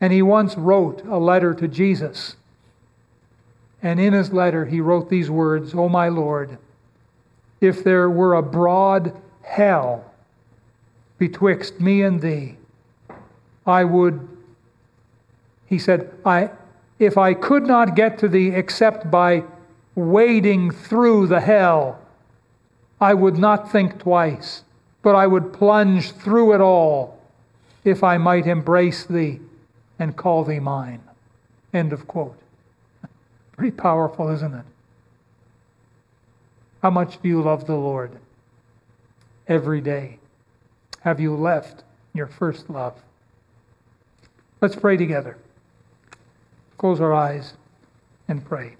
And 0.00 0.10
he 0.10 0.22
once 0.22 0.56
wrote 0.56 1.04
a 1.04 1.18
letter 1.18 1.52
to 1.52 1.68
Jesus. 1.68 2.36
And 3.82 4.00
in 4.00 4.14
his 4.14 4.32
letter, 4.32 4.64
he 4.64 4.80
wrote 4.80 5.10
these 5.10 5.30
words 5.30 5.74
O 5.74 5.86
my 5.86 6.08
Lord, 6.08 6.56
if 7.60 7.84
there 7.84 8.08
were 8.08 8.36
a 8.36 8.42
broad 8.42 9.20
hell 9.42 10.14
betwixt 11.18 11.78
me 11.78 12.00
and 12.00 12.22
thee, 12.22 12.56
I 13.66 13.84
would, 13.84 14.26
he 15.72 15.78
said, 15.78 16.12
I, 16.22 16.50
if 16.98 17.16
I 17.16 17.32
could 17.32 17.62
not 17.62 17.96
get 17.96 18.18
to 18.18 18.28
thee 18.28 18.48
except 18.48 19.10
by 19.10 19.42
wading 19.94 20.70
through 20.70 21.28
the 21.28 21.40
hell, 21.40 21.98
I 23.00 23.14
would 23.14 23.38
not 23.38 23.72
think 23.72 23.98
twice, 23.98 24.64
but 25.00 25.14
I 25.14 25.26
would 25.26 25.54
plunge 25.54 26.12
through 26.12 26.52
it 26.52 26.60
all 26.60 27.18
if 27.84 28.04
I 28.04 28.18
might 28.18 28.46
embrace 28.46 29.06
thee 29.06 29.40
and 29.98 30.14
call 30.14 30.44
thee 30.44 30.60
mine. 30.60 31.00
End 31.72 31.94
of 31.94 32.06
quote. 32.06 32.36
Pretty 33.56 33.74
powerful, 33.74 34.28
isn't 34.28 34.52
it? 34.52 34.66
How 36.82 36.90
much 36.90 37.22
do 37.22 37.30
you 37.30 37.40
love 37.40 37.66
the 37.66 37.76
Lord 37.76 38.18
every 39.48 39.80
day? 39.80 40.18
Have 41.00 41.18
you 41.18 41.34
left 41.34 41.82
your 42.12 42.26
first 42.26 42.68
love? 42.68 43.00
Let's 44.60 44.76
pray 44.76 44.98
together. 44.98 45.38
Close 46.82 47.00
our 47.00 47.14
eyes 47.14 47.54
and 48.26 48.44
pray. 48.44 48.74